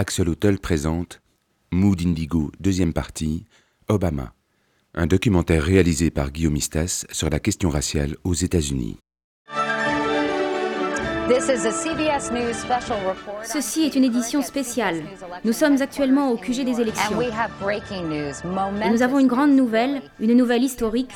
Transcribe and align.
Axel 0.00 0.28
Hotel 0.28 0.60
présente 0.60 1.20
Mood 1.72 2.00
Indigo, 2.00 2.52
deuxième 2.60 2.92
partie, 2.92 3.46
Obama, 3.88 4.32
un 4.94 5.08
documentaire 5.08 5.64
réalisé 5.64 6.12
par 6.12 6.30
Guillaume 6.30 6.54
Istas 6.54 7.04
sur 7.10 7.28
la 7.30 7.40
question 7.40 7.68
raciale 7.68 8.16
aux 8.22 8.32
États-Unis. 8.32 9.00
Ceci 13.44 13.82
est 13.82 13.94
une 13.94 14.04
édition 14.04 14.40
spéciale. 14.40 15.02
Nous 15.44 15.52
sommes 15.52 15.80
actuellement 15.82 16.30
au 16.30 16.36
QG 16.36 16.64
des 16.64 16.80
élections. 16.80 17.20
Et 17.20 18.90
nous 18.90 19.02
avons 19.02 19.18
une 19.18 19.26
grande 19.26 19.52
nouvelle, 19.52 20.00
une 20.20 20.34
nouvelle 20.34 20.62
historique. 20.62 21.10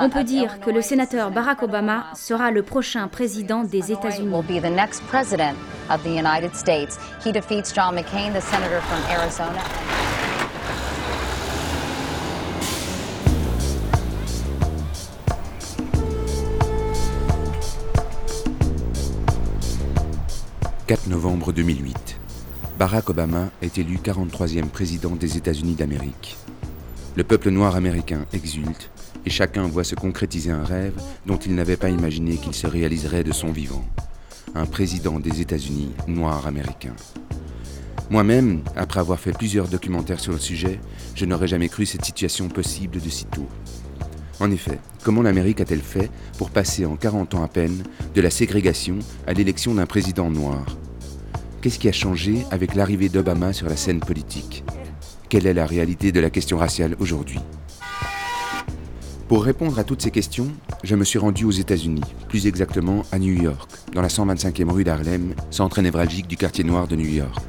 On 0.00 0.10
peut 0.10 0.24
dire 0.24 0.60
que 0.60 0.70
le 0.70 0.82
sénateur 0.82 1.30
Barack 1.30 1.62
Obama 1.62 2.04
sera 2.14 2.50
le 2.50 2.62
prochain 2.62 3.08
président 3.08 3.64
des 3.64 3.90
États-Unis. 3.90 4.28
4 20.92 21.06
novembre 21.06 21.54
2008. 21.54 22.18
Barack 22.78 23.08
Obama 23.08 23.48
est 23.62 23.78
élu 23.78 23.96
43e 23.96 24.66
président 24.66 25.16
des 25.16 25.38
États-Unis 25.38 25.74
d'Amérique. 25.74 26.36
Le 27.16 27.24
peuple 27.24 27.48
noir 27.48 27.76
américain 27.76 28.26
exulte 28.34 28.90
et 29.24 29.30
chacun 29.30 29.66
voit 29.66 29.84
se 29.84 29.94
concrétiser 29.94 30.50
un 30.50 30.64
rêve 30.64 30.92
dont 31.24 31.38
il 31.38 31.54
n'avait 31.54 31.78
pas 31.78 31.88
imaginé 31.88 32.36
qu'il 32.36 32.52
se 32.52 32.66
réaliserait 32.66 33.24
de 33.24 33.32
son 33.32 33.52
vivant. 33.52 33.86
Un 34.54 34.66
président 34.66 35.18
des 35.18 35.40
États-Unis 35.40 35.92
noir 36.08 36.46
américain. 36.46 36.94
Moi-même, 38.10 38.60
après 38.76 39.00
avoir 39.00 39.18
fait 39.18 39.32
plusieurs 39.32 39.68
documentaires 39.68 40.20
sur 40.20 40.32
le 40.32 40.38
sujet, 40.38 40.78
je 41.14 41.24
n'aurais 41.24 41.48
jamais 41.48 41.70
cru 41.70 41.86
cette 41.86 42.04
situation 42.04 42.50
possible 42.50 43.00
de 43.00 43.08
sitôt. 43.08 43.48
En 44.40 44.50
effet, 44.50 44.78
comment 45.04 45.22
l'Amérique 45.22 45.62
a-t-elle 45.62 45.80
fait 45.80 46.10
pour 46.36 46.50
passer 46.50 46.84
en 46.84 46.96
40 46.96 47.34
ans 47.34 47.44
à 47.44 47.48
peine 47.48 47.82
de 48.14 48.20
la 48.20 48.28
ségrégation 48.28 48.98
à 49.26 49.32
l'élection 49.32 49.74
d'un 49.74 49.86
président 49.86 50.30
noir? 50.30 50.66
Qu'est-ce 51.62 51.78
qui 51.78 51.88
a 51.88 51.92
changé 51.92 52.44
avec 52.50 52.74
l'arrivée 52.74 53.08
d'Obama 53.08 53.52
sur 53.52 53.68
la 53.68 53.76
scène 53.76 54.00
politique? 54.00 54.64
Quelle 55.28 55.46
est 55.46 55.54
la 55.54 55.64
réalité 55.64 56.10
de 56.10 56.18
la 56.18 56.28
question 56.28 56.58
raciale 56.58 56.96
aujourd'hui? 56.98 57.38
Pour 59.28 59.44
répondre 59.44 59.78
à 59.78 59.84
toutes 59.84 60.02
ces 60.02 60.10
questions, 60.10 60.48
je 60.82 60.96
me 60.96 61.04
suis 61.04 61.20
rendu 61.20 61.44
aux 61.44 61.52
États-Unis, 61.52 62.02
plus 62.28 62.48
exactement 62.48 63.04
à 63.12 63.20
New 63.20 63.40
York, 63.40 63.70
dans 63.92 64.02
la 64.02 64.08
125e 64.08 64.70
rue 64.70 64.82
d'Harlem, 64.82 65.36
centre 65.52 65.80
névralgique 65.80 66.26
du 66.26 66.36
quartier 66.36 66.64
noir 66.64 66.88
de 66.88 66.96
New 66.96 67.08
York. 67.08 67.44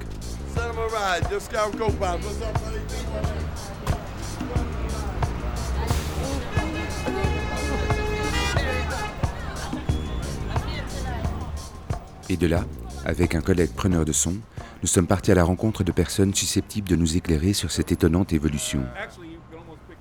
Et 12.30 12.38
de 12.38 12.46
là, 12.46 12.64
avec 13.06 13.36
un 13.36 13.42
collègue 13.42 13.72
preneur 13.72 14.06
de 14.06 14.12
son, 14.12 14.36
nous 14.82 14.88
sommes 14.88 15.08
partis 15.08 15.32
à 15.32 15.36
la 15.36 15.44
rencontre 15.44 15.84
de 15.84 15.92
personnes 15.92 16.34
susceptibles 16.34 16.90
de 16.90 16.96
nous 16.96 17.18
éclairer 17.18 17.54
sur 17.54 17.72
cette 17.72 17.92
étonnante 17.92 18.34
évolution. 18.34 18.84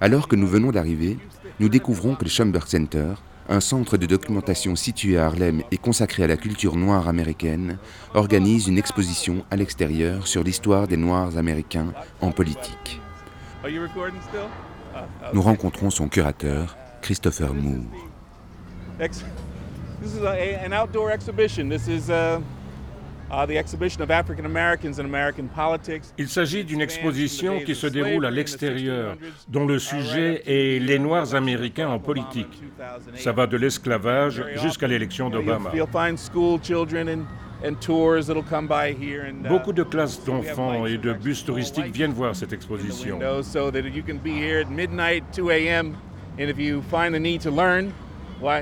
Alors 0.01 0.29
que 0.29 0.37
nous 0.37 0.47
venons 0.47 0.73
d'arriver, 0.73 1.19
nous 1.61 1.69
découvrons 1.69 2.15
que 2.15 2.25
le 2.25 2.31
Schomburg 2.31 2.67
Center, 2.67 3.15
un 3.49 3.61
centre 3.61 3.97
de 3.97 4.07
documentation 4.07 4.77
situé 4.77 5.19
à 5.19 5.27
Harlem 5.27 5.63
et 5.71 5.77
consacré 5.77 6.25
à 6.25 6.27
la 6.27 6.37
culture 6.37 6.77
noire 6.77 7.09
américaine, 7.09 7.79
organise 8.15 8.69
une 8.69 8.79
exposition 8.79 9.45
à 9.51 9.57
l'extérieur 9.57 10.27
sur 10.27 10.43
l'histoire 10.43 10.87
des 10.89 10.97
Noirs 10.97 11.37
américains 11.37 11.93
en 12.21 12.31
politique. 12.31 13.01
Nous 15.33 15.43
rencontrons 15.43 15.91
son 15.91 16.09
curateur, 16.09 16.77
Christopher 17.01 17.55
Moore. 17.55 17.85
Il 26.19 26.29
s'agit 26.29 26.65
d'une 26.65 26.81
exposition 26.83 27.61
qui 27.61 27.75
se 27.75 27.87
déroule 27.87 28.27
à 28.27 28.31
l'extérieur, 28.31 29.17
dont 29.49 29.67
le 29.67 29.79
sujet 29.79 30.43
est 30.47 30.79
les 30.79 30.99
Noirs 30.99 31.35
américains 31.35 31.89
en 31.89 31.99
politique. 31.99 32.63
Ça 33.15 33.33
va 33.33 33.47
de 33.47 33.57
l'esclavage 33.57 34.45
jusqu'à 34.57 34.87
l'élection 34.87 35.31
d'Obama. 35.31 35.71
Beaucoup 39.49 39.73
de 39.73 39.83
classes 39.83 40.23
d'enfants 40.25 40.85
et 40.85 40.99
de 40.99 41.13
bus 41.13 41.45
touristiques 41.45 41.93
viennent 41.95 42.13
voir 42.13 42.37
cette 42.37 42.53
exposition. 42.53 43.19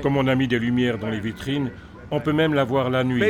Comme 0.03 0.17
on 0.17 0.27
a 0.27 0.35
mis 0.35 0.47
des 0.47 0.59
lumières 0.59 0.97
dans 0.97 1.09
les 1.09 1.19
vitrines, 1.19 1.71
on 2.11 2.19
peut 2.19 2.33
même 2.33 2.53
la 2.53 2.63
voir 2.63 2.89
la 2.89 3.03
nuit. 3.03 3.23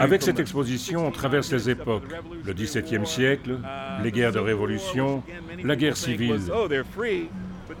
Avec 0.00 0.22
cette 0.22 0.40
exposition, 0.40 1.06
on 1.06 1.10
traverse 1.10 1.52
les 1.52 1.70
époques. 1.70 2.04
Le 2.44 2.52
XVIIe 2.52 3.06
siècle, 3.06 3.58
les 4.02 4.12
guerres 4.12 4.32
de 4.32 4.38
révolution, 4.38 5.22
la 5.62 5.76
guerre 5.76 5.96
civile. 5.96 6.40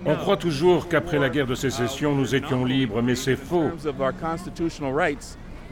On 0.04 0.16
croit 0.16 0.36
toujours 0.36 0.88
qu'après 0.88 1.18
la 1.18 1.28
guerre 1.28 1.46
de 1.46 1.54
sécession, 1.54 2.14
nous 2.14 2.34
étions 2.34 2.64
libres, 2.64 3.02
mais 3.02 3.14
c'est 3.14 3.36
faux. 3.36 3.70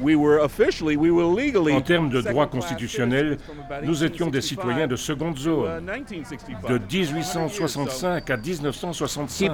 En 0.03 1.81
termes 1.81 2.11
de 2.11 2.21
droit 2.21 2.47
constitutionnel, 2.47 3.39
nous 3.85 4.05
étions 4.05 4.29
des 4.29 4.41
citoyens 4.41 4.87
de 4.87 4.97
seconde 4.97 5.39
zone, 5.39 5.85
de 6.69 6.79
1865 6.79 8.31
à 8.31 8.37
1965. 8.37 9.53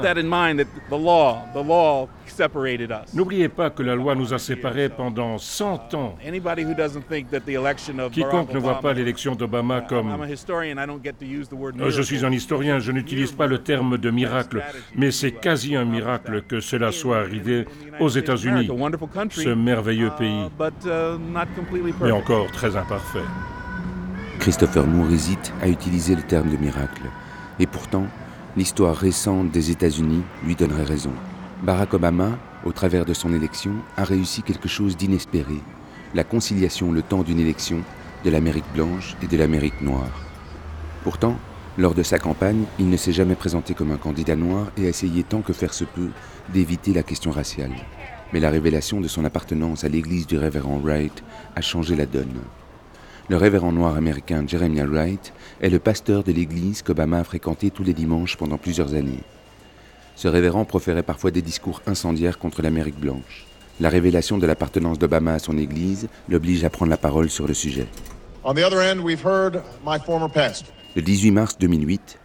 N'oubliez 3.14 3.48
pas 3.48 3.70
que 3.70 3.82
la 3.82 3.94
loi 3.94 4.14
nous 4.14 4.32
a 4.32 4.38
séparés 4.38 4.88
pendant 4.88 5.38
100 5.38 5.94
ans. 5.94 6.16
Quiconque 8.12 8.52
ne 8.52 8.58
voit 8.58 8.80
pas 8.80 8.92
l'élection 8.92 9.34
d'Obama 9.34 9.80
comme... 9.82 10.10
Euh, 11.80 11.90
je 11.90 12.02
suis 12.02 12.24
un 12.24 12.32
historien, 12.32 12.78
je 12.78 12.92
n'utilise 12.92 13.32
pas 13.32 13.46
le 13.46 13.58
terme 13.58 13.98
de 13.98 14.10
miracle, 14.10 14.62
mais 14.96 15.10
c'est 15.10 15.32
quasi 15.32 15.76
un 15.76 15.84
miracle 15.84 16.42
que 16.42 16.60
cela 16.60 16.92
soit 16.92 17.18
arrivé 17.18 17.66
aux 17.98 18.08
États-Unis, 18.08 18.70
ce 19.30 19.48
merveilleux 19.50 20.10
pays 20.18 20.29
Uh, 20.30 21.18
mais 22.02 22.12
encore 22.12 22.50
très 22.52 22.76
imparfait. 22.76 23.24
Christopher 24.38 24.86
Moore 24.86 25.10
hésite 25.10 25.52
à 25.60 25.68
utiliser 25.68 26.14
le 26.14 26.22
terme 26.22 26.50
de 26.50 26.56
miracle. 26.56 27.02
Et 27.58 27.66
pourtant, 27.66 28.06
l'histoire 28.56 28.96
récente 28.96 29.50
des 29.50 29.70
États-Unis 29.70 30.22
lui 30.44 30.54
donnerait 30.54 30.84
raison. 30.84 31.12
Barack 31.62 31.94
Obama, 31.94 32.38
au 32.64 32.72
travers 32.72 33.04
de 33.04 33.12
son 33.12 33.34
élection, 33.34 33.72
a 33.96 34.04
réussi 34.04 34.42
quelque 34.42 34.68
chose 34.68 34.96
d'inespéré, 34.96 35.56
la 36.14 36.24
conciliation 36.24 36.92
le 36.92 37.02
temps 37.02 37.22
d'une 37.22 37.40
élection 37.40 37.80
de 38.24 38.30
l'Amérique 38.30 38.72
blanche 38.74 39.16
et 39.22 39.26
de 39.26 39.36
l'Amérique 39.36 39.80
noire. 39.82 40.22
Pourtant, 41.04 41.36
lors 41.78 41.94
de 41.94 42.02
sa 42.02 42.18
campagne, 42.18 42.64
il 42.78 42.88
ne 42.88 42.96
s'est 42.96 43.12
jamais 43.12 43.34
présenté 43.34 43.74
comme 43.74 43.92
un 43.92 43.96
candidat 43.96 44.36
noir 44.36 44.66
et 44.76 44.86
a 44.86 44.88
essayé 44.88 45.22
tant 45.22 45.40
que 45.40 45.52
faire 45.52 45.74
se 45.74 45.84
peut 45.84 46.10
d'éviter 46.52 46.92
la 46.92 47.02
question 47.02 47.30
raciale 47.30 47.72
mais 48.32 48.40
la 48.40 48.50
révélation 48.50 49.00
de 49.00 49.08
son 49.08 49.24
appartenance 49.24 49.84
à 49.84 49.88
l'église 49.88 50.26
du 50.26 50.38
révérend 50.38 50.78
Wright 50.78 51.22
a 51.56 51.60
changé 51.60 51.96
la 51.96 52.06
donne. 52.06 52.40
Le 53.28 53.36
révérend 53.36 53.72
noir 53.72 53.96
américain 53.96 54.44
Jeremiah 54.46 54.86
Wright 54.86 55.32
est 55.60 55.70
le 55.70 55.78
pasteur 55.78 56.24
de 56.24 56.32
l'église 56.32 56.82
qu'Obama 56.82 57.20
a 57.20 57.24
fréquenté 57.24 57.70
tous 57.70 57.84
les 57.84 57.94
dimanches 57.94 58.36
pendant 58.36 58.58
plusieurs 58.58 58.94
années. 58.94 59.22
Ce 60.16 60.28
révérend 60.28 60.64
proférait 60.64 61.02
parfois 61.02 61.30
des 61.30 61.42
discours 61.42 61.80
incendiaires 61.86 62.38
contre 62.38 62.60
l'Amérique 62.60 62.98
blanche. 62.98 63.46
La 63.78 63.88
révélation 63.88 64.36
de 64.36 64.46
l'appartenance 64.46 64.98
d'Obama 64.98 65.34
à 65.34 65.38
son 65.38 65.56
église 65.56 66.08
l'oblige 66.28 66.64
à 66.64 66.70
prendre 66.70 66.90
la 66.90 66.96
parole 66.96 67.30
sur 67.30 67.46
le 67.46 67.54
sujet. 67.54 67.86
Le 70.96 71.02
18 71.02 71.30
mars 71.30 71.56
2008, 71.58 72.18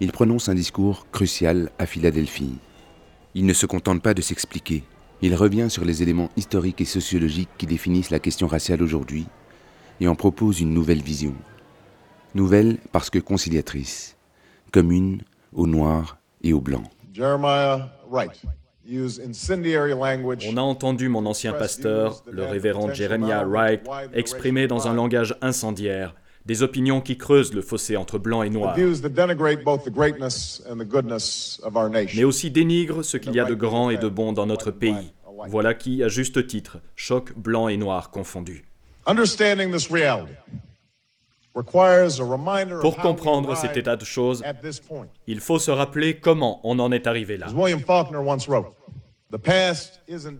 il 0.00 0.10
prononce 0.10 0.48
un 0.48 0.54
discours 0.54 1.06
crucial 1.12 1.70
à 1.78 1.86
Philadelphie. 1.86 2.54
Il 3.34 3.46
ne 3.46 3.52
se 3.52 3.66
contente 3.66 4.02
pas 4.02 4.14
de 4.14 4.22
s'expliquer, 4.22 4.82
il 5.22 5.34
revient 5.34 5.68
sur 5.68 5.84
les 5.84 6.02
éléments 6.02 6.30
historiques 6.36 6.80
et 6.80 6.86
sociologiques 6.86 7.50
qui 7.58 7.66
définissent 7.66 8.10
la 8.10 8.18
question 8.18 8.46
raciale 8.46 8.82
aujourd'hui 8.82 9.26
et 10.00 10.08
en 10.08 10.14
propose 10.14 10.60
une 10.60 10.74
nouvelle 10.74 11.02
vision. 11.02 11.34
Nouvelle 12.34 12.78
parce 12.92 13.08
que 13.08 13.18
conciliatrice, 13.18 14.16
commune 14.72 15.22
aux 15.54 15.66
Noirs 15.66 16.18
et 16.42 16.52
aux 16.52 16.60
Blancs. 16.60 16.90
On 20.48 20.56
a 20.56 20.60
entendu 20.60 21.08
mon 21.08 21.26
ancien 21.26 21.52
pasteur, 21.52 22.22
le 22.30 22.44
révérend 22.44 22.92
Jeremiah 22.92 23.44
Wright, 23.44 23.80
exprimer 24.12 24.66
dans 24.68 24.86
un 24.86 24.94
langage 24.94 25.34
incendiaire 25.40 26.14
des 26.46 26.62
opinions 26.62 27.00
qui 27.00 27.18
creusent 27.18 27.52
le 27.52 27.60
fossé 27.60 27.96
entre 27.96 28.18
blanc 28.18 28.42
et 28.42 28.50
noir, 28.50 28.76
mais 32.14 32.24
aussi 32.24 32.50
dénigrent 32.50 33.04
ce 33.04 33.16
qu'il 33.16 33.34
y 33.34 33.40
a 33.40 33.44
de 33.44 33.54
grand 33.54 33.90
et 33.90 33.98
de 33.98 34.08
bon 34.08 34.32
dans 34.32 34.46
notre 34.46 34.70
pays, 34.70 35.12
Voilà 35.48 35.74
qui, 35.74 36.02
à 36.02 36.08
juste 36.08 36.46
titre, 36.46 36.78
choque 36.94 37.36
blanc 37.36 37.68
et 37.68 37.76
noir 37.76 38.10
confondus. 38.10 38.64
Pour 42.80 42.96
comprendre 42.96 43.56
cet 43.56 43.76
état 43.76 43.96
de 43.96 44.04
choses, 44.04 44.44
il 45.26 45.40
faut 45.40 45.58
se 45.58 45.70
rappeler 45.70 46.18
comment 46.20 46.60
on 46.64 46.78
en 46.78 46.92
est 46.92 47.06
arrivé 47.06 47.36
là. 47.36 47.46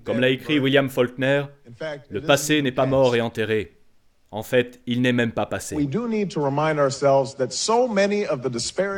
Comme 0.05 0.20
l'a 0.20 0.29
écrit 0.29 0.61
William 0.61 0.88
Faulkner, 0.88 1.44
le 2.11 2.20
passé 2.20 2.62
n'est 2.62 2.73
pas 2.73 2.87
mort 2.87 3.17
et 3.17 3.20
enterré. 3.20 3.76
En 4.31 4.43
fait, 4.43 4.81
il 4.87 5.02
n'est 5.02 5.12
même 5.12 5.32
pas 5.32 5.46
passé. 5.46 5.76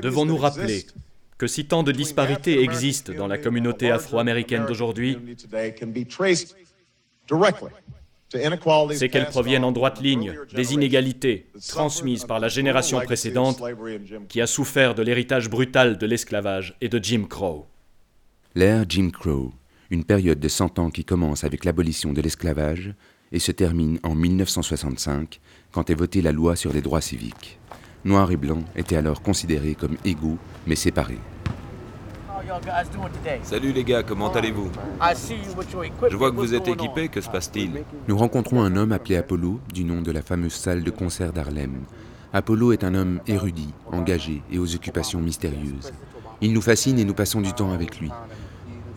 Devons-nous 0.03 0.37
rappeler 0.37 0.87
que 1.37 1.47
si 1.47 1.67
tant 1.67 1.83
de 1.83 1.93
disparités 1.93 2.63
existent 2.63 3.13
dans 3.13 3.29
la 3.29 3.39
communauté 3.39 3.91
afro-américaine 3.91 4.67
d'aujourd'hui, 4.67 5.19
c'est 8.95 9.09
qu'elles 9.09 9.29
proviennent 9.29 9.65
en 9.65 9.73
droite 9.73 10.01
ligne 10.01 10.35
des 10.53 10.75
inégalités 10.75 11.47
transmises 11.69 12.25
par 12.25 12.41
la 12.41 12.49
génération 12.49 13.01
précédente 13.01 13.63
qui 14.29 14.41
a 14.41 14.47
souffert 14.47 14.95
de 14.95 15.03
l'héritage 15.03 15.49
brutal 15.49 15.99
de 15.99 16.07
l'esclavage 16.07 16.77
et 16.81 16.89
de 16.89 17.03
Jim 17.03 17.27
Crow. 17.29 17.67
L'ère 18.55 18.85
Jim 18.89 19.11
Crow, 19.11 19.53
une 19.91 20.05
période 20.05 20.41
de 20.41 20.49
100 20.49 20.79
ans 20.79 20.91
qui 20.91 21.05
commence 21.05 21.45
avec 21.45 21.65
l'abolition 21.65 22.13
de 22.13 22.21
l'esclavage 22.21 22.95
et 23.33 23.39
se 23.39 23.53
termine 23.53 23.99
en 24.03 24.15
1965 24.15 25.41
quand 25.73 25.91
est 25.91 25.95
votée 25.95 26.23
la 26.23 26.33
loi 26.33 26.57
sur 26.57 26.73
les 26.73 26.81
droits 26.81 27.01
civiques. 27.01 27.59
Noirs 28.05 28.31
et 28.31 28.37
blancs 28.37 28.65
étaient 28.77 28.97
alors 28.97 29.23
considérés 29.23 29.75
comme 29.75 29.97
égaux 30.05 30.39
mais 30.67 30.77
séparés. 30.77 31.19
Salut 33.43 33.73
les 33.73 33.85
gars, 33.85 34.03
comment 34.03 34.33
allez-vous? 34.33 34.71
Je 36.09 36.17
vois 36.17 36.31
que 36.31 36.37
vous 36.37 36.55
êtes 36.55 36.69
équipés, 36.69 37.09
que 37.09 37.21
se 37.21 37.29
passe-t-il? 37.29 37.85
Nous 38.07 38.17
rencontrons 38.17 38.63
un 38.63 38.77
homme 38.77 38.93
appelé 38.93 39.17
Apollo, 39.17 39.61
du 39.75 39.85
nom 39.85 40.01
de 40.01 40.13
la 40.13 40.23
fameuse 40.23 40.55
salle 40.55 40.83
de 40.83 40.91
concert 40.91 41.33
d'Harlem. 41.33 41.83
Apollo 42.33 42.73
est 42.73 42.85
un 42.85 42.95
homme 42.95 43.21
érudit, 43.27 43.73
engagé 43.91 44.43
et 44.53 44.59
aux 44.59 44.75
occupations 44.75 45.21
mystérieuses. 45.21 45.93
Il 46.41 46.53
nous 46.53 46.63
fascine 46.63 46.99
et 46.99 47.05
nous 47.05 47.15
passons 47.15 47.41
du 47.41 47.53
temps 47.53 47.73
avec 47.73 47.99
lui. 48.01 48.11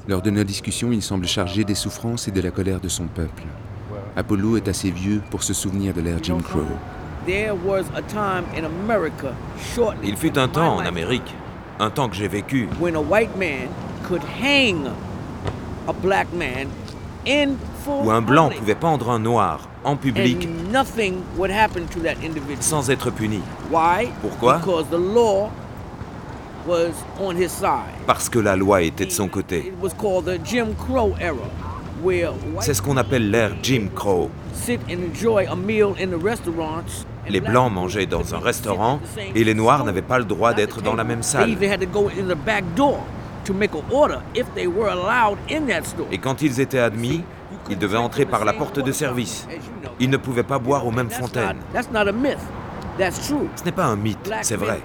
Lors 0.07 0.22
de 0.22 0.30
nos 0.30 0.44
discussions, 0.44 0.92
il 0.92 1.01
semble 1.01 1.27
chargé 1.27 1.63
des 1.63 1.75
souffrances 1.75 2.27
et 2.27 2.31
de 2.31 2.42
la 2.42 2.51
colère 2.51 2.80
de 2.80 2.89
son 2.89 3.07
peuple. 3.07 3.44
Apollo 4.16 4.58
est 4.58 4.68
assez 4.68 4.92
vieux 4.92 5.22
pour 5.30 5.42
se 5.44 5.54
souvenir 5.54 5.94
de 5.94 6.02
l'ère 6.02 6.18
Jim 6.22 6.40
Crow. 6.44 6.66
Il 10.04 10.18
fut 10.18 10.38
un 10.38 10.48
temps 10.48 10.75
en 10.75 10.80
Amérique, 10.80 11.34
un 11.80 11.90
temps 11.90 12.10
que 12.10 12.16
j'ai 12.16 12.28
vécu, 12.28 12.68
où 17.88 18.12
un 18.12 18.22
blanc 18.22 18.50
pouvait 18.58 18.75
pendre 18.75 19.10
un 19.12 19.19
noir 19.19 19.69
en 19.84 19.96
public 19.96 20.48
sans 22.62 22.90
être 22.90 23.12
puni. 23.12 23.40
Pourquoi? 24.22 24.60
Parce 28.06 28.30
que 28.30 28.40
la 28.40 28.56
loi 28.56 28.81
était 28.84 29.06
de 29.06 29.12
son 29.12 29.28
côté. 29.28 29.74
C'est 32.59 32.74
ce 32.74 32.81
qu'on 32.81 32.98
appelle 32.98 33.30
l'ère 33.30 33.51
Jim 33.62 33.88
Crow. 33.94 34.30
Les 37.30 37.39
Blancs 37.42 37.71
mangeaient 37.71 38.06
dans 38.06 38.33
un 38.36 38.39
restaurant 38.39 39.00
et 39.36 39.44
les 39.44 39.53
Noirs 39.53 39.83
n'avaient 39.83 40.01
pas 40.01 40.18
le 40.19 40.25
droit 40.25 40.53
d'être 40.53 40.81
dans 40.81 40.95
la 40.95 41.03
même 41.03 41.24
salle. 41.24 41.56
Et 46.12 46.18
quand 46.18 46.42
ils 46.42 46.59
étaient 46.59 46.80
admis, 46.80 47.24
ils 47.69 47.77
devaient 47.77 47.98
entrer 47.98 48.25
par 48.25 48.45
la 48.45 48.53
porte 48.53 48.80
de 48.80 48.92
service. 48.92 49.48
Ils 50.00 50.09
ne 50.09 50.18
pouvaient 50.18 50.44
pas 50.44 50.59
boire 50.59 50.86
aux 50.86 50.92
mêmes 50.92 51.09
fontaines. 51.09 51.57
Ce 53.56 53.63
n'est 53.63 53.71
pas 53.71 53.86
un 53.86 53.95
mythe, 53.95 54.31
c'est 54.42 54.56
vrai. 54.56 54.81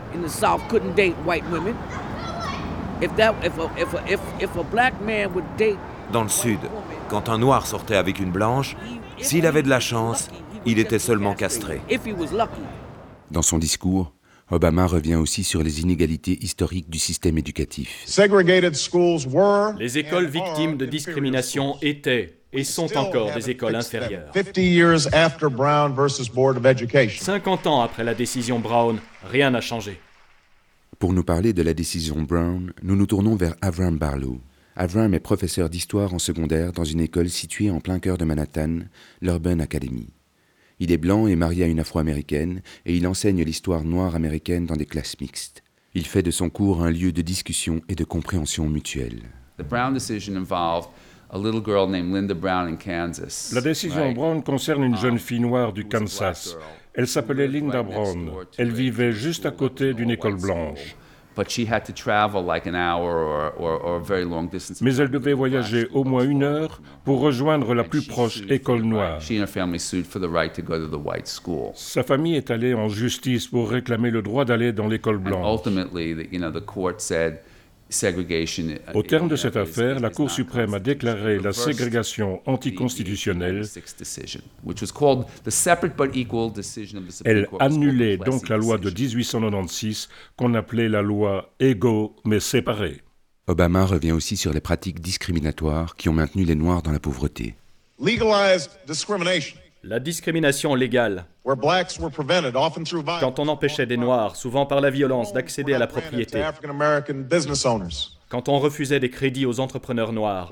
Dans 6.12 6.22
le 6.22 6.28
Sud, 6.28 6.60
quand 7.08 7.28
un 7.28 7.38
noir 7.38 7.66
sortait 7.66 7.96
avec 7.96 8.20
une 8.20 8.30
blanche, 8.30 8.76
s'il 9.20 9.46
avait 9.46 9.62
de 9.62 9.68
la 9.68 9.80
chance, 9.80 10.28
il 10.64 10.78
était 10.78 10.98
seulement 10.98 11.34
castré. 11.34 11.80
Dans 13.30 13.42
son 13.42 13.58
discours, 13.58 14.12
Obama 14.50 14.86
revient 14.86 15.16
aussi 15.16 15.42
sur 15.42 15.62
les 15.62 15.80
inégalités 15.80 16.38
historiques 16.44 16.88
du 16.88 16.98
système 16.98 17.36
éducatif. 17.38 18.04
Les 19.78 19.98
écoles 19.98 20.26
victimes 20.26 20.76
de 20.76 20.86
discrimination 20.86 21.76
étaient 21.82 22.38
et 22.52 22.64
sont 22.64 22.96
encore 22.96 23.34
des 23.34 23.50
écoles 23.50 23.74
inférieures. 23.74 24.30
50 27.20 27.66
ans 27.66 27.82
après 27.82 28.04
la 28.04 28.14
décision 28.14 28.60
Brown, 28.60 28.98
rien 29.28 29.50
n'a 29.50 29.60
changé. 29.60 29.98
Pour 30.98 31.12
nous 31.12 31.24
parler 31.24 31.52
de 31.52 31.62
la 31.62 31.74
décision 31.74 32.22
Brown, 32.22 32.72
nous 32.82 32.96
nous 32.96 33.06
tournons 33.06 33.36
vers 33.36 33.54
Avram 33.60 33.98
Barlow. 33.98 34.40
Avram 34.78 35.14
est 35.14 35.20
professeur 35.20 35.70
d'histoire 35.70 36.12
en 36.12 36.19
secondaire 36.19 36.73
dans 36.73 36.84
une 36.84 37.00
école 37.00 37.31
située 37.31 37.70
en 37.70 37.81
plein 37.81 37.99
cœur 37.99 38.19
de 38.19 38.26
Manhattan, 38.26 38.81
l'Urban 39.23 39.58
Academy. 39.58 40.08
Il 40.81 40.93
est 40.93 40.99
blanc 40.99 41.26
et 41.26 41.34
marié 41.34 41.64
à 41.64 41.67
une 41.67 41.81
afro-américaine 41.81 42.61
et 42.84 42.94
il 42.94 43.06
enseigne 43.06 43.43
l'histoire 43.43 43.84
noire 43.84 44.14
américaine 44.14 44.67
dans 44.67 44.76
des 44.76 44.84
classes 44.84 45.19
mixtes. 45.19 45.62
Il 45.94 46.05
fait 46.05 46.23
de 46.23 46.31
son 46.31 46.50
cours 46.50 46.82
un 46.82 46.90
lieu 46.90 47.11
de 47.11 47.23
discussion 47.23 47.81
et 47.88 47.94
de 47.94 48.05
compréhension 48.05 48.69
mutuelle. 48.69 49.23
La 49.58 49.64
décision 53.62 54.12
Brown 54.12 54.43
concerne 54.43 54.84
une 54.84 54.96
jeune 54.99 55.19
fille 55.19 55.40
noire 55.40 55.73
du 55.73 55.87
Kansas. 55.87 56.55
Elle 56.93 57.08
s'appelait 57.08 57.49
Linda 57.49 57.82
Brown. 57.82 58.31
Elle 58.58 58.73
vivait 58.73 59.12
juste 59.12 59.46
à 59.46 59.52
côté 59.52 59.94
d'une 59.94 60.11
école 60.11 60.37
blanche. 60.37 60.96
Mais 64.82 64.96
elle 64.96 65.10
devait 65.10 65.32
voyager 65.34 65.86
au 65.92 66.02
moins 66.04 66.24
une 66.24 66.42
heure 66.42 66.80
pour 67.04 67.20
rejoindre 67.20 67.74
la 67.74 67.84
plus 67.84 68.02
proche 68.06 68.42
école 68.48 68.82
noire. 68.82 69.20
Sa 71.74 72.02
famille 72.02 72.34
est 72.36 72.50
allée 72.50 72.74
en 72.74 72.88
justice 72.88 73.46
pour 73.46 73.70
réclamer 73.70 74.10
le 74.10 74.22
droit 74.22 74.44
d'aller 74.44 74.72
dans 74.72 74.88
l'école 74.88 75.18
blanche. 75.18 75.44
Au 78.94 79.02
terme 79.02 79.28
de 79.28 79.36
cette 79.36 79.56
affaire, 79.56 80.00
la 80.00 80.10
Cour 80.10 80.30
suprême 80.30 80.74
a 80.74 80.80
déclaré 80.80 81.38
la 81.38 81.52
ségrégation 81.52 82.40
anticonstitutionnelle. 82.46 83.62
Elle 87.25 87.49
annulait 87.61 88.16
donc 88.16 88.49
la 88.49 88.56
loi 88.56 88.78
de 88.78 88.90
1896 88.90 90.08
qu'on 90.37 90.54
appelait 90.54 90.88
la 90.88 91.02
loi 91.02 91.52
égaux 91.61 92.16
mais 92.25 92.40
séparés. 92.40 93.02
Obama 93.46 93.84
revient 93.84 94.12
aussi 94.12 94.37
sur 94.37 94.52
les 94.52 94.61
pratiques 94.61 95.00
discriminatoires 95.00 95.94
qui 95.94 96.08
ont 96.08 96.12
maintenu 96.12 96.44
les 96.44 96.56
Noirs 96.56 96.82
dans 96.82 96.90
la 96.90 96.99
pauvreté. 96.99 97.54
La 99.88 100.00
discrimination 100.00 100.75
légale, 100.75 101.26
quand 103.21 103.38
on 103.38 103.47
empêchait 103.47 103.87
des 103.87 103.97
Noirs, 103.97 104.35
souvent 104.35 104.66
par 104.66 104.81
la 104.81 104.90
violence, 104.90 105.33
d'accéder 105.33 105.75
à 105.75 105.78
la 105.78 105.87
propriété, 105.87 106.43
quand 108.28 108.49
on 108.49 108.59
refusait 108.59 108.99
des 108.99 109.11
crédits 109.11 109.47
aux 109.47 109.61
entrepreneurs 109.61 110.12
noirs, 110.12 110.50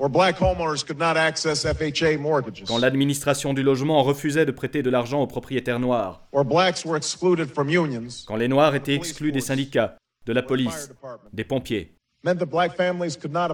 quand 2.67 2.77
l'administration 2.77 3.53
du 3.53 3.61
logement 3.61 4.03
refusait 4.03 4.45
de 4.45 4.51
prêter 4.51 4.81
de 4.81 4.89
l'argent 4.89 5.21
aux 5.21 5.27
propriétaires 5.27 5.81
noirs, 5.81 6.21
quand 6.31 8.35
les 8.37 8.47
Noirs 8.47 8.75
étaient 8.75 8.95
exclus 8.95 9.33
des 9.33 9.41
syndicats, 9.41 9.97
de 10.25 10.31
la 10.31 10.43
police, 10.43 10.93
des 11.33 11.43
pompiers. 11.43 11.93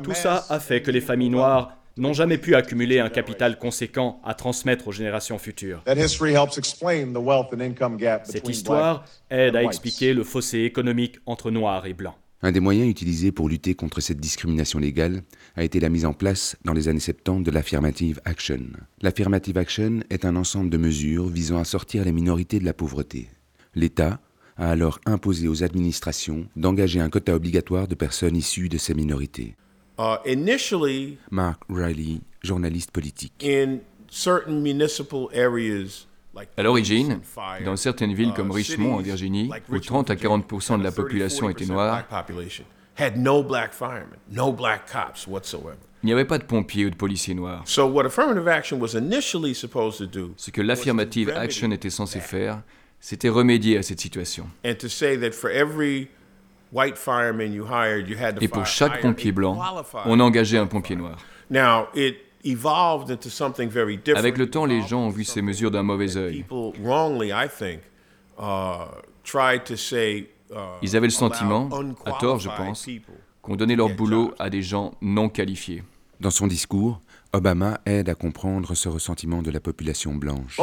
Tout 0.03 0.13
ça 0.13 0.45
a 0.47 0.59
fait 0.59 0.83
que 0.83 0.91
les 0.91 1.01
familles 1.01 1.29
noires 1.29 1.80
n'ont 1.97 2.13
jamais 2.13 2.37
pu 2.37 2.55
accumuler 2.55 2.99
un 2.99 3.09
capital 3.09 3.57
conséquent 3.57 4.21
à 4.23 4.33
transmettre 4.33 4.87
aux 4.87 4.91
générations 4.91 5.37
futures. 5.37 5.83
Cette 8.23 8.49
histoire 8.49 9.05
aide 9.29 9.55
à 9.55 9.63
expliquer 9.63 10.13
le 10.13 10.23
fossé 10.23 10.59
économique 10.59 11.19
entre 11.25 11.51
noirs 11.51 11.85
et 11.85 11.93
blancs. 11.93 12.15
Un 12.43 12.51
des 12.51 12.59
moyens 12.59 12.89
utilisés 12.89 13.31
pour 13.31 13.49
lutter 13.49 13.75
contre 13.75 14.01
cette 14.01 14.19
discrimination 14.19 14.79
légale 14.79 15.21
a 15.55 15.63
été 15.63 15.79
la 15.79 15.89
mise 15.89 16.05
en 16.05 16.13
place 16.13 16.57
dans 16.65 16.73
les 16.73 16.87
années 16.87 16.99
70 16.99 17.43
de 17.43 17.51
l'affirmative 17.51 18.19
action. 18.25 18.61
L'affirmative 19.01 19.59
action 19.59 19.99
est 20.09 20.25
un 20.25 20.35
ensemble 20.35 20.71
de 20.71 20.77
mesures 20.77 21.27
visant 21.27 21.59
à 21.59 21.65
sortir 21.65 22.03
les 22.03 22.11
minorités 22.11 22.59
de 22.59 22.65
la 22.65 22.73
pauvreté. 22.73 23.29
L'État 23.75 24.19
a 24.57 24.71
alors 24.71 24.99
imposé 25.05 25.47
aux 25.47 25.63
administrations 25.63 26.47
d'engager 26.55 26.99
un 26.99 27.09
quota 27.09 27.35
obligatoire 27.35 27.87
de 27.87 27.95
personnes 27.95 28.35
issues 28.35 28.69
de 28.69 28.79
ces 28.79 28.95
minorités. 28.95 29.55
Uh, 30.01 30.17
Mark 31.29 31.61
Riley, 31.69 32.21
journaliste 32.41 32.89
politique. 32.89 33.45
À 36.57 36.63
l'origine, 36.63 37.19
dans 37.63 37.75
certaines 37.75 38.15
villes 38.15 38.29
uh, 38.29 38.33
comme 38.33 38.49
Richmond 38.49 38.95
en 38.95 39.01
Virginie, 39.01 39.51
où 39.69 39.77
30 39.77 40.09
à 40.09 40.15
40 40.15 40.79
de 40.79 40.83
la 40.83 40.91
population 40.91 41.51
était 41.51 41.67
noire, 41.67 42.03
Il 46.03 46.07
n'y 46.07 46.13
avait 46.13 46.25
pas 46.25 46.39
de 46.39 46.45
pompiers 46.45 46.85
ou 46.87 46.89
de 46.89 46.95
policiers 46.95 47.35
noirs. 47.35 47.61
Ce 47.65 47.81
que 50.51 50.61
l'affirmative 50.61 51.29
action 51.29 51.71
était 51.71 51.91
censé 51.91 52.19
faire, 52.21 52.63
c'était 52.99 53.29
remédier 53.29 53.77
à 53.77 53.83
cette 53.83 53.99
situation. 53.99 54.47
Et 54.63 54.75
pour 58.47 58.65
chaque 58.65 59.01
pompier 59.01 59.31
blanc, 59.31 59.59
on 60.05 60.19
engageait 60.19 60.57
un 60.57 60.67
pompier 60.67 60.95
noir. 60.95 61.17
Avec 64.15 64.37
le 64.37 64.49
temps, 64.49 64.65
les 64.65 64.81
gens 64.81 65.01
ont 65.01 65.09
vu 65.09 65.23
ces 65.23 65.41
mesures 65.41 65.71
d'un 65.71 65.83
mauvais 65.83 66.17
œil. 66.17 66.45
Ils 70.81 70.95
avaient 70.95 71.07
le 71.07 71.11
sentiment, 71.11 71.69
à 72.05 72.11
tort 72.13 72.39
je 72.39 72.49
pense, 72.49 72.87
qu'on 73.41 73.55
donnait 73.55 73.75
leur 73.75 73.89
boulot 73.89 74.33
à 74.39 74.49
des 74.49 74.61
gens 74.61 74.93
non 75.01 75.29
qualifiés. 75.29 75.83
Dans 76.19 76.29
son 76.29 76.47
discours, 76.47 77.01
Obama 77.33 77.79
aide 77.85 78.09
à 78.09 78.15
comprendre 78.15 78.75
ce 78.75 78.89
ressentiment 78.89 79.41
de 79.41 79.51
la 79.51 79.61
population 79.61 80.13
blanche. 80.13 80.59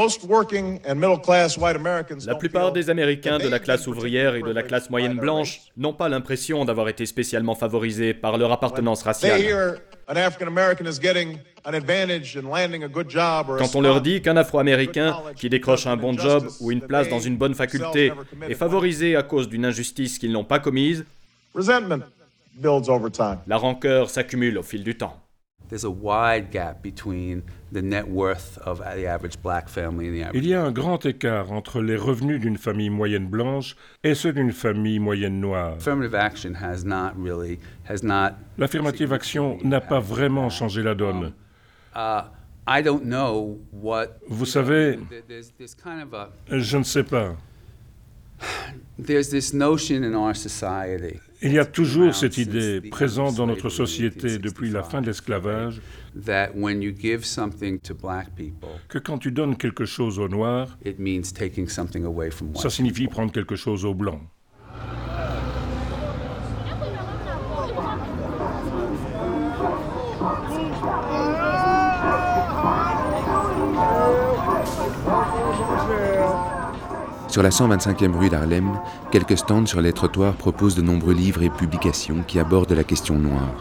La 2.27 2.35
plupart 2.35 2.73
des 2.73 2.91
Américains 2.91 3.39
de 3.39 3.49
la 3.49 3.59
classe 3.59 3.87
ouvrière 3.87 4.35
et 4.35 4.43
de 4.43 4.51
la 4.51 4.63
classe 4.63 4.91
moyenne 4.91 5.17
blanche 5.17 5.63
n'ont 5.79 5.95
pas 5.95 6.11
l'impression 6.11 6.67
d'avoir 6.67 6.91
été 6.91 7.07
spécialement 7.07 7.55
favorisés 7.55 8.13
par 8.13 8.37
leur 8.37 8.53
appartenance 8.53 9.03
raciale. 9.03 9.81
Quand 13.59 13.75
on 13.75 13.81
leur 13.81 14.01
dit 14.03 14.21
qu'un 14.21 14.37
Afro-Américain 14.37 15.17
qui 15.37 15.49
décroche 15.49 15.87
un 15.87 15.97
bon 15.97 16.19
job 16.19 16.49
ou 16.61 16.71
une 16.71 16.83
place 16.83 17.09
dans 17.09 17.21
une 17.21 17.39
bonne 17.39 17.55
faculté 17.55 18.13
est 18.47 18.55
favorisé 18.55 19.17
à 19.17 19.23
cause 19.23 19.49
d'une 19.49 19.65
injustice 19.65 20.19
qu'ils 20.19 20.33
n'ont 20.33 20.45
pas 20.45 20.59
commise, 20.59 21.07
la 23.47 23.57
rancœur 23.57 24.11
s'accumule 24.11 24.59
au 24.59 24.63
fil 24.63 24.85
du 24.85 24.97
temps. 24.97 25.17
Il 30.35 30.47
y 30.47 30.55
a 30.55 30.65
un 30.65 30.73
grand 30.73 31.05
écart 31.05 31.53
entre 31.53 31.83
les 31.83 31.97
revenus 31.97 32.41
d'une 32.41 32.57
famille 32.57 32.91
moyenne 32.91 33.27
blanche 33.27 33.77
et 34.03 34.15
ceux 34.15 34.33
d'une 34.33 34.53
famille 34.53 34.99
moyenne 34.99 35.41
noire. 35.41 35.75
L'affirmative 38.57 39.13
action 39.13 39.59
n'a 39.63 39.81
pas 39.81 40.01
vraiment 40.01 40.49
changé 40.49 40.83
la 40.83 40.95
donne. 40.95 41.33
Vous 44.29 44.47
savez, 44.47 44.99
je 46.51 46.79
ne 46.79 46.85
sais 46.85 47.05
pas. 47.05 47.37
Il 51.41 51.53
y 51.53 51.59
a 51.61 51.65
toujours 51.65 52.17
cette 52.17 52.37
idée 52.37 52.81
présente 52.81 53.37
dans 53.37 53.47
notre 53.47 53.69
société 53.69 54.39
depuis 54.39 54.71
la 54.71 54.83
fin 54.83 55.01
de 55.01 55.07
l'esclavage. 55.07 55.81
Que 58.89 58.99
quand 58.99 59.19
tu 59.19 59.31
donnes 59.31 59.57
quelque 59.57 59.85
chose 59.85 60.19
aux 60.19 60.29
Noirs, 60.29 60.77
ça 62.57 62.71
signifie 62.71 63.07
prendre 63.07 63.31
quelque 63.31 63.55
chose 63.55 63.85
aux 63.85 63.95
Blancs. 63.95 64.23
Sur 77.39 77.45
la 77.45 77.51
125e 77.51 78.17
rue 78.17 78.31
d'Harlem, 78.31 78.81
quelques 79.13 79.39
stands 79.39 79.67
sur 79.67 79.81
les 79.81 79.93
trottoirs 79.93 80.35
proposent 80.35 80.75
de 80.75 80.83
nombreux 80.83 81.15
livres 81.15 81.45
et 81.45 81.51
publications 81.51 82.25
qui 82.27 82.41
abordent 82.41 82.73
la 82.73 82.83
question 82.83 83.17
noire. 83.17 83.55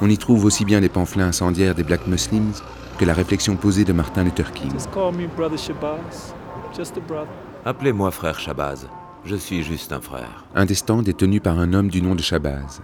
On 0.00 0.08
y 0.08 0.16
trouve 0.16 0.44
aussi 0.44 0.64
bien 0.64 0.78
les 0.78 0.88
pamphlets 0.88 1.24
incendiaires 1.24 1.74
des 1.74 1.82
Black 1.82 2.06
Muslims 2.06 2.52
que 2.98 3.04
la 3.04 3.12
réflexion 3.12 3.56
posée 3.56 3.84
de 3.84 3.92
Martin 3.92 4.22
Luther 4.22 4.52
King. 4.52 4.70
Appelez-moi 7.64 8.12
frère 8.12 8.38
Shabazz. 8.38 8.86
Je 9.24 9.34
suis 9.34 9.64
juste 9.64 9.90
un 9.90 10.00
frère. 10.00 10.44
Un 10.54 10.64
des 10.64 10.76
stands 10.76 11.02
est 11.02 11.18
tenu 11.18 11.40
par 11.40 11.58
un 11.58 11.72
homme 11.72 11.88
du 11.88 12.02
nom 12.02 12.14
de 12.14 12.22
Shabazz. 12.22 12.80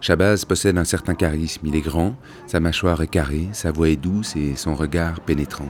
Shabazz 0.00 0.44
possède 0.44 0.78
un 0.78 0.84
certain 0.84 1.16
charisme. 1.16 1.66
Il 1.66 1.74
est 1.74 1.80
grand, 1.80 2.14
sa 2.46 2.60
mâchoire 2.60 3.02
est 3.02 3.08
carrée, 3.08 3.48
sa 3.50 3.72
voix 3.72 3.88
est 3.88 3.96
douce 3.96 4.36
et 4.36 4.54
son 4.54 4.76
regard 4.76 5.18
pénétrant. 5.18 5.68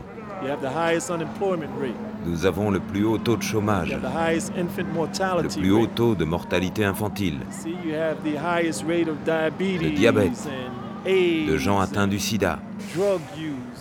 Nous 2.27 2.47
avons 2.47 2.71
le 2.71 2.81
plus 2.81 3.05
haut 3.05 3.19
taux 3.19 3.37
de 3.37 3.43
chômage, 3.43 3.95
le 3.95 5.49
plus 5.49 5.71
haut 5.71 5.87
taux 5.87 6.15
de 6.15 6.25
mortalité 6.25 6.85
infantile, 6.85 7.39
de 9.81 9.89
diabète, 9.89 10.49
de 11.07 11.57
gens 11.57 11.81
atteints 11.81 12.07
du 12.07 12.19
sida, 12.19 12.59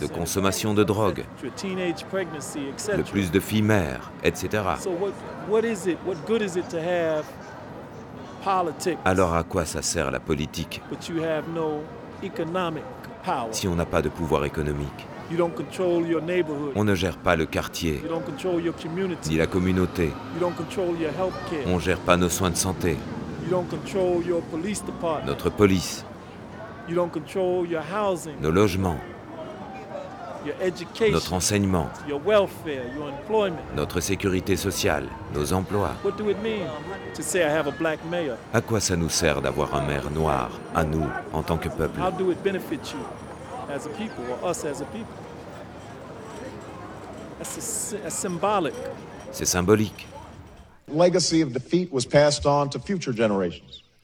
de 0.00 0.06
consommation 0.06 0.74
de 0.74 0.84
drogue, 0.84 1.24
le 1.42 3.02
plus 3.02 3.30
de 3.30 3.40
filles 3.40 3.62
mères, 3.62 4.10
etc. 4.22 4.62
Alors 9.04 9.34
à 9.34 9.42
quoi 9.42 9.64
ça 9.64 9.82
sert 9.82 10.10
la 10.10 10.20
politique? 10.20 10.82
Si 13.52 13.68
on 13.68 13.74
n'a 13.74 13.86
pas 13.86 14.02
de 14.02 14.08
pouvoir 14.10 14.44
économique 14.44 15.06
on 16.76 16.84
ne 16.84 16.94
gère 16.94 17.16
pas 17.16 17.36
le 17.36 17.46
quartier, 17.46 18.02
ni 19.28 19.36
la 19.36 19.46
communauté. 19.46 20.10
On 21.66 21.74
ne 21.76 21.80
gère 21.80 21.98
pas 21.98 22.16
nos 22.16 22.28
soins 22.28 22.50
de 22.50 22.56
santé, 22.56 22.96
notre 25.26 25.50
police, 25.50 26.04
nos 28.40 28.50
logements, 28.50 28.98
notre 31.10 31.32
enseignement, 31.32 31.88
notre 33.74 34.00
sécurité 34.00 34.56
sociale, 34.56 35.06
nos 35.34 35.52
emplois. 35.54 35.92
À 38.52 38.60
quoi 38.60 38.80
ça 38.80 38.94
nous 38.96 39.08
sert 39.08 39.40
d'avoir 39.40 39.74
un 39.74 39.86
maire 39.86 40.10
noir, 40.10 40.50
à 40.74 40.84
nous, 40.84 41.06
en 41.32 41.42
tant 41.42 41.56
que 41.56 41.70
peuple? 41.70 41.98
C'est 49.32 49.44
symbolique. 49.44 50.06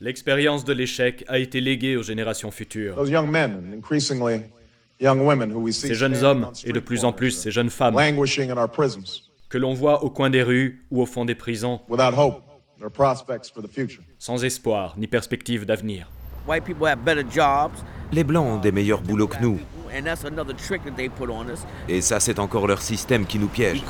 L'expérience 0.00 0.64
de 0.64 0.72
l'échec 0.72 1.24
a 1.28 1.38
été 1.38 1.60
léguée 1.60 1.96
aux 1.96 2.02
générations 2.02 2.50
futures. 2.50 2.96
Ces 5.70 5.94
jeunes 5.94 6.24
hommes 6.24 6.50
et 6.64 6.72
de 6.72 6.80
plus 6.80 7.04
en 7.04 7.12
plus 7.12 7.30
ces 7.30 7.50
jeunes 7.50 7.70
femmes 7.70 7.96
que 9.48 9.58
l'on 9.58 9.74
voit 9.74 10.04
au 10.04 10.10
coin 10.10 10.30
des 10.30 10.42
rues 10.42 10.84
ou 10.90 11.02
au 11.02 11.06
fond 11.06 11.24
des 11.24 11.34
prisons 11.34 11.80
sans 14.18 14.44
espoir 14.44 14.94
ni 14.96 15.06
perspective 15.06 15.66
d'avenir. 15.66 16.10
Les 18.12 18.24
Blancs 18.24 18.46
ont 18.46 18.56
des 18.58 18.72
meilleurs 18.72 19.00
boulots 19.02 19.28
que 19.28 19.40
nous. 19.40 19.58
Et 21.88 22.00
ça, 22.00 22.18
c'est 22.20 22.38
encore 22.38 22.66
leur 22.66 22.82
système 22.82 23.24
qui 23.26 23.38
nous 23.38 23.46
piège. 23.48 23.82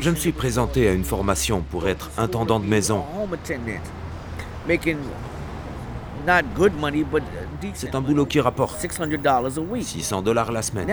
Je 0.00 0.10
me 0.10 0.16
suis 0.16 0.32
présenté 0.32 0.88
à 0.88 0.92
une 0.92 1.04
formation 1.04 1.60
pour 1.60 1.86
être 1.86 2.10
intendant 2.16 2.60
de 2.60 2.66
maison. 2.66 3.04
C'est 7.74 7.94
un 7.94 8.00
boulot 8.00 8.24
qui 8.26 8.40
rapporte 8.40 8.78
600 9.82 10.22
dollars 10.22 10.50
la 10.52 10.62
semaine. 10.62 10.86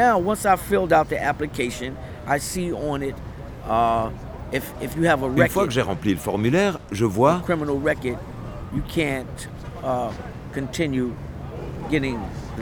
Une 4.54 5.50
fois 5.50 5.66
que 5.66 5.72
j'ai 5.74 5.82
rempli 5.82 6.14
le 6.14 6.20
formulaire, 6.20 6.80
je 6.92 7.06
vois 7.06 7.42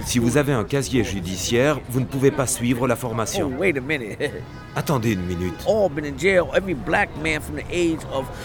si 0.03 0.19
vous 0.19 0.37
avez 0.37 0.53
un 0.53 0.63
casier 0.63 1.03
judiciaire, 1.03 1.79
vous 1.89 1.99
ne 1.99 2.05
pouvez 2.05 2.31
pas 2.31 2.47
suivre 2.47 2.87
la 2.87 2.95
formation. 2.95 3.51
Oh, 3.57 3.63
Attendez 4.75 5.13
une 5.13 5.25
minute. 5.25 5.65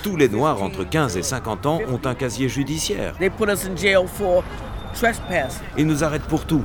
Tous 0.03 0.17
les 0.17 0.29
Noirs 0.29 0.63
entre 0.63 0.85
15 0.85 1.17
et 1.17 1.23
50 1.23 1.67
ans 1.67 1.81
ont 1.89 2.01
un 2.05 2.15
casier 2.15 2.49
judiciaire. 2.49 3.15
Ils 5.77 5.87
nous 5.87 6.05
arrêtent 6.05 6.23
pour 6.23 6.45
tout 6.45 6.65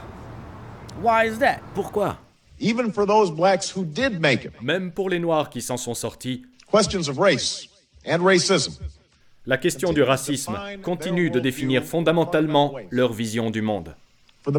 Pourquoi? 1.73 2.17
Même 4.61 4.91
pour 4.91 5.09
les 5.09 5.19
noirs 5.19 5.49
qui 5.49 5.61
s'en 5.61 5.77
sont 5.77 5.95
sortis, 5.95 6.43
la 9.45 9.57
question 9.57 9.93
du 9.93 10.03
racisme 10.03 10.55
continue 10.83 11.31
de 11.31 11.39
définir 11.39 11.83
fondamentalement 11.83 12.75
leur 12.91 13.13
vision 13.13 13.49
du 13.49 13.61
monde. 13.61 13.95
Pour 14.43 14.53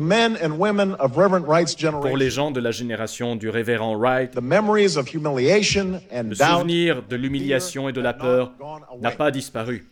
les 2.17 2.31
gens 2.31 2.51
de 2.51 2.61
la 2.61 2.71
génération 2.71 3.37
du 3.37 3.49
révérend 3.49 3.97
Wright, 3.97 4.35
le 4.35 6.35
souvenir 6.35 7.03
de 7.03 7.17
l'humiliation 7.17 7.89
et 7.89 7.93
de 7.93 8.01
la 8.01 8.15
peur 8.15 8.53
n'a 9.01 9.11
pas 9.13 9.31
disparu. 9.31 9.87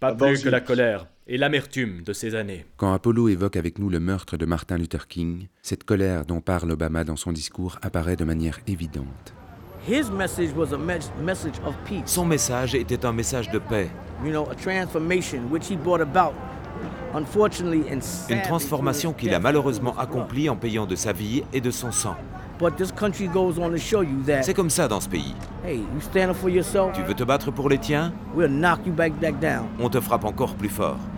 Pas 0.00 0.14
plus 0.14 0.42
que 0.42 0.48
la 0.48 0.60
colère 0.60 1.06
et 1.28 1.36
l'amertume 1.36 2.02
de 2.02 2.12
ces 2.12 2.34
années. 2.34 2.64
Quand 2.76 2.92
Apollo 2.92 3.28
évoque 3.28 3.56
avec 3.56 3.78
nous 3.78 3.90
le 3.90 4.00
meurtre 4.00 4.36
de 4.36 4.46
Martin 4.46 4.78
Luther 4.78 5.06
King, 5.06 5.48
cette 5.62 5.84
colère 5.84 6.24
dont 6.24 6.40
parle 6.40 6.70
Obama 6.70 7.04
dans 7.04 7.16
son 7.16 7.32
discours 7.32 7.78
apparaît 7.82 8.16
de 8.16 8.24
manière 8.24 8.58
évidente. 8.66 9.34
Son 12.06 12.24
message 12.24 12.74
était 12.74 13.06
un 13.06 13.12
message 13.12 13.50
de 13.50 13.58
paix. 13.58 13.88
Une 18.28 18.42
transformation 18.42 19.12
qu'il 19.12 19.34
a 19.34 19.38
malheureusement 19.38 19.96
accomplie 19.98 20.48
en 20.48 20.56
payant 20.56 20.86
de 20.86 20.96
sa 20.96 21.12
vie 21.12 21.42
et 21.52 21.60
de 21.60 21.70
son 21.70 21.92
sang. 21.92 22.16
C'est 24.42 24.54
comme 24.54 24.70
ça 24.70 24.88
dans 24.88 25.00
ce 25.00 25.08
pays. 25.08 25.34
Tu 25.64 27.02
veux 27.02 27.14
te 27.14 27.24
battre 27.24 27.50
pour 27.52 27.68
les 27.68 27.78
tiens? 27.78 28.12
On 29.78 29.88
te 29.88 30.00
frappe 30.00 30.24
encore 30.24 30.54
plus 30.56 30.68
fort. 30.68 30.98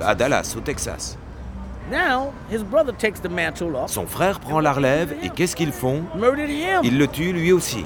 À 0.00 0.14
Dallas, 0.14 0.54
au 0.56 0.60
Texas. 0.60 1.18
Son 3.86 4.06
frère 4.06 4.40
prend 4.40 4.60
la 4.60 4.72
relève 4.72 5.14
et 5.22 5.28
qu'est-ce 5.28 5.54
qu'ils 5.54 5.72
font? 5.72 6.02
Ils 6.82 6.98
le 6.98 7.06
tuent 7.06 7.32
lui 7.32 7.52
aussi. 7.52 7.84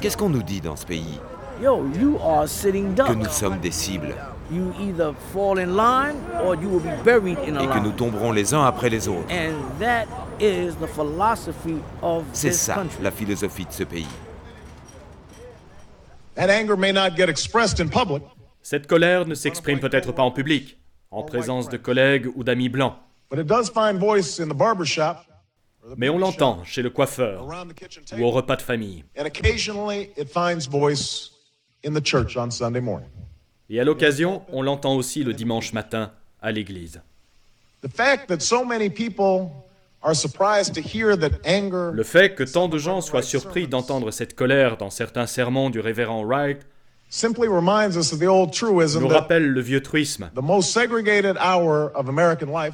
Qu'est-ce 0.00 0.16
qu'on 0.16 0.28
nous 0.28 0.42
dit 0.42 0.60
dans 0.60 0.74
ce 0.74 0.84
pays? 0.84 1.20
Que 1.62 3.12
nous 3.12 3.28
sommes 3.28 3.58
des 3.58 3.70
cibles. 3.70 4.14
Et 4.52 4.56
que 7.68 7.78
nous 7.78 7.92
tomberons 7.92 8.32
les 8.32 8.52
uns 8.52 8.64
après 8.64 8.88
les 8.88 9.06
autres. 9.06 9.28
C'est 12.32 12.52
ça 12.52 12.82
la 13.00 13.10
philosophie 13.12 13.66
de 13.66 13.72
ce 13.72 13.84
pays. 13.84 14.08
Cette 18.62 18.86
colère 18.86 19.26
ne 19.26 19.34
s'exprime 19.34 19.78
peut-être 19.78 20.12
pas 20.12 20.22
en 20.22 20.30
public, 20.30 20.78
en 21.10 21.22
présence 21.22 21.68
de 21.68 21.76
collègues 21.76 22.28
ou 22.34 22.44
d'amis 22.44 22.70
blancs. 22.70 22.94
Mais 25.98 26.08
on 26.08 26.18
l'entend 26.18 26.64
chez 26.64 26.80
le 26.80 26.88
coiffeur 26.88 27.46
ou 28.16 28.22
au 28.24 28.30
repas 28.30 28.56
de 28.56 28.62
famille. 28.62 29.04
Et 33.68 33.78
à 33.78 33.84
l'occasion, 33.84 34.42
on 34.48 34.62
l'entend 34.62 34.94
aussi 34.94 35.22
le 35.24 35.34
dimanche 35.34 35.74
matin 35.74 36.10
à 36.40 36.52
l'église. 36.52 37.02
Le 40.02 40.14
fait 42.02 42.34
que 42.34 42.42
tant 42.42 42.68
de 42.68 42.78
gens 42.78 43.00
soient 43.00 43.22
surpris 43.22 43.68
d'entendre 43.68 44.10
cette 44.10 44.34
colère 44.34 44.78
dans 44.78 44.90
certains 44.90 45.26
sermons 45.26 45.68
du 45.68 45.80
révérend 45.80 46.24
Wright 46.24 46.66
nous 49.00 49.08
rappelle 49.08 49.48
le 49.48 49.60
vieux 49.60 49.82
truisme, 49.82 50.30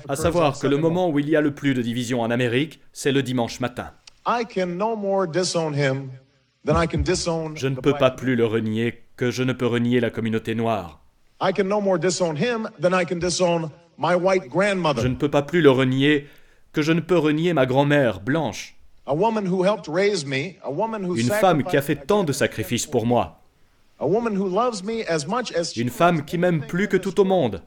à 0.08 0.16
savoir 0.16 0.58
que 0.58 0.66
le 0.66 0.76
moment 0.76 1.08
où 1.08 1.18
il 1.18 1.30
y 1.30 1.36
a 1.36 1.40
le 1.40 1.54
plus 1.54 1.72
de 1.72 1.80
division 1.80 2.20
en 2.20 2.30
Amérique, 2.30 2.80
c'est 2.92 3.12
le 3.12 3.22
dimanche 3.22 3.60
matin. 3.60 3.92
Je 4.26 4.40
ne 7.68 7.76
peux 7.76 7.94
pas 7.94 8.10
plus 8.10 8.36
le 8.36 8.44
renier 8.44 9.02
que 9.16 9.30
je 9.30 9.42
ne 9.42 9.54
peux 9.54 9.66
renier 9.66 10.00
la 10.00 10.10
communauté 10.10 10.54
noire. 10.54 11.00
Je 11.40 11.62
ne 15.08 15.14
peux 15.14 15.30
pas 15.30 15.42
plus 15.42 15.62
le 15.62 15.70
renier 15.70 16.26
que 16.76 16.82
je 16.82 16.92
ne 16.92 17.00
peux 17.00 17.16
renier 17.16 17.54
ma 17.54 17.64
grand-mère 17.64 18.20
blanche. 18.20 18.76
Une 21.16 21.30
femme 21.30 21.64
qui 21.64 21.74
a 21.74 21.80
fait 21.80 21.96
tant 21.96 22.22
de 22.22 22.32
sacrifices 22.32 22.86
pour 22.86 23.06
moi. 23.06 23.40
Une 23.98 25.88
femme 25.88 26.26
qui 26.26 26.36
m'aime 26.36 26.66
plus 26.66 26.86
que 26.86 26.98
tout 26.98 27.18
au 27.18 27.24
monde. 27.24 27.62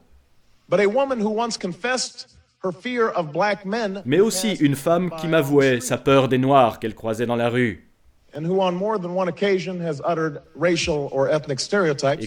Mais 4.04 4.20
aussi 4.20 4.52
une 4.60 4.76
femme 4.76 5.10
qui 5.20 5.26
m'avouait 5.26 5.80
sa 5.80 5.98
peur 5.98 6.28
des 6.28 6.38
Noirs 6.38 6.78
qu'elle 6.78 6.94
croisait 6.94 7.26
dans 7.26 7.34
la 7.34 7.48
rue. 7.48 7.90
Et 8.32 8.38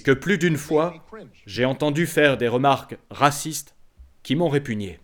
que 0.01 0.11
plus 0.11 0.37
d'une 0.37 0.57
fois, 0.57 0.93
j'ai 1.45 1.63
entendu 1.63 2.07
faire 2.07 2.35
des 2.35 2.49
remarques 2.49 2.97
racistes 3.09 3.73
qui 4.21 4.35
m'ont 4.35 4.49
répugné. 4.49 4.99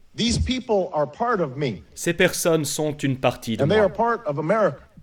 Ces 1.95 2.13
personnes 2.13 2.65
sont 2.65 2.97
une 2.97 3.17
partie 3.19 3.57
de 3.57 3.65
moi. 3.65 3.91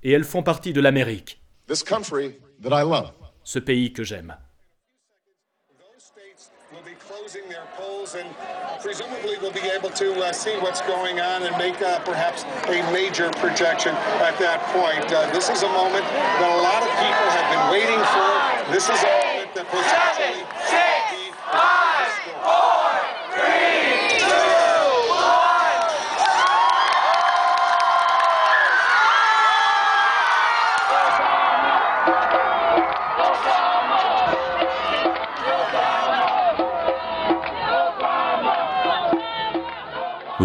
Et 0.03 0.13
elles 0.13 0.25
font 0.25 0.43
partie 0.43 0.73
de 0.73 0.81
l'Amérique. 0.81 1.43
Ce 3.45 3.59
pays 3.59 3.93
que 3.93 4.05
j'aime. 4.05 4.37
presumably 8.87 9.37
we'll 9.43 9.51
be 9.51 9.69
able 9.75 9.91
to 9.91 10.15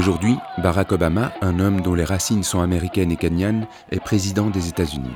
Aujourd'hui, 0.01 0.35
Barack 0.57 0.93
Obama, 0.93 1.31
un 1.41 1.59
homme 1.59 1.81
dont 1.81 1.93
les 1.93 2.03
racines 2.03 2.41
sont 2.41 2.59
américaines 2.59 3.11
et 3.11 3.17
kenyanes, 3.17 3.67
est 3.91 3.99
président 3.99 4.49
des 4.49 4.67
États-Unis. 4.67 5.13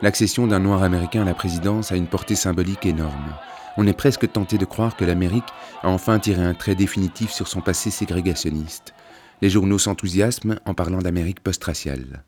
L'accession 0.00 0.46
d'un 0.46 0.60
noir 0.60 0.84
américain 0.84 1.22
à 1.22 1.24
la 1.24 1.34
présidence 1.34 1.90
a 1.90 1.96
une 1.96 2.06
portée 2.06 2.36
symbolique 2.36 2.86
énorme. 2.86 3.34
On 3.76 3.84
est 3.84 3.92
presque 3.92 4.30
tenté 4.30 4.58
de 4.58 4.64
croire 4.64 4.94
que 4.94 5.04
l'Amérique 5.04 5.52
a 5.82 5.88
enfin 5.88 6.20
tiré 6.20 6.40
un 6.40 6.54
trait 6.54 6.76
définitif 6.76 7.32
sur 7.32 7.48
son 7.48 7.62
passé 7.62 7.90
ségrégationniste. 7.90 8.94
Les 9.40 9.50
journaux 9.50 9.80
s'enthousiasment 9.80 10.60
en 10.66 10.74
parlant 10.74 10.98
d'Amérique 10.98 11.42
post-raciale. 11.42 12.22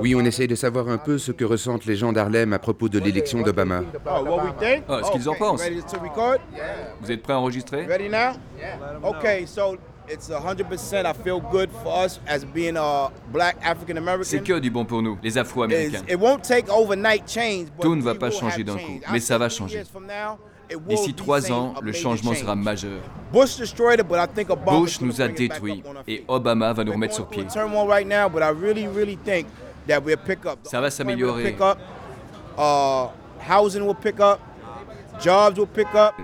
Oui, 0.00 0.14
on 0.14 0.20
essaye 0.24 0.48
de 0.48 0.54
savoir 0.54 0.88
un 0.88 0.98
peu 0.98 1.18
ce 1.18 1.32
que 1.32 1.44
ressentent 1.44 1.86
les 1.86 1.96
gens 1.96 2.12
d'Harlem 2.12 2.52
à 2.52 2.58
propos 2.58 2.88
de 2.88 2.98
l'élection 2.98 3.42
d'Obama. 3.42 3.82
Ah, 4.88 5.00
ce 5.04 5.12
qu'ils 5.12 5.28
en 5.28 5.34
pensent. 5.34 5.62
Vous 7.00 7.10
êtes 7.12 7.22
prêts 7.22 7.32
à 7.32 7.38
enregistrer? 7.38 7.86
C'est 14.22 14.42
que 14.42 14.58
du 14.60 14.70
bon 14.70 14.84
pour 14.84 15.02
nous, 15.02 15.18
les 15.22 15.36
Afro-Américains. 15.36 16.02
Tout 17.80 17.96
ne 17.96 18.02
va 18.02 18.14
pas 18.14 18.30
changer 18.30 18.62
d'un 18.64 18.76
coup, 18.76 19.00
mais 19.12 19.20
ça 19.20 19.36
va 19.38 19.48
changer. 19.48 19.82
D'ici 20.88 21.14
trois 21.14 21.52
ans, 21.52 21.74
le 21.80 21.92
changement 21.92 22.34
sera 22.34 22.54
majeur. 22.56 23.00
Bush 24.80 25.00
nous 25.00 25.20
a 25.20 25.28
détruits 25.28 25.82
et 26.08 26.24
Obama 26.26 26.72
va 26.72 26.84
nous 26.84 26.92
remettre 26.92 27.14
sur 27.14 27.26
pied. 27.26 27.44
Ça 30.64 30.80
va 30.80 30.90
s'améliorer. 30.90 31.56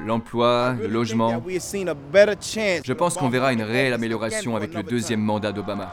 L'emploi, 0.06 0.74
le 0.80 0.86
logement. 0.86 1.42
Je 2.84 2.92
pense 2.92 3.16
qu'on 3.16 3.28
verra 3.28 3.52
une 3.52 3.62
réelle 3.62 3.92
amélioration 3.92 4.56
avec 4.56 4.74
le 4.74 4.82
deuxième 4.82 5.20
mandat 5.20 5.52
d'Obama. 5.52 5.92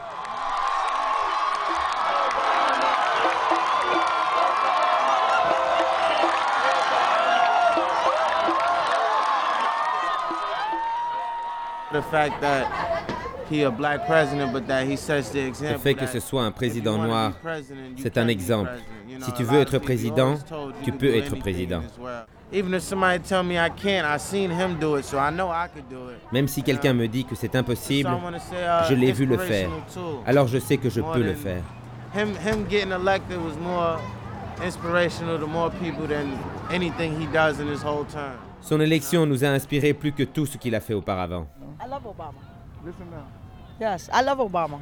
Le 11.92 12.00
fait 15.78 15.94
que 15.94 16.06
ce 16.06 16.20
soit 16.20 16.42
un 16.44 16.52
président 16.52 16.98
noir, 16.98 17.32
c'est 17.96 18.16
un 18.16 18.28
exemple. 18.28 18.70
Si 19.20 19.32
tu 19.32 19.42
veux 19.42 19.60
être 19.60 19.78
président, 19.78 20.36
tu 20.84 20.92
peux 20.92 21.14
être 21.14 21.36
président. 21.36 21.82
Même 26.32 26.48
si 26.48 26.62
quelqu'un 26.62 26.94
me 26.94 27.06
dit 27.08 27.24
que 27.24 27.34
c'est 27.34 27.54
impossible, 27.56 28.10
uh, 28.10 28.88
je 28.88 28.94
l'ai 28.94 29.12
vu 29.12 29.26
le 29.26 29.38
faire. 29.38 29.68
Alors 30.26 30.46
je 30.48 30.58
sais 30.58 30.76
que 30.76 30.90
je 30.90 31.00
peux 31.00 31.22
le 31.22 31.34
faire. 31.34 31.62
Son 38.60 38.80
élection 38.80 39.26
nous 39.26 39.44
a 39.44 39.48
inspiré 39.48 39.94
plus 39.94 40.12
que 40.12 40.22
tout 40.24 40.46
ce 40.46 40.58
qu'il 40.58 40.74
a 40.74 40.80
fait 40.80 40.94
auparavant. 40.94 41.46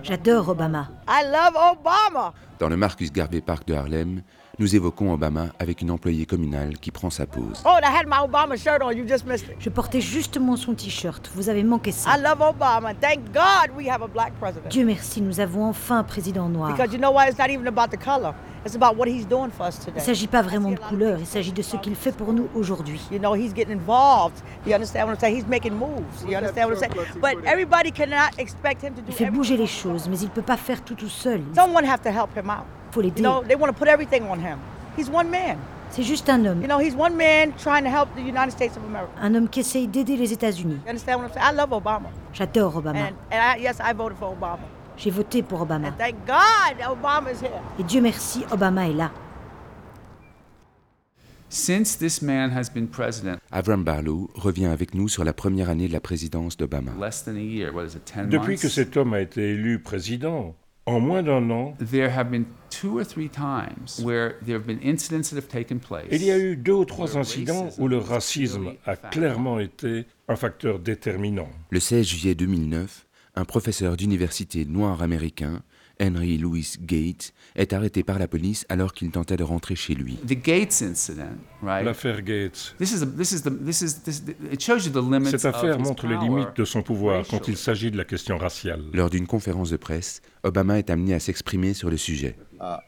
J'adore 0.02 0.48
Obama. 0.48 0.88
Dans 2.58 2.68
le 2.68 2.76
Marcus 2.76 3.12
Garvey 3.12 3.40
Park 3.40 3.64
de 3.68 3.74
Harlem, 3.74 4.22
nous 4.58 4.74
évoquons 4.74 5.12
Obama 5.12 5.50
avec 5.61 5.82
une 5.82 5.92
employée 5.92 6.26
communale 6.26 6.76
qui 6.78 6.90
prend 6.90 7.08
sa 7.11 7.24
pause. 7.26 7.62
Oh, 7.64 7.76
Je 9.61 9.68
portais 9.70 10.00
justement 10.00 10.56
son 10.56 10.74
t-shirt. 10.74 11.30
Vous 11.37 11.48
avez 11.48 11.62
manqué 11.62 11.92
ça. 11.92 12.11
Dieu 14.68 14.84
merci, 14.84 15.22
nous 15.22 15.38
avons 15.38 15.66
enfin 15.66 15.98
un 15.98 16.04
président 16.04 16.48
noir. 16.48 16.70
Il 19.87 19.94
ne 19.94 20.00
s'agit 20.00 20.26
pas 20.26 20.42
vraiment 20.42 20.70
de 20.70 20.76
couleur, 20.78 21.18
il 21.18 21.26
s'agit 21.26 21.52
de 21.52 21.62
ce 21.62 21.76
qu'il 21.76 21.94
fait 21.94 22.12
pour 22.12 22.33
nous 22.33 22.48
aujourd'hui. 22.54 23.00
Il 29.09 29.14
fait 29.14 29.31
bouger 29.31 29.57
les 29.57 29.66
choses, 29.66 30.09
mais 30.09 30.18
il 30.18 30.24
ne 30.26 30.31
peut 30.31 30.42
pas 30.42 30.57
faire 30.57 30.83
tout 30.83 30.94
tout 30.94 31.09
seul. 31.09 31.40
Il 31.54 32.92
faut 32.92 33.00
l'aider. 33.00 33.22
C'est 35.90 36.02
juste 36.02 36.28
un 36.28 36.44
homme. 36.44 36.62
Un 39.22 39.35
homme 39.35 39.48
qui 39.48 39.61
essaye 39.61 39.88
d'aider 39.88 40.16
les 40.16 40.33
États-Unis. 40.33 40.81
J'adore 42.35 42.76
Obama. 42.76 42.98
J'ai 44.98 45.11
voté 45.11 45.42
pour 45.42 45.62
Obama. 45.62 45.94
Et 47.78 47.82
Dieu 47.84 48.00
merci, 48.00 48.44
Obama 48.50 48.88
est 48.88 48.94
là. 48.94 49.12
Avram 53.50 53.84
Barlow 53.84 54.28
revient 54.34 54.66
avec 54.66 54.94
nous 54.94 55.08
sur 55.08 55.24
la 55.24 55.32
première 55.32 55.70
année 55.70 55.88
de 55.88 55.92
la 55.92 56.00
présidence 56.00 56.56
d'Obama. 56.56 56.92
Depuis 58.28 58.58
que 58.58 58.68
cet 58.68 58.96
homme 58.96 59.14
a 59.14 59.20
été 59.20 59.52
élu 59.52 59.78
président, 59.78 60.54
en 60.84 61.00
moins 61.00 61.22
d'un 61.22 61.48
an, 61.50 61.74
il 61.80 61.94
y 66.24 66.30
a 66.30 66.38
eu 66.38 66.56
deux 66.56 66.72
ou 66.72 66.84
trois 66.84 67.16
incidents 67.16 67.68
où 67.78 67.88
le 67.88 67.98
racisme 67.98 68.72
a 68.84 68.96
clairement 68.96 69.58
été 69.58 70.06
un 70.28 70.37
facteur 70.37 70.78
déterminant. 70.78 71.48
Le 71.70 71.80
16 71.80 72.06
juillet 72.06 72.34
2009, 72.34 73.06
un 73.38 73.44
professeur 73.44 73.96
d'université 73.96 74.64
noir 74.64 75.01
américain, 75.01 75.62
Henry 76.01 76.38
Louis 76.38 76.72
Gates, 76.81 77.33
est 77.55 77.72
arrêté 77.72 78.03
par 78.03 78.18
la 78.18 78.27
police 78.27 78.66
alors 78.68 78.92
qu'il 78.92 79.12
tentait 79.12 79.37
de 79.37 79.44
rentrer 79.44 79.77
chez 79.77 79.94
lui. 79.94 80.18
L'affaire 81.62 82.22
Gates. 82.22 82.74
Cette 82.81 83.46
affaire 85.44 85.79
montre 85.79 86.09
les 86.09 86.16
limites 86.16 86.57
de 86.57 86.64
son 86.64 86.83
pouvoir 86.83 87.24
quand 87.29 87.46
il 87.46 87.57
s'agit 87.57 87.92
de 87.92 87.96
la 87.96 88.05
question 88.05 88.38
raciale. 88.38 88.83
Lors 88.92 89.09
d'une 89.11 89.29
conférence 89.29 89.70
de 89.70 89.77
presse, 89.77 90.20
Obama 90.42 90.79
est 90.79 90.90
amené 90.90 91.14
à 91.14 91.20
s'exprimer 91.20 91.74
sur 91.74 91.90
le 91.90 91.96
sujet. 91.96 92.37
Uh, 92.61 92.79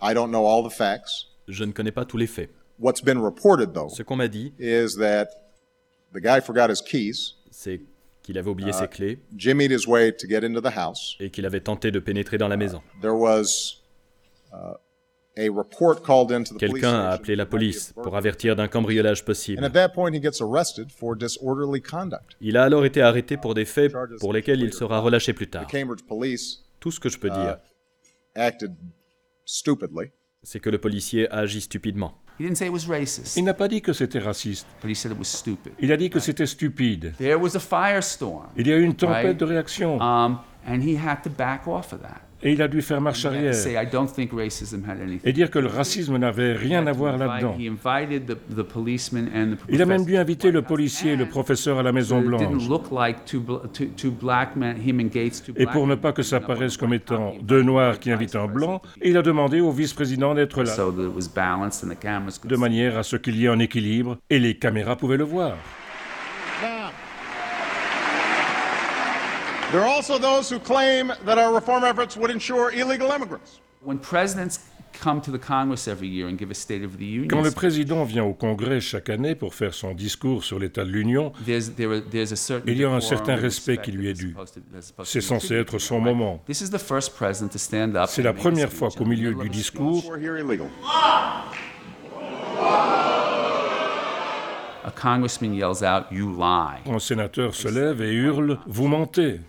Je 1.46 1.64
ne 1.64 1.72
connais 1.72 1.92
pas 1.92 2.04
tous 2.04 2.16
les 2.16 2.26
faits. 2.26 2.50
Ce 2.82 4.02
qu'on 4.02 4.16
m'a 4.16 4.28
dit, 4.28 4.52
c'est 7.52 7.80
qu'il 8.30 8.38
avait 8.38 8.50
oublié 8.50 8.72
ses 8.72 8.84
uh, 8.84 8.88
clés 8.88 9.18
et 11.18 11.30
qu'il 11.30 11.46
avait 11.46 11.60
tenté 11.60 11.90
de 11.90 11.98
pénétrer 11.98 12.38
dans 12.38 12.46
la 12.46 12.56
maison. 12.56 12.80
Uh, 13.02 14.76
Quelqu'un 16.58 16.94
a 16.94 17.10
appelé 17.10 17.34
la 17.34 17.46
police 17.46 17.92
pour 18.00 18.16
avertir 18.16 18.54
d'un 18.54 18.68
cambriolage 18.68 19.24
possible. 19.24 19.68
Il 22.40 22.56
a 22.56 22.62
alors 22.62 22.84
été 22.84 23.02
arrêté 23.02 23.36
pour 23.36 23.54
des 23.54 23.64
faits 23.64 23.92
pour 24.20 24.32
lesquels 24.32 24.60
il 24.60 24.72
sera 24.72 25.00
relâché 25.00 25.32
plus 25.32 25.48
tard. 25.48 25.66
Tout 26.78 26.92
ce 26.92 27.00
que 27.00 27.08
je 27.08 27.18
peux 27.18 27.30
dire, 27.30 27.58
uh, 28.36 28.50
c'est 30.42 30.60
que 30.60 30.70
le 30.70 30.78
policier 30.78 31.28
a 31.30 31.38
agi 31.38 31.60
stupidement. 31.60 32.14
Il 33.36 33.44
n'a 33.44 33.54
pas 33.54 33.68
dit 33.68 33.82
que 33.82 33.92
c'était 33.92 34.18
raciste. 34.18 34.66
Il 35.80 35.92
a 35.92 35.96
dit 35.96 36.08
que 36.10 36.20
c'était 36.20 36.46
stupide. 36.46 37.12
Il 38.56 38.66
y 38.66 38.72
a 38.72 38.76
eu 38.76 38.82
une 38.82 38.94
tempête 38.94 39.36
de 39.36 39.44
réaction. 39.44 39.98
Et 42.42 42.53
il 42.53 42.62
a 42.62 42.68
dû 42.68 42.81
faire 42.81 43.00
marche 43.00 43.24
arrière 43.24 43.55
et 45.24 45.33
dire 45.33 45.50
que 45.50 45.59
le 45.59 45.66
racisme 45.66 46.16
n'avait 46.16 46.55
rien 46.55 46.87
à 46.87 46.92
voir 46.92 47.18
là-dedans. 47.18 47.57
Il 49.68 49.83
a 49.83 49.87
même 49.87 50.05
dû 50.05 50.16
inviter 50.16 50.50
le 50.50 50.62
policier 50.62 51.12
et 51.12 51.16
le 51.16 51.26
professeur 51.26 51.79
à 51.79 51.83
la 51.83 51.92
Maison 51.92 52.20
Blanche. 52.20 52.42
Et 55.57 55.66
pour 55.66 55.87
ne 55.87 55.94
pas 55.94 56.12
que 56.12 56.22
ça 56.22 56.40
paraisse 56.40 56.76
comme 56.76 56.94
étant 56.94 57.35
deux 57.42 57.62
noirs 57.62 57.98
qui 57.98 58.11
invitent 58.11 58.37
un 58.37 58.46
blanc, 58.46 58.81
il 59.03 59.16
a 59.16 59.22
demandé 59.22 59.61
au 59.61 59.70
vice-président 59.70 60.35
d'être 60.35 60.62
là, 60.62 60.74
de 62.44 62.57
manière 62.57 62.96
à 62.98 63.03
ce 63.03 63.16
qu'il 63.16 63.37
y 63.37 63.44
ait 63.44 63.48
un 63.48 63.59
équilibre 63.59 64.16
et 64.31 64.38
les 64.38 64.57
caméras 64.57 64.96
pouvaient 64.96 65.16
le 65.16 65.24
voir. 65.24 65.57
There 69.72 69.83
are 69.83 69.88
also 69.88 70.18
those 70.18 70.50
who 70.50 70.59
claim 70.59 71.12
that 71.24 71.38
our 71.38 71.54
reform 71.54 71.85
efforts 71.85 72.16
would 72.16 72.33
ensure 72.33 72.72
illegal 72.72 73.12
immigrants. 73.12 73.61
When 73.83 73.98
presidents 73.98 74.59
come 74.92 75.20
to 75.20 75.30
the 75.30 75.38
Congress 75.38 75.87
every 75.87 76.09
year 76.09 76.26
and 76.26 76.37
give 76.37 76.50
a 76.50 76.54
State 76.54 76.83
of 76.83 76.98
the 76.98 77.04
Union. 77.04 77.28
Quand 77.28 77.40
le 77.40 77.52
président 77.52 78.02
vient 78.02 78.24
au 78.24 78.35
Congrès 78.35 78.80
chaque 78.80 79.09
année 79.09 79.37
pour 79.37 79.54
faire 79.54 79.72
son 79.72 79.94
discours 79.94 80.42
sur 80.42 80.59
l'état 80.59 80.85
de 80.85 80.90
l'Union, 80.90 81.33
il 81.46 82.78
y 82.78 82.85
a 82.85 82.90
un 82.90 83.00
certain 83.00 83.37
respect 83.37 83.78
qui 83.78 83.92
lui 83.92 84.09
est 84.09 84.14
dû. 84.14 84.35
C'est 85.04 85.20
censé 85.20 85.54
être 85.54 85.78
son 85.78 86.00
moment. 86.00 86.42
C'est 86.50 88.22
la 88.22 88.33
première 88.33 88.72
fois 88.72 88.88
qu'au 88.90 89.04
milieu 89.04 89.35
du 89.35 89.48
discours, 89.48 90.02
un 96.86 96.98
sénateur 96.98 97.54
se 97.54 97.68
lève 97.68 98.00
et 98.02 98.12
hurle 98.12 98.58
Vous 98.66 98.88
mentez. 98.88 99.40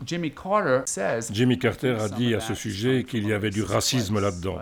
Jimmy 1.32 1.58
Carter 1.58 1.98
a 2.00 2.10
dit 2.10 2.36
à 2.36 2.40
ce 2.40 2.54
sujet 2.54 3.04
qu'il 3.04 3.28
y 3.28 3.34
avait 3.34 3.50
du 3.50 3.64
racisme 3.64 4.20
là-dedans. 4.20 4.58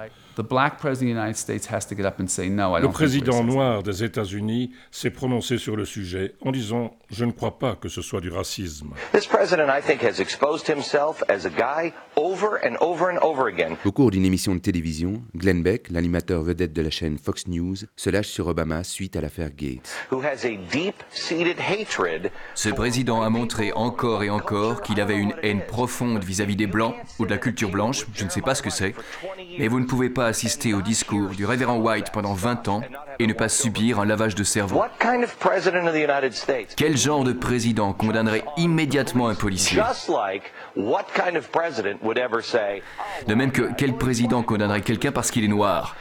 Le 2.81 2.87
président 2.89 3.43
noir 3.43 3.83
des 3.83 4.03
États-Unis 4.03 4.71
s'est 4.91 5.09
prononcé 5.09 5.57
sur 5.57 5.75
le 5.75 5.85
sujet 5.85 6.35
en 6.41 6.51
disant 6.51 6.95
Je 7.09 7.25
ne 7.25 7.31
crois 7.31 7.59
pas 7.59 7.75
que 7.75 7.89
ce 7.89 8.01
soit 8.01 8.21
du 8.21 8.29
racisme. 8.29 8.89
Au 13.85 13.91
cours 13.91 14.11
d'une 14.11 14.25
émission 14.25 14.55
de 14.55 14.59
télévision, 14.59 15.21
Glenn 15.35 15.63
Beck, 15.63 15.89
l'animateur 15.89 16.43
vedette 16.43 16.73
de 16.73 16.81
la 16.81 16.89
chaîne 16.89 17.17
Fox 17.17 17.47
News, 17.47 17.75
se 17.95 18.09
lâche 18.09 18.27
sur 18.27 18.47
Obama 18.47 18.83
suite 18.83 19.15
à 19.15 19.21
l'affaire 19.21 19.49
Gates. 19.55 20.07
Ce 22.55 22.69
président 22.69 23.21
a 23.21 23.29
montré 23.29 23.71
encore 23.73 24.23
et 24.23 24.29
encore 24.29 24.81
qu'il 24.81 25.01
avait 25.01 25.17
une 25.17 25.33
haine 25.43 25.61
profonde 25.65 26.23
vis-à-vis 26.23 26.55
des 26.55 26.67
Blancs 26.67 26.95
ou 27.19 27.25
de 27.25 27.31
la 27.31 27.37
culture 27.37 27.69
blanche, 27.69 28.05
je 28.13 28.23
ne 28.23 28.29
sais 28.29 28.41
pas 28.41 28.55
ce 28.55 28.61
que 28.61 28.69
c'est, 28.69 28.93
mais 29.57 29.67
vous 29.67 29.79
ne 29.79 29.85
pouvez 29.85 30.09
pas 30.09 30.28
assister 30.29 30.73
au 30.73 30.81
discours 30.81 31.29
du 31.29 31.45
révérend 31.45 31.77
White 31.77 32.11
pendant 32.11 32.33
20 32.33 32.67
ans 32.67 32.81
et 33.19 33.27
ne 33.27 33.33
pas 33.33 33.49
subir 33.49 33.99
un 33.99 34.05
lavage 34.05 34.35
de 34.35 34.43
cerveau. 34.43 34.81
Quel 36.77 36.97
genre 36.97 37.23
de 37.23 37.33
président 37.33 37.93
condamnerait 37.93 38.45
immédiatement 38.57 39.27
un 39.27 39.35
policier? 39.35 39.81
De 43.27 43.33
même 43.35 43.51
que 43.51 43.73
quel 43.77 43.97
président 43.97 44.43
condamnerait 44.43 44.81
quelqu'un 44.81 45.11
parce 45.11 45.31
qu'il 45.31 45.43
est 45.43 45.49
noir? 45.49 45.95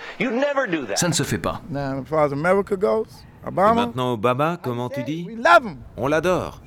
Ça 0.95 1.09
ne 1.09 1.13
se 1.13 1.23
fait 1.25 1.39
pas. 1.39 1.61
Et 1.71 3.51
maintenant 3.51 4.13
Obama, 4.13 4.59
comment 4.63 4.89
tu 4.89 5.03
dis? 5.03 5.29
On 5.97 6.07
l'adore. 6.07 6.61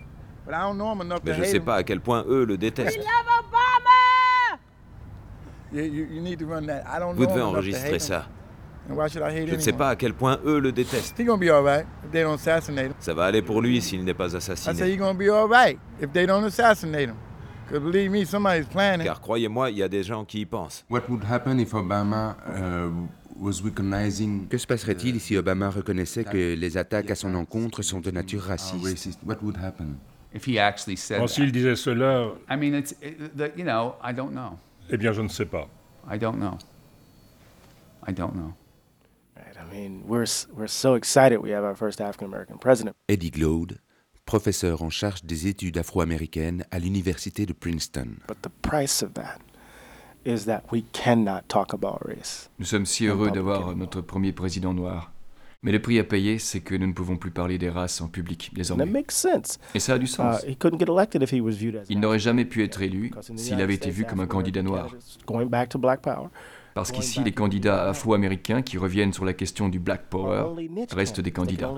Mais 0.48 1.34
je 1.34 1.40
ne 1.40 1.46
sais 1.46 1.60
pas 1.60 1.76
à 1.76 1.84
quel 1.84 2.02
point 2.02 2.26
eux 2.28 2.44
le 2.44 2.58
détestent. 2.58 3.00
Vous 5.72 7.26
devez 7.26 7.42
enregistrer 7.42 8.00
ça. 8.00 8.28
Je 8.90 9.56
ne 9.56 9.60
sais 9.60 9.74
pas 9.74 9.90
à 9.90 9.96
quel 9.96 10.14
point 10.14 10.40
eux 10.46 10.60
le 10.60 10.72
détestent. 10.72 11.16
Ça 13.00 13.14
va 13.14 13.26
aller 13.26 13.42
pour 13.42 13.62
lui 13.62 13.82
s'il 13.82 14.04
n'est 14.04 14.14
pas 14.14 14.36
assassiné. 14.36 14.98
Car 19.04 19.22
croyez-moi, 19.22 19.70
il 19.72 19.78
y 19.78 19.84
a 19.84 19.88
des 19.88 20.04
gens 20.04 20.26
qui 20.26 20.42
y 20.42 20.46
pensent. 20.46 20.86
Uh, 20.90 20.98
que 24.50 24.58
se 24.58 24.68
passerait-il 24.68 25.20
si 25.20 25.38
Obama 25.38 25.70
reconnaissait 25.70 26.26
que 26.26 26.54
les 26.56 26.78
attaques 26.78 27.12
à 27.12 27.16
son 27.16 27.34
encontre 27.36 27.82
sont 27.82 28.00
de 28.02 28.12
nature 28.12 28.42
raciste? 28.42 29.18
S'il 31.28 31.52
disait 31.52 31.76
cela, 31.76 32.28
eh 34.90 34.98
bien, 34.98 35.14
je 35.14 35.22
ne 35.22 35.28
sais 35.28 35.46
pas. 35.46 35.68
I 36.12 36.18
don't 36.18 36.38
know. 36.38 36.58
I 38.08 38.14
don't 38.14 38.34
know. 38.34 38.54
Eddie 43.08 43.32
Glaude, 43.32 43.78
professeur 44.26 44.82
en 44.82 44.90
charge 44.90 45.24
des 45.24 45.48
études 45.48 45.78
afro-américaines 45.78 46.66
à 46.72 46.80
l'université 46.80 47.46
de 47.46 47.54
Princeton. 47.54 48.16
Nous 52.60 52.66
sommes 52.66 52.86
si 52.86 53.06
heureux 53.06 53.32
d'avoir 53.32 53.76
notre 53.76 54.02
premier 54.02 54.34
président 54.34 54.74
noir. 54.74 55.12
Mais 55.64 55.72
le 55.72 55.80
prix 55.80 56.00
à 56.00 56.04
payer, 56.04 56.40
c'est 56.40 56.62
que 56.62 56.74
nous 56.74 56.88
ne 56.88 56.94
pouvons 56.94 57.18
plus 57.18 57.30
parler 57.30 57.60
des 57.60 57.70
races 57.70 58.02
en 58.02 58.08
public 58.08 58.50
désormais. 58.54 59.04
Et 59.76 59.80
ça 59.80 59.94
a 59.94 60.00
du 60.00 60.08
sens. 60.08 60.44
Uh, 60.44 60.56
Il 61.90 62.00
n'aurait 62.00 62.18
jamais 62.20 62.46
pu 62.46 62.64
être 62.64 62.82
élu 62.82 63.12
s'il 63.36 63.62
avait 63.62 63.76
été 63.76 63.92
vu 63.92 64.06
comme 64.06 64.22
un 64.22 64.28
candidat 64.28 64.64
noir. 64.64 64.90
Parce 66.74 66.92
qu'ici, 66.92 67.24
les 67.24 67.34
candidats 67.34 67.90
afro-américains 67.90 68.64
qui 68.64 68.78
reviennent 68.80 69.14
sur 69.14 69.26
la 69.26 69.34
question 69.34 69.70
du 69.70 69.80
Black 69.80 70.10
Power 70.10 70.46
restent 70.94 71.22
des 71.22 71.32
candidats. 71.32 71.72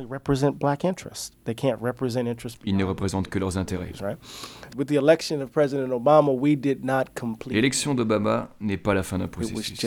Ils 2.65 2.77
ne 2.77 2.83
représentent 2.83 3.27
que 3.27 3.39
leurs 3.39 3.57
intérêts. 3.57 3.91
L'élection 7.49 7.95
d'Obama 7.95 8.49
n'est 8.61 8.77
pas 8.77 8.93
la 8.93 9.03
fin 9.03 9.17
d'un 9.17 9.27
processus. 9.27 9.83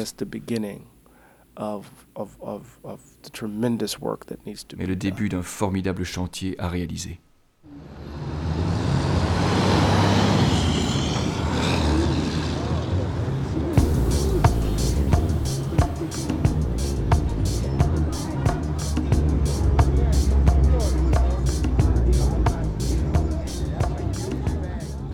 Mais 4.76 4.86
le 4.86 4.96
début 4.96 5.28
d'un 5.28 5.42
formidable 5.42 6.04
chantier 6.04 6.54
à 6.58 6.68
réaliser. 6.68 7.20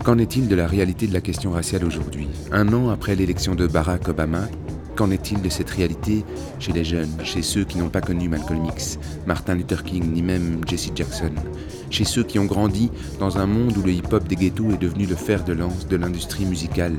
Qu'en 0.03 0.17
est-il 0.17 0.49
de 0.49 0.55
la 0.55 0.67
réalité 0.67 1.07
de 1.07 1.13
la 1.13 1.21
question 1.21 1.51
raciale 1.51 1.85
aujourd'hui? 1.85 2.27
Un 2.51 2.73
an 2.73 2.89
après 2.89 3.15
l'élection 3.15 3.55
de 3.55 3.67
Barack 3.67 4.09
Obama, 4.09 4.49
qu'en 4.95 5.11
est-il 5.11 5.41
de 5.41 5.49
cette 5.49 5.69
réalité 5.69 6.23
chez 6.59 6.71
les 6.71 6.83
jeunes, 6.83 7.11
chez 7.23 7.41
ceux 7.41 7.63
qui 7.63 7.77
n'ont 7.77 7.89
pas 7.89 8.01
connu 8.01 8.29
Malcolm 8.29 8.65
X, 8.65 8.99
Martin 9.25 9.55
Luther 9.55 9.83
King, 9.83 10.11
ni 10.11 10.21
même 10.21 10.61
Jesse 10.67 10.91
Jackson? 10.95 11.31
Chez 11.89 12.05
ceux 12.05 12.23
qui 12.23 12.39
ont 12.39 12.45
grandi 12.45 12.91
dans 13.19 13.37
un 13.37 13.45
monde 13.45 13.77
où 13.77 13.81
le 13.81 13.91
hip-hop 13.91 14.27
des 14.27 14.35
ghettos 14.35 14.71
est 14.71 14.81
devenu 14.81 15.05
le 15.05 15.15
fer 15.15 15.43
de 15.43 15.53
lance 15.53 15.87
de 15.87 15.95
l'industrie 15.95 16.45
musicale? 16.45 16.95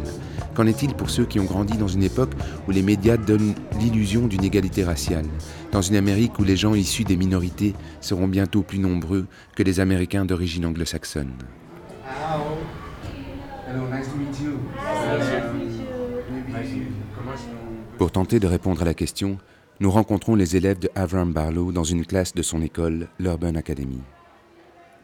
Qu'en 0.54 0.66
est-il 0.66 0.94
pour 0.94 1.10
ceux 1.10 1.24
qui 1.24 1.40
ont 1.40 1.44
grandi 1.44 1.76
dans 1.76 1.88
une 1.88 2.04
époque 2.04 2.32
où 2.68 2.70
les 2.70 2.82
médias 2.82 3.16
donnent 3.16 3.54
l'illusion 3.80 4.26
d'une 4.26 4.44
égalité 4.44 4.84
raciale? 4.84 5.26
Dans 5.72 5.82
une 5.82 5.96
Amérique 5.96 6.38
où 6.38 6.44
les 6.44 6.56
gens 6.56 6.74
issus 6.74 7.04
des 7.04 7.16
minorités 7.16 7.74
seront 8.00 8.28
bientôt 8.28 8.62
plus 8.62 8.78
nombreux 8.78 9.26
que 9.56 9.62
les 9.62 9.80
Américains 9.80 10.24
d'origine 10.24 10.66
anglo-saxonne? 10.66 11.32
Pour 18.04 18.12
tenter 18.12 18.38
de 18.38 18.46
répondre 18.46 18.82
à 18.82 18.84
la 18.84 18.92
question, 18.92 19.38
nous 19.80 19.90
rencontrons 19.90 20.34
les 20.34 20.56
élèves 20.56 20.78
de 20.78 20.90
Avram 20.94 21.32
Barlow 21.32 21.72
dans 21.72 21.84
une 21.84 22.04
classe 22.04 22.34
de 22.34 22.42
son 22.42 22.60
école, 22.60 23.08
l'Urban 23.18 23.54
Academy. 23.54 24.02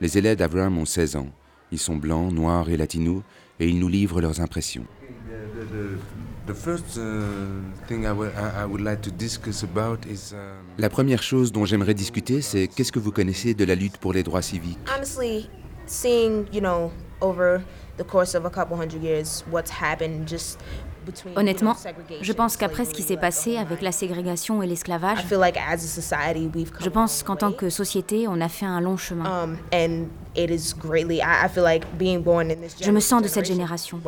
Les 0.02 0.18
élèves 0.18 0.36
d'Avram 0.36 0.76
ont 0.76 0.84
16 0.84 1.16
ans. 1.16 1.28
Ils 1.72 1.78
sont 1.78 1.96
blancs, 1.96 2.30
noirs 2.30 2.68
et 2.68 2.76
latinos 2.76 3.22
et 3.58 3.66
ils 3.66 3.78
nous 3.78 3.88
livrent 3.88 4.20
leurs 4.20 4.42
impressions. 4.42 4.84
La 10.76 10.90
première 10.90 11.22
chose 11.22 11.52
dont 11.52 11.64
j'aimerais 11.64 11.94
discuter, 11.94 12.42
c'est 12.42 12.68
qu'est-ce 12.68 12.92
que 12.92 12.98
vous 12.98 13.12
connaissez 13.12 13.54
de 13.54 13.64
la 13.64 13.76
lutte 13.76 13.96
pour 13.96 14.12
les 14.12 14.22
droits 14.22 14.42
civiques? 14.42 14.78
Honnêtement, 21.36 21.76
je 22.20 22.32
pense 22.32 22.56
qu'après 22.56 22.84
ce 22.84 22.90
qui 22.90 23.02
s'est 23.02 23.16
passé 23.16 23.56
avec 23.56 23.82
la 23.82 23.92
ségrégation 23.92 24.62
et 24.62 24.66
l'esclavage, 24.66 25.18
je 25.28 26.88
pense 26.88 27.22
qu'en 27.22 27.36
tant 27.36 27.52
que 27.52 27.70
société, 27.70 28.26
on 28.28 28.40
a 28.40 28.48
fait 28.48 28.66
un 28.66 28.80
long 28.80 28.96
chemin. 28.96 29.48
Je 32.80 32.90
me 32.90 33.00
sens 33.00 33.22
de 33.22 33.28
cette 33.28 33.46
génération. 33.46 34.00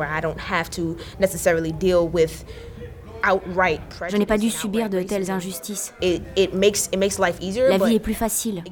Je 4.09 4.17
n'ai 4.17 4.25
pas 4.25 4.37
dû 4.37 4.49
subir 4.49 4.89
de 4.89 5.01
telles 5.01 5.31
injustices. 5.31 5.93
La 6.01 7.77
vie 7.77 7.95
est 7.95 7.99
plus 7.99 8.13
facile. 8.13 8.63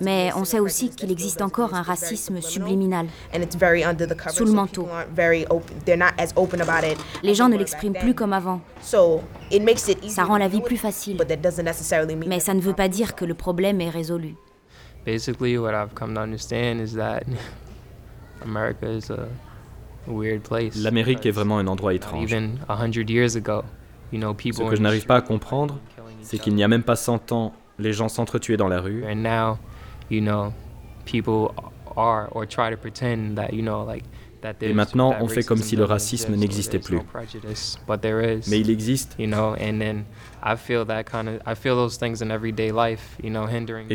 Mais 0.00 0.30
on 0.36 0.44
sait 0.44 0.60
aussi 0.60 0.90
qu'il 0.90 1.10
existe 1.10 1.42
encore 1.42 1.74
un 1.74 1.82
racisme 1.82 2.40
subliminal, 2.40 3.06
sous 4.30 4.44
le 4.44 4.52
manteau. 4.52 4.88
Les 7.22 7.34
gens 7.34 7.48
ne 7.48 7.56
l'expriment 7.56 7.94
plus 7.94 8.14
comme 8.14 8.32
avant. 8.32 8.60
Ça 8.80 10.24
rend 10.24 10.36
la 10.36 10.48
vie 10.48 10.60
plus 10.60 10.76
facile. 10.76 11.18
Mais 12.26 12.40
ça 12.40 12.54
ne 12.54 12.60
veut 12.60 12.74
pas 12.74 12.88
dire 12.88 13.14
que 13.14 13.24
le 13.24 13.34
problème 13.34 13.80
est 13.80 13.90
résolu. 13.90 14.34
L'Amérique 20.76 21.26
est 21.26 21.30
vraiment 21.30 21.58
un 21.58 21.66
endroit 21.66 21.94
étrange. 21.94 22.30
Ce 22.30 23.38
que 24.12 24.76
je 24.76 24.82
n'arrive 24.82 25.06
pas 25.06 25.16
à 25.16 25.20
comprendre, 25.20 25.78
c'est 26.22 26.38
qu'il 26.38 26.54
n'y 26.54 26.64
a 26.64 26.68
même 26.68 26.82
pas 26.82 26.96
100 26.96 27.32
ans, 27.32 27.52
les 27.78 27.92
gens 27.92 28.08
s'entretuaient 28.08 28.56
dans 28.56 28.68
la 28.68 28.80
rue. 28.80 29.04
Et 34.60 34.72
maintenant, 34.72 35.14
on 35.20 35.28
fait 35.28 35.44
comme 35.44 35.58
si 35.58 35.76
le 35.76 35.84
racisme 35.84 36.34
n'existait 36.34 36.80
plus. 36.80 36.98
Mais 38.48 38.60
il 38.60 38.70
existe. 38.70 39.16
Et 39.18 39.26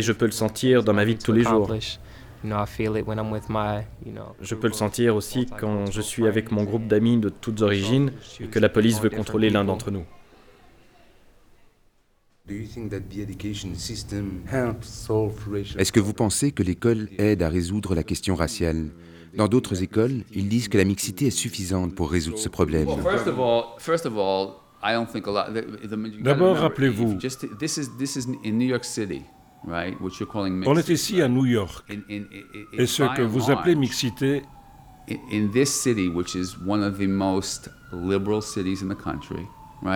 je 0.02 0.12
peux 0.14 0.26
le 0.26 0.32
sentir 0.32 0.84
dans 0.84 0.94
ma 0.94 1.04
vie 1.06 1.16
de 1.16 1.22
tous 1.22 1.34
les 1.34 1.44
jours. 1.44 1.70
Je 4.42 4.56
peux 4.56 4.68
le 4.68 4.74
sentir 4.74 5.16
aussi 5.16 5.48
quand 5.60 5.92
je 5.92 6.02
suis 6.02 6.28
avec 6.28 6.52
mon 6.52 6.64
groupe 6.64 6.88
d'amis 6.88 7.18
de 7.18 7.30
toutes 7.30 7.62
origines 7.62 8.12
et 8.40 8.48
que 8.48 8.60
la 8.60 8.70
police 8.70 9.02
veut 9.02 9.10
contrôler 9.10 9.50
l'un 9.50 9.66
d'entre 9.66 9.92
nous. 9.92 10.06
Est-ce 15.78 15.92
que 15.92 16.00
vous 16.00 16.14
pensez 16.14 16.52
que 16.52 16.64
l'école 16.64 17.10
aide 17.18 17.44
à 17.44 17.50
résoudre 17.50 17.94
la 17.94 18.04
question 18.04 18.36
raciale? 18.36 18.92
Dans 19.36 19.48
d'autres 19.48 19.84
écoles, 19.84 20.24
ils 20.32 20.48
disent 20.48 20.70
que 20.70 20.78
la 20.78 20.86
mixité 20.86 21.28
est 21.28 21.32
suffisante 21.32 21.94
pour 21.94 22.10
résoudre 22.10 22.38
ce 22.38 22.50
problème. 22.50 22.88
D'abord, 26.22 26.58
rappelez-vous, 26.58 27.18
on 30.66 30.78
est 30.78 30.90
ici 30.90 31.22
à 31.22 31.28
New 31.28 31.46
York, 31.46 31.86
et 32.74 32.86
ce 32.86 33.16
que 33.16 33.22
vous 33.24 33.52
appelez 33.52 33.76
mixité 33.76 34.42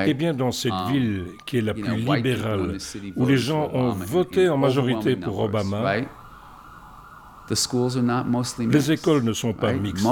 eh 0.06 0.14
bien, 0.14 0.34
dans 0.34 0.52
cette 0.52 0.72
um, 0.72 0.92
ville 0.92 1.26
qui 1.46 1.58
est 1.58 1.62
la 1.62 1.74
plus 1.74 1.96
libérale, 1.96 2.78
où 3.16 3.26
les 3.26 3.38
gens 3.38 3.70
ont 3.74 3.90
voté 3.92 4.48
en 4.50 4.58
majorité 4.58 5.16
pour 5.16 5.40
Obama, 5.40 5.96
les 7.50 8.92
écoles 8.92 9.24
ne 9.24 9.34
sont 9.34 9.54
pas 9.54 9.74
mixtes. 9.74 10.06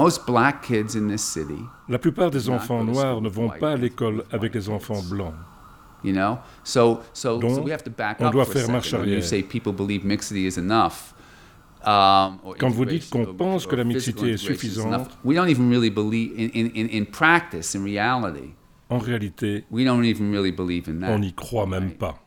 La 1.88 1.98
plupart 1.98 2.30
des 2.30 2.50
enfants 2.50 2.84
noirs 2.84 3.20
ne 3.20 3.28
vont 3.28 3.48
pas 3.48 3.72
à 3.72 3.76
l'école 3.76 4.24
avec 4.30 4.54
les 4.54 4.68
enfants 4.68 5.02
blancs. 5.08 5.34
Donc, 6.04 7.42
on 8.20 8.30
doit 8.30 8.44
faire 8.44 8.68
marche 8.70 8.92
arrière. 8.94 9.22
Um, 11.82 12.36
Quand 12.58 12.68
vous 12.68 12.84
dites 12.84 13.08
qu'on 13.08 13.24
pense 13.24 13.66
que 13.66 13.74
la 13.74 13.84
mixité 13.84 14.32
est 14.32 14.36
suffisante, 14.36 15.08
en 18.90 18.98
réalité, 18.98 19.64
on 19.70 21.18
n'y 21.18 21.32
croit 21.32 21.66
même 21.66 21.92
pas. 21.92 22.18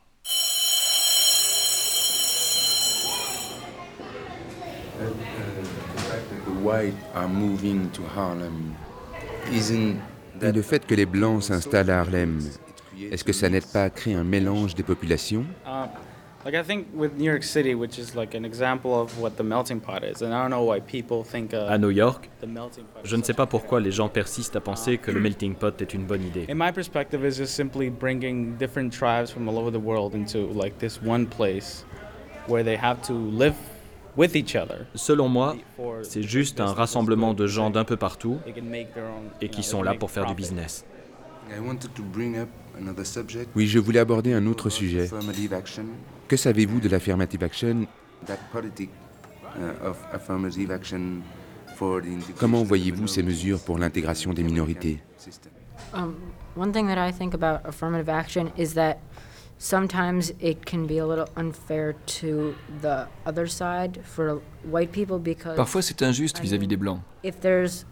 Et 10.42 10.52
le 10.52 10.62
fait 10.62 10.86
que 10.86 10.94
les 10.94 11.06
Blancs 11.06 11.42
s'installent 11.42 11.90
à 11.90 12.00
Harlem, 12.00 12.40
est-ce 12.98 13.24
que 13.24 13.32
ça 13.32 13.50
n'aide 13.50 13.66
pas 13.66 13.84
à 13.84 13.90
créer 13.90 14.14
un 14.14 14.24
mélange 14.24 14.74
des 14.74 14.82
populations? 14.82 15.44
Like 16.44 16.56
I 16.56 16.62
think 16.62 16.88
with 16.94 17.16
New 17.16 17.24
York 17.24 17.42
City, 17.42 17.74
which 17.74 17.98
is 17.98 18.14
like 18.14 18.34
an 18.34 18.44
example 18.44 18.92
of 18.94 19.18
what 19.18 19.38
the 19.38 19.42
melting 19.42 19.80
pot 19.80 20.04
is, 20.04 20.20
and 20.20 20.34
I 20.34 20.42
don't 20.42 20.50
know 20.50 20.64
why 20.64 20.80
people 20.80 21.24
think. 21.24 21.54
Uh, 21.54 21.70
à 21.70 21.78
New 21.78 21.90
York, 21.90 22.28
je 23.02 23.16
ne 23.16 23.22
sais 23.22 23.32
pas 23.32 23.46
pourquoi 23.46 23.80
les 23.80 23.90
gens 23.90 24.10
persistent 24.10 24.56
à 24.56 24.60
penser 24.60 24.98
que 24.98 25.10
le 25.10 25.20
melting 25.20 25.54
pot 25.54 25.80
est 25.80 25.94
une 25.94 26.04
bonne 26.04 26.22
idée. 26.22 26.44
In 26.50 26.56
my 26.56 26.70
perspective, 26.70 27.24
is 27.24 27.38
just 27.38 27.54
simply 27.54 27.88
bringing 27.88 28.58
different 28.58 28.92
tribes 28.92 29.30
from 29.30 29.48
all 29.48 29.56
over 29.56 29.70
the 29.72 29.82
world 29.82 30.14
into 30.14 30.52
like 30.52 30.78
this 30.78 31.00
one 31.02 31.26
place 31.26 31.86
where 32.46 32.62
they 32.62 32.76
have 32.76 33.00
to 33.06 33.14
live 33.14 33.54
with 34.14 34.36
each 34.36 34.54
other. 34.54 34.86
Selon 34.94 35.28
moi, 35.28 35.56
c'est 36.02 36.22
juste 36.22 36.60
un 36.60 36.74
rassemblement 36.74 37.32
de 37.32 37.46
gens 37.46 37.70
d'un 37.70 37.84
peu 37.84 37.96
partout 37.96 38.38
et 39.40 39.48
qui 39.48 39.62
sont 39.62 39.82
là 39.82 39.94
pour 39.94 40.10
faire 40.10 40.26
du 40.26 40.34
business. 40.34 40.84
Oui, 43.54 43.66
je 43.66 43.78
voulais 43.78 44.00
aborder 44.00 44.32
un 44.34 44.46
autre 44.46 44.68
sujet. 44.68 45.08
Que 46.28 46.36
savez-vous 46.36 46.80
de 46.80 46.88
l'affirmative 46.88 47.42
action? 47.42 47.86
Comment 52.38 52.62
voyez-vous 52.62 53.06
ces 53.06 53.22
mesures 53.22 53.60
pour 53.60 53.78
l'intégration 53.78 54.32
des 54.32 54.42
minorités? 54.42 55.00
One 56.56 56.72
thing 56.72 56.86
that 56.86 56.98
I 56.98 57.12
think 57.12 57.34
about 57.34 57.66
affirmative 57.66 58.08
action 58.08 58.50
is 58.56 58.74
that 58.74 58.98
sometimes 59.58 60.32
it 60.40 60.64
can 60.64 60.86
be 60.86 60.98
a 60.98 61.06
little 61.06 61.28
unfair 61.36 61.94
to 62.20 62.54
the 62.80 63.06
other 63.26 63.46
side 63.46 64.00
for 64.04 64.40
white 64.70 64.92
people 64.92 65.18
because 65.18 65.56
Parfois 65.56 65.82
c'est 65.82 66.02
injuste 66.02 66.40
vis-à-vis 66.40 66.66
-vis 66.66 66.68
des 66.68 66.76
blancs. 66.76 67.00
If 67.22 67.40
there's 67.40 67.84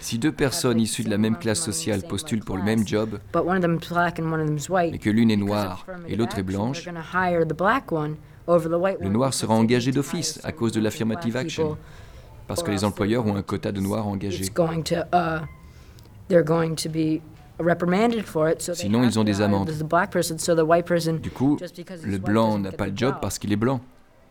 si 0.00 0.18
deux 0.18 0.32
personnes 0.32 0.80
issues 0.80 1.04
de 1.04 1.10
la 1.10 1.18
même 1.18 1.36
classe 1.38 1.60
sociale 1.60 2.02
postulent 2.02 2.44
pour 2.44 2.56
le 2.56 2.62
même 2.64 2.86
job, 2.86 3.18
et 3.34 4.98
que 4.98 5.10
l'une 5.10 5.30
est 5.30 5.36
noire 5.36 5.86
et 6.08 6.16
l'autre 6.16 6.38
est 6.38 6.42
blanche, 6.42 6.88
le 8.46 9.08
noir 9.08 9.32
sera 9.32 9.54
engagé 9.54 9.92
d'office 9.92 10.40
à 10.44 10.52
cause 10.52 10.72
de 10.72 10.80
l'affirmative 10.80 11.36
action, 11.36 11.76
parce 12.48 12.62
que 12.62 12.70
les 12.70 12.84
employeurs 12.84 13.26
ont 13.26 13.36
un 13.36 13.42
quota 13.42 13.70
de 13.70 13.80
noirs 13.80 14.06
engagés. 14.06 14.44
Sinon, 18.58 19.04
ils 19.04 19.18
ont 19.18 19.24
des 19.24 19.40
amendes. 19.40 19.70
Du 21.22 21.30
coup, 21.30 21.58
le 22.02 22.18
blanc 22.18 22.58
n'a 22.58 22.72
pas 22.72 22.86
le 22.88 22.96
job 22.96 23.14
parce 23.22 23.38
qu'il 23.38 23.52
est 23.52 23.56
blanc. 23.56 23.80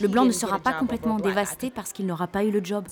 Le 0.00 0.06
blanc 0.06 0.24
ne 0.24 0.32
sera 0.32 0.58
pas 0.58 0.74
complètement 0.74 1.16
dévasté 1.16 1.70
parce 1.70 1.92
qu'il 1.92 2.06
n'aura 2.06 2.26
pas 2.26 2.44
eu 2.44 2.50
le 2.50 2.62
job. 2.62 2.84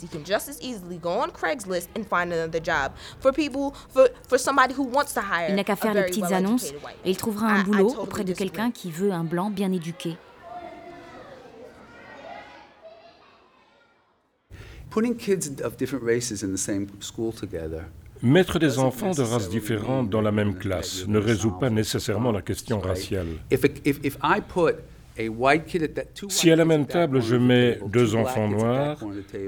Il 5.48 5.54
n'a 5.54 5.64
qu'à 5.64 5.76
faire 5.76 5.94
les 5.94 6.02
petites 6.04 6.32
annonces 6.32 6.72
et 7.04 7.10
il 7.10 7.16
trouvera 7.16 7.48
un 7.48 7.62
boulot 7.62 7.94
auprès 7.98 8.24
de 8.24 8.32
quelqu'un 8.32 8.70
qui 8.70 8.90
veut 8.90 9.12
un 9.12 9.24
blanc 9.24 9.50
bien 9.50 9.70
éduqué. 9.72 10.16
Putting 14.90 15.16
kids 15.16 15.60
of 15.62 15.76
different 15.76 16.02
races 16.02 16.42
in 16.42 16.52
the 16.52 16.58
same 16.58 16.86
school 17.00 17.30
together 17.30 17.84
Mettre 18.22 18.58
des 18.58 18.78
enfants 18.78 19.10
de 19.10 19.22
races 19.22 19.48
différentes 19.48 20.10
dans 20.10 20.20
la 20.20 20.32
même 20.32 20.54
classe 20.54 21.06
ne 21.06 21.18
résout 21.18 21.52
pas 21.52 21.70
nécessairement 21.70 22.32
la 22.32 22.42
question 22.42 22.80
raciale. 22.80 23.26
Si 26.28 26.50
à 26.50 26.56
la 26.56 26.64
même 26.66 26.86
table 26.86 27.22
je 27.22 27.36
mets 27.36 27.78
deux 27.88 28.14
enfants 28.14 28.48
noirs, 28.48 28.98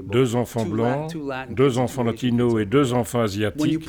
deux 0.03 0.35
enfants 0.35 0.65
blancs, 0.65 1.15
deux 1.51 1.77
enfants 1.77 2.03
latinos 2.03 2.59
et 2.59 2.65
deux 2.65 2.93
enfants 2.93 3.21
asiatiques, 3.21 3.79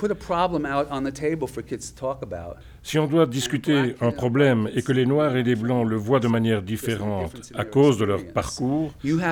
si 2.82 2.98
on 2.98 3.06
doit 3.06 3.26
discuter 3.26 3.94
un 4.00 4.10
problème 4.10 4.68
et 4.74 4.82
que 4.82 4.92
les 4.92 5.06
noirs 5.06 5.36
et 5.36 5.42
les 5.42 5.56
blancs 5.56 5.88
le 5.88 5.96
voient 5.96 6.20
de 6.20 6.28
manière 6.28 6.60
différente 6.62 7.32
à 7.54 7.64
cause 7.64 7.96
de 7.96 8.04
leur 8.04 8.26
parcours, 8.26 8.92
il 9.02 9.22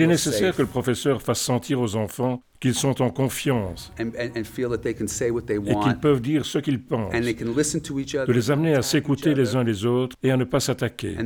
est 0.00 0.06
nécessaire 0.06 0.54
que 0.54 0.62
le 0.62 0.68
professeur 0.68 1.20
fasse 1.20 1.40
sentir 1.40 1.80
aux 1.80 1.96
enfants 1.96 2.42
qu'ils 2.60 2.74
sont 2.74 3.00
en 3.02 3.10
confiance 3.10 3.92
et 3.98 4.04
qu'ils 5.80 5.98
peuvent 6.00 6.20
dire 6.20 6.44
ce 6.44 6.58
qu'ils 6.58 6.82
pensent, 6.82 7.12
de 7.12 8.32
les 8.32 8.50
amener 8.50 8.74
à 8.74 8.82
s'écouter 8.82 9.34
les 9.34 9.54
uns 9.54 9.64
les 9.64 9.86
autres 9.86 10.16
et 10.22 10.30
à 10.30 10.36
ne 10.36 10.44
pas 10.44 10.60
s'attaquer. 10.60 11.16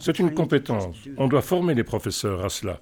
C'est 0.00 0.18
une 0.18 0.34
compétence. 0.34 0.96
On 1.16 1.28
doit 1.28 1.42
former 1.42 1.74
les 1.74 1.84
professeurs 1.84 2.44
à 2.44 2.48
cela. 2.48 2.78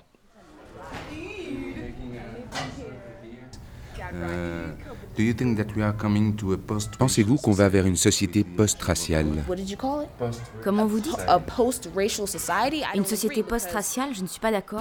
Euh, 4.12 4.72
Pensez-vous 6.98 7.36
qu'on 7.36 7.52
va 7.52 7.68
vers 7.68 7.86
une 7.86 7.96
société 7.96 8.44
post-raciale? 8.44 9.44
Comment 10.62 10.86
vous 10.86 11.00
dites? 11.00 11.16
Une 12.94 13.04
société 13.04 13.42
post-raciale, 13.42 14.14
je 14.14 14.22
ne 14.22 14.26
suis 14.26 14.40
pas 14.40 14.52
d'accord. 14.52 14.80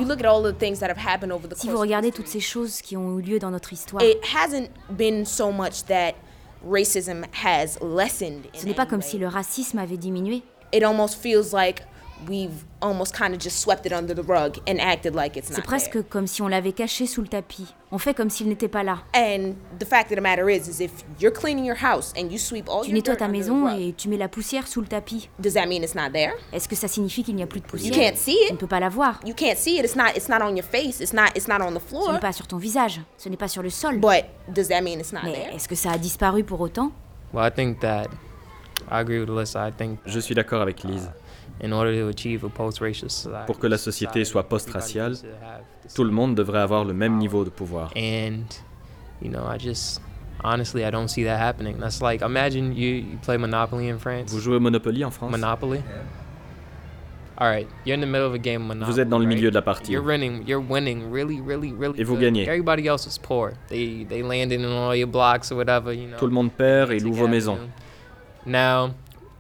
Si 1.56 1.70
vous 1.70 1.78
regardez 1.78 2.12
toutes 2.12 2.28
ces 2.28 2.40
choses 2.40 2.82
qui 2.82 2.96
ont 2.96 3.20
eu 3.20 3.22
lieu 3.22 3.40
dans 3.40 3.52
notre 3.52 3.74
histoire, 3.74 4.04
ce 8.54 8.66
n'est 8.66 8.74
pas 8.74 8.86
comme 8.86 9.02
si 9.02 9.18
le 9.18 9.28
racisme 9.28 9.80
avait 9.80 9.98
diminué. 9.98 10.44
C'est 15.54 15.62
presque 15.64 16.02
comme 16.10 16.28
si 16.28 16.42
on 16.42 16.48
l'avait 16.48 16.72
caché 16.74 17.06
sous 17.08 17.22
le 17.22 17.28
tapis. 17.28 17.74
On 17.92 17.98
fait 17.98 18.14
comme 18.14 18.30
s'il 18.30 18.48
n'était 18.48 18.68
pas 18.68 18.84
là. 18.84 19.00
Tu 22.84 22.94
nettoies 22.94 23.16
ta 23.16 23.28
maison 23.28 23.68
et 23.78 23.94
tu 23.94 24.10
mets 24.10 24.18
la 24.18 24.28
poussière 24.28 24.68
sous 24.68 24.82
le 24.82 24.88
tapis. 24.88 25.30
Est-ce 26.54 26.68
que 26.70 26.76
ça 26.76 26.88
signifie 26.88 27.24
qu'il 27.24 27.36
n'y 27.36 27.44
a 27.44 27.48
plus 27.48 27.62
de 27.62 27.66
poussière? 27.66 27.94
On 28.50 28.54
ne 28.54 28.58
peut 28.58 28.68
pas 28.68 28.80
la 28.80 28.90
voir. 28.90 29.20
Ce 32.06 32.12
n'est 32.12 32.20
pas 32.20 32.32
sur 32.34 32.48
ton 32.48 32.58
visage. 32.58 33.02
Ce 33.18 33.28
n'est 33.30 33.38
pas 33.38 33.48
sur 33.48 33.64
le 33.64 33.70
sol. 33.70 34.00
Mais 35.24 35.50
est-ce 35.56 35.68
que 35.68 35.76
ça 35.76 35.92
a 35.92 35.98
disparu 35.98 36.44
pour 36.44 36.62
autant? 36.62 36.92
Je 40.06 40.20
suis 40.20 40.36
d'accord 40.36 40.62
avec 40.62 40.84
Lise. 40.84 41.10
Pour 43.46 43.60
que 43.60 43.68
la 43.68 43.78
société 43.78 44.24
soit 44.26 44.44
post-raciale, 44.48 45.16
tout 45.94 46.04
le 46.04 46.12
monde 46.12 46.36
devrait 46.36 46.60
avoir 46.62 46.86
le 46.86 46.94
même 46.94 47.18
niveau 47.18 47.44
de 47.44 47.50
pouvoir. 47.50 47.92
Vous 54.28 54.40
jouez 54.40 54.56
au 54.56 54.60
Monopoly 54.60 55.04
en 55.06 55.12
France? 55.12 55.32
Monopoly? 55.32 55.82
All 57.42 57.48
right, 57.48 57.70
you're 57.86 57.96
in 57.96 58.02
the 58.02 58.06
middle 58.06 58.26
of 58.26 58.34
a 58.34 58.38
game 58.38 58.68
Monopoly. 58.68 58.92
Vous 58.92 59.00
êtes 59.00 59.08
dans 59.08 59.18
le 59.18 59.26
milieu 59.26 59.50
de 59.50 59.56
la 59.56 59.62
partie. 59.62 59.94
You're 59.94 60.06
winning, 60.06 60.44
you're 60.46 60.62
winning 60.62 61.10
really, 61.10 61.40
really, 61.40 61.72
really. 61.72 61.98
Et 61.98 62.04
vous 62.04 62.18
gagnez. 62.18 62.44
Everybody 62.44 62.88
else 62.88 63.08
is 63.08 63.18
poor. 63.18 63.54
They 63.70 64.06
they 64.10 64.22
landed 64.22 64.60
in 64.60 64.66
all 64.66 64.94
your 64.94 65.08
blocks 65.08 65.50
or 65.50 65.56
whatever, 65.56 65.94
you 65.94 66.08
know. 66.08 66.18
Tout 66.18 66.28
le 66.28 66.34
monde 66.34 66.52
perd 66.52 66.92
et 66.92 67.00
loue 67.00 67.14
vos 67.14 67.30
maisons. 67.30 67.60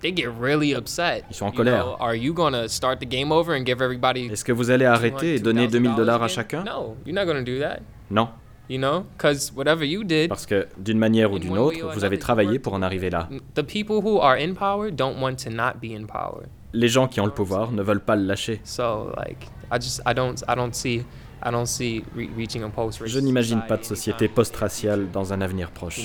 They 0.02 0.16
get 0.16 0.28
really 0.39 0.74
upset. 0.76 1.26
Ils 1.30 1.36
sont 1.36 1.47
en 1.47 1.52
colère. 1.52 1.80
You 1.80 1.91
know, 1.91 1.97
are 2.00 2.16
you 2.16 2.34
gonna 2.34 2.68
start 2.68 3.00
the 3.00 3.08
game 3.08 3.32
over 3.32 3.54
and 3.54 3.66
give 3.66 3.82
everybody 3.82 4.28
Est-ce 4.28 4.45
que 4.45 4.54
vous 4.54 4.72
allez 4.72 4.86
arrêter 4.86 5.36
et 5.36 5.39
donner 5.39 5.68
2000 5.68 5.95
dollars 5.95 6.24
à 6.24 6.28
chacun? 6.28 6.64
No, 6.64 6.95
you're 7.06 7.14
not 7.14 7.26
gonna 7.26 7.43
do 7.43 7.60
that. 7.60 7.80
Non. 8.10 8.30
You 8.70 8.78
know, 8.78 9.06
because 9.18 9.52
whatever 9.56 9.84
you 9.84 10.04
did. 10.04 10.30
Parce 10.30 10.45
que 10.45 10.68
d'une 10.78 11.00
manière 11.00 11.32
ou 11.32 11.39
d'une 11.39 11.58
autre, 11.58 11.91
vous 11.93 12.04
avez 12.04 12.20
travaillé 12.20 12.60
pour 12.60 12.74
en 12.74 12.82
arriver 12.82 13.10
là. 13.10 13.28
The 13.56 13.64
people 13.64 13.97
who 13.97 14.20
are 14.22 14.38
in 14.38 14.54
power 14.54 14.91
don't 14.91 15.20
want 15.20 15.38
to 15.43 15.50
not 15.50 15.80
be 15.82 15.91
in 15.91 16.06
power. 16.06 16.45
Les 16.72 16.88
gens 16.88 17.08
qui 17.08 17.20
ont 17.20 17.26
le 17.26 17.32
pouvoir 17.32 17.72
ne 17.72 17.82
veulent 17.82 18.00
pas 18.00 18.16
le 18.16 18.24
lâcher. 18.24 18.62
So 18.64 19.12
like, 19.18 19.47
I 19.72 19.80
just 19.82 20.02
I 20.06 20.14
don't 20.14 20.43
I 20.47 20.56
don't 20.56 20.74
see 20.74 21.04
je 21.42 23.20
n'imagine 23.20 23.62
pas 23.68 23.78
de 23.78 23.84
société 23.84 24.28
post-raciale 24.28 25.10
dans 25.12 25.34
un 25.34 25.42
avenir 25.42 25.72
proche. 25.72 26.02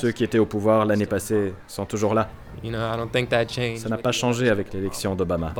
Ceux 0.00 0.12
qui 0.12 0.24
étaient 0.24 0.38
au 0.38 0.46
pouvoir 0.46 0.86
l'année 0.86 1.06
passée 1.06 1.52
sont 1.66 1.84
toujours 1.84 2.14
là. 2.14 2.28
Ça 2.62 3.88
n'a 3.88 3.98
pas 3.98 4.12
changé 4.12 4.48
avec 4.48 4.72
l'élection 4.72 5.14
d'Obama. 5.14 5.52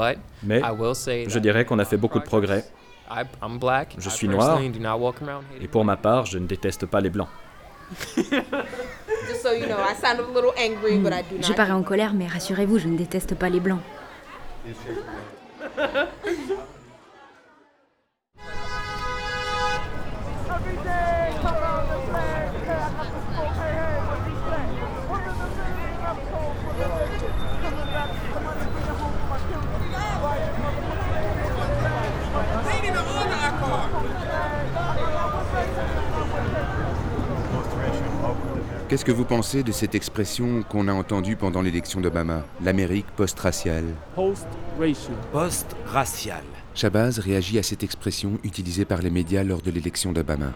Mais 0.43 0.61
je 0.63 1.39
dirais 1.39 1.65
qu'on 1.65 1.79
a 1.79 1.85
fait 1.85 1.97
beaucoup 1.97 2.19
de 2.19 2.25
progrès. 2.25 2.65
Je 3.99 4.09
suis 4.09 4.29
noir 4.29 4.59
et 5.61 5.69
pour 5.69 5.85
ma 5.85 5.97
part, 5.97 6.25
je 6.27 6.39
ne 6.39 6.47
déteste 6.47 6.87
pas 6.87 7.01
les 7.01 7.11
blancs. 7.11 7.29
Je 11.41 11.53
parais 11.53 11.73
en 11.73 11.83
colère, 11.83 12.15
mais 12.15 12.27
rassurez-vous, 12.27 12.79
je 12.79 12.89
ne 12.89 12.97
déteste 12.97 13.35
pas 13.35 13.51
les 13.51 13.61
blancs. 13.61 13.81
Qu'est-ce 38.89 39.07
que 39.07 39.13
vous 39.13 39.25
pensez 39.25 39.63
de 39.63 39.73
cette 39.73 39.95
expression 39.95 40.63
qu'on 40.69 40.87
a 40.87 40.93
entendue 40.93 41.37
pendant 41.37 41.63
l'élection 41.63 42.03
d'Obama, 42.03 42.45
l'Amérique 42.63 43.07
post-raciale. 43.17 43.87
Post-raciale. 45.33 46.62
Shabazz 46.75 47.19
réagit 47.19 47.59
à 47.59 47.63
cette 47.63 47.83
expression 47.83 48.39
utilisée 48.45 48.85
par 48.85 49.03
les 49.03 49.11
médias 49.11 49.45
lors 49.45 49.61
de 49.61 49.71
l'élection 49.71 50.13
d'Obama. 50.13 50.47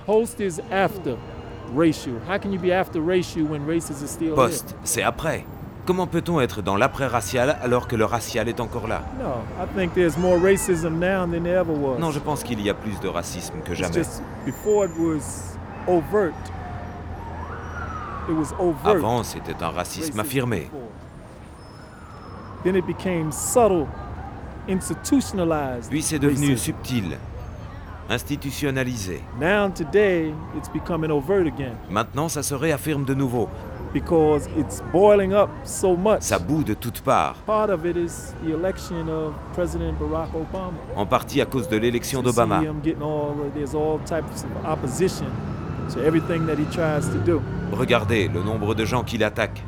Post, 4.34 4.76
c'est 4.84 5.02
après. 5.02 5.44
Comment 5.84 6.06
peut-on 6.06 6.40
être 6.40 6.62
dans 6.62 6.76
l'après-racial 6.76 7.58
alors 7.62 7.86
que 7.86 7.94
le 7.94 8.04
racial 8.04 8.48
est 8.48 8.60
encore 8.60 8.88
là? 8.88 9.02
Non, 11.98 12.10
je 12.10 12.18
pense 12.18 12.42
qu'il 12.42 12.60
y 12.60 12.70
a 12.70 12.74
plus 12.74 12.98
de 13.00 13.08
racisme 13.08 13.60
que 13.64 13.74
jamais. 13.74 14.02
Avant, 18.84 19.22
c'était 19.22 19.62
un 19.62 19.68
racisme 19.68 20.18
affirmé. 20.18 20.68
Puis 25.90 26.02
c'est 26.02 26.18
devenu 26.18 26.56
subtil, 26.56 27.16
institutionnalisé. 28.08 29.22
Maintenant, 31.90 32.28
ça 32.28 32.42
se 32.42 32.54
réaffirme 32.54 33.04
de 33.04 33.14
nouveau. 33.14 33.48
Ça 36.20 36.38
bout 36.38 36.64
de 36.64 36.74
toutes 36.74 37.00
parts. 37.00 37.36
En 40.96 41.06
partie 41.06 41.40
à 41.40 41.46
cause 41.46 41.68
de 41.68 41.76
l'élection 41.76 42.22
d'Obama. 42.22 42.60
Regardez 47.72 48.28
le 48.28 48.42
nombre 48.42 48.74
de 48.74 48.84
gens 48.84 49.02
qui 49.04 49.18
l'attaquent. 49.18 49.62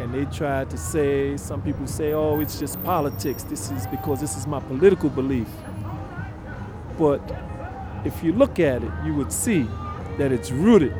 And 0.00 0.14
they 0.14 0.24
tried 0.24 0.70
to 0.70 0.78
say, 0.78 1.36
some 1.36 1.60
people 1.60 1.86
say, 1.86 2.14
oh, 2.14 2.40
it's 2.40 2.58
just 2.58 2.82
politics. 2.82 3.42
This 3.42 3.70
is 3.70 3.86
because 3.86 4.18
this 4.18 4.34
is 4.36 4.46
my 4.46 4.60
political 4.60 5.10
belief. 5.10 5.46
But 6.98 7.20
if 8.04 8.22
you 8.24 8.32
look 8.32 8.58
at 8.58 8.82
it, 8.82 8.90
you 9.04 9.14
would 9.14 9.30
see 9.30 9.66
that 10.16 10.32
it's 10.32 10.50
rooted 10.50 10.94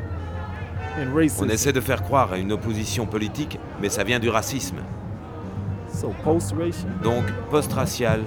in 0.99 1.13
racism. 1.13 1.45
On 1.45 1.49
essaie 1.49 1.73
de 1.73 1.81
faire 1.81 2.03
croire 2.03 2.33
à 2.33 2.37
une 2.37 2.51
opposition 2.51 3.07
politique, 3.07 3.59
mais 3.81 3.89
ça 3.89 4.03
vient 4.03 4.19
du 4.19 4.29
racisme. 4.29 4.77
So 5.91 6.13
post-racial? 6.23 6.91
Donc 7.01 7.25
post-racial? 7.49 8.21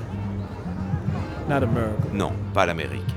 Not 1.48 1.62
America. 1.62 2.08
Non, 2.12 2.32
pas 2.52 2.66
l'Amérique. 2.66 3.14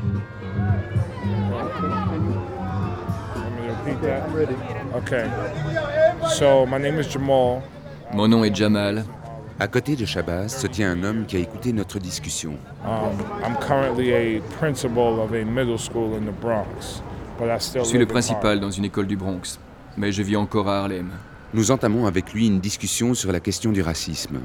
Mon 8.13 8.28
nom 8.28 8.43
est 8.43 8.55
Jamal. 8.55 9.05
À 9.59 9.68
côté 9.68 9.95
de 9.95 10.05
Shabazz 10.05 10.55
se 10.55 10.68
tient 10.68 10.91
un 10.91 11.03
homme 11.03 11.26
qui 11.26 11.36
a 11.36 11.39
écouté 11.39 11.74
notre 11.74 11.99
discussion. 11.99 12.53
Je 17.76 17.84
suis 17.84 17.97
le 17.97 18.05
principal 18.05 18.59
dans 18.59 18.72
une 18.72 18.86
école 18.86 19.07
du 19.07 19.18
Bronx, 19.18 19.59
mais 19.97 20.11
je 20.11 20.22
vis 20.22 20.36
encore 20.36 20.70
à 20.70 20.80
Harlem. 20.80 21.09
Nous 21.53 21.72
entamons 21.72 22.05
avec 22.05 22.34
lui 22.34 22.47
une 22.47 22.59
discussion 22.59 23.13
sur 23.13 23.32
la 23.32 23.39
question 23.39 23.72
du 23.72 23.82
racisme. 23.82 24.39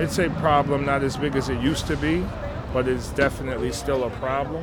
It's 0.00 0.18
a 0.18 0.28
problem 0.40 0.86
not 0.86 1.04
as 1.04 1.18
big 1.18 1.36
as 1.36 1.50
it 1.50 1.62
used 1.62 1.86
to 1.86 1.96
be, 1.96 2.22
but 2.72 2.88
it's 2.88 3.10
definitely 3.14 3.70
still 3.72 4.04
a 4.04 4.10
problem. 4.20 4.62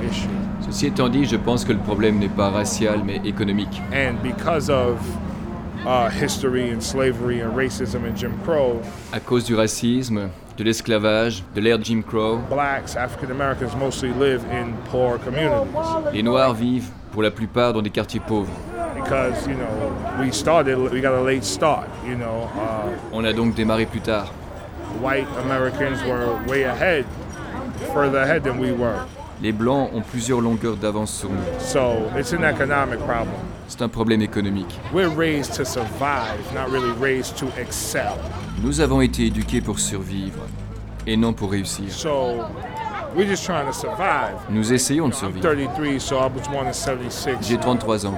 racism. 0.00 0.28
Ceci 0.60 0.86
étant 0.86 1.08
dit, 1.08 1.24
je 1.24 1.36
pense 1.36 1.64
que 1.64 1.72
le 1.72 1.78
problème 1.78 2.18
n'est 2.18 2.28
pas 2.28 2.50
racial 2.50 3.00
mais 3.04 3.20
économique. 3.24 3.82
à 9.12 9.20
cause 9.20 9.44
du 9.44 9.54
racisme, 9.54 10.28
de 10.56 10.64
l'esclavage, 10.64 11.44
de 11.54 11.60
l'ère 11.60 11.78
Jim 11.82 12.02
Crow, 12.06 12.40
les 16.12 16.22
Noirs 16.22 16.54
vivent 16.54 16.90
pour 17.12 17.22
la 17.22 17.30
plupart 17.30 17.72
dans 17.72 17.82
des 17.82 17.90
quartiers 17.90 18.20
pauvres. 18.20 18.52
Uh, 18.96 19.00
On 23.12 23.24
a 23.24 23.32
donc 23.32 23.54
démarré 23.54 23.86
plus 23.86 24.00
tard. 24.00 24.32
Les 29.40 29.52
Blancs 29.52 29.90
ont 29.94 30.00
plusieurs 30.00 30.40
longueurs 30.40 30.76
d'avance 30.76 31.12
sur 31.12 31.30
nous. 31.30 31.36
C'est 33.68 33.82
un 33.82 33.88
problème 33.88 34.22
économique. 34.22 34.78
Nous 38.62 38.80
avons 38.80 39.00
été 39.00 39.26
éduqués 39.26 39.60
pour 39.60 39.78
survivre 39.78 40.40
et 41.06 41.16
non 41.16 41.32
pour 41.32 41.52
réussir. 41.52 41.84
Nous 44.50 44.72
essayons 44.72 45.08
de 45.08 45.14
survivre. 45.14 45.48
J'ai 47.40 47.58
33 47.58 48.06
ans. 48.06 48.14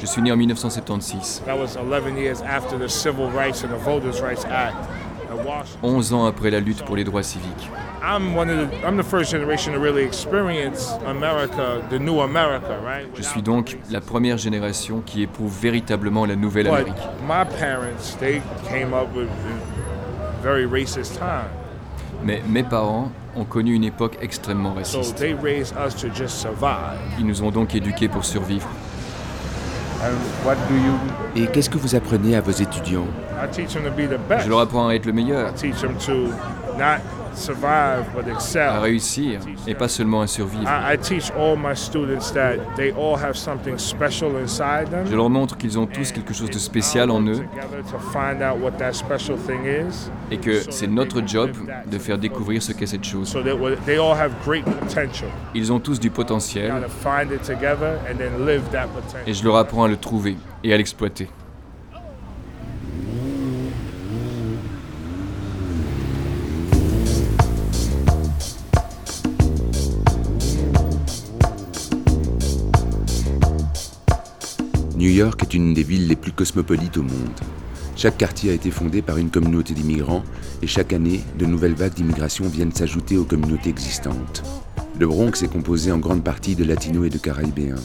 Je 0.00 0.06
suis 0.06 0.22
né 0.22 0.30
en 0.30 0.36
1976. 0.36 1.42
11 1.48 1.78
ans 6.14 6.26
après 6.26 6.50
la 6.50 6.60
lutte 6.60 6.84
pour 6.84 6.96
les 6.96 7.04
droits 7.04 7.22
civiques. 7.22 7.70
Je 13.14 13.22
suis 13.22 13.42
donc 13.42 13.78
la 13.90 14.00
première 14.00 14.38
génération 14.38 15.02
qui 15.04 15.22
éprouve 15.22 15.54
véritablement 15.60 16.24
la 16.24 16.36
nouvelle 16.36 16.68
Amérique. 16.68 16.94
Mais 22.24 22.42
mes 22.48 22.62
parents 22.62 23.10
ont 23.36 23.44
connu 23.44 23.74
une 23.74 23.84
époque 23.84 24.18
extrêmement 24.20 24.74
raciste. 24.74 25.24
Ils 27.18 27.26
nous 27.26 27.42
ont 27.42 27.50
donc 27.50 27.74
éduqués 27.74 28.08
pour 28.08 28.24
survivre. 28.24 28.68
Et 31.36 31.46
qu'est-ce 31.46 31.70
que 31.70 31.78
vous 31.78 31.94
apprenez 31.94 32.36
à 32.36 32.40
vos 32.40 32.52
étudiants? 32.52 33.06
Je 33.52 34.48
leur 34.48 34.60
apprends 34.60 34.88
à 34.88 34.94
être 34.94 35.06
le 35.06 35.12
meilleur 35.12 35.52
à 36.80 38.80
réussir 38.80 39.40
et 39.66 39.74
pas 39.74 39.88
seulement 39.88 40.22
à 40.22 40.26
survivre. 40.26 40.68
Je 45.04 45.16
leur 45.16 45.30
montre 45.30 45.56
qu'ils 45.56 45.78
ont 45.78 45.86
tous 45.86 46.12
quelque 46.12 46.34
chose 46.34 46.50
de 46.50 46.58
spécial 46.58 47.10
en 47.10 47.20
eux 47.22 47.42
et 50.30 50.36
que 50.38 50.60
c'est 50.70 50.86
notre 50.86 51.26
job 51.26 51.50
de 51.90 51.98
faire 51.98 52.18
découvrir 52.18 52.62
ce 52.62 52.72
qu'est 52.72 52.86
cette 52.86 53.04
chose. 53.04 53.36
Ils 55.54 55.72
ont 55.72 55.80
tous 55.80 56.00
du 56.00 56.10
potentiel. 56.10 56.72
Et 59.26 59.34
je 59.34 59.44
leur 59.44 59.56
apprends 59.56 59.84
à 59.84 59.88
le 59.88 59.96
trouver 59.96 60.36
et 60.64 60.72
à 60.72 60.76
l'exploiter. 60.76 61.28
New 74.98 75.10
York 75.10 75.40
est 75.44 75.54
une 75.54 75.74
des 75.74 75.84
villes 75.84 76.08
les 76.08 76.16
plus 76.16 76.32
cosmopolites 76.32 76.96
au 76.96 77.04
monde. 77.04 77.38
Chaque 77.94 78.18
quartier 78.18 78.50
a 78.50 78.54
été 78.54 78.72
fondé 78.72 79.00
par 79.00 79.16
une 79.16 79.30
communauté 79.30 79.72
d'immigrants 79.72 80.24
et 80.60 80.66
chaque 80.66 80.92
année, 80.92 81.20
de 81.38 81.46
nouvelles 81.46 81.76
vagues 81.76 81.94
d'immigration 81.94 82.48
viennent 82.48 82.72
s'ajouter 82.72 83.16
aux 83.16 83.22
communautés 83.22 83.70
existantes. 83.70 84.42
Le 84.98 85.06
Bronx 85.06 85.40
est 85.44 85.52
composé 85.52 85.92
en 85.92 85.98
grande 85.98 86.24
partie 86.24 86.56
de 86.56 86.64
latinos 86.64 87.06
et 87.06 87.10
de 87.10 87.18
caribéens. 87.18 87.76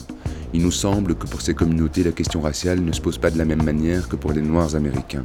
Il 0.52 0.62
nous 0.62 0.72
semble 0.72 1.14
que 1.14 1.28
pour 1.28 1.40
ces 1.40 1.54
communautés, 1.54 2.02
la 2.02 2.10
question 2.10 2.40
raciale 2.40 2.80
ne 2.80 2.90
se 2.90 3.00
pose 3.00 3.18
pas 3.18 3.30
de 3.30 3.38
la 3.38 3.44
même 3.44 3.62
manière 3.62 4.08
que 4.08 4.16
pour 4.16 4.32
les 4.32 4.42
Noirs 4.42 4.74
américains. 4.74 5.24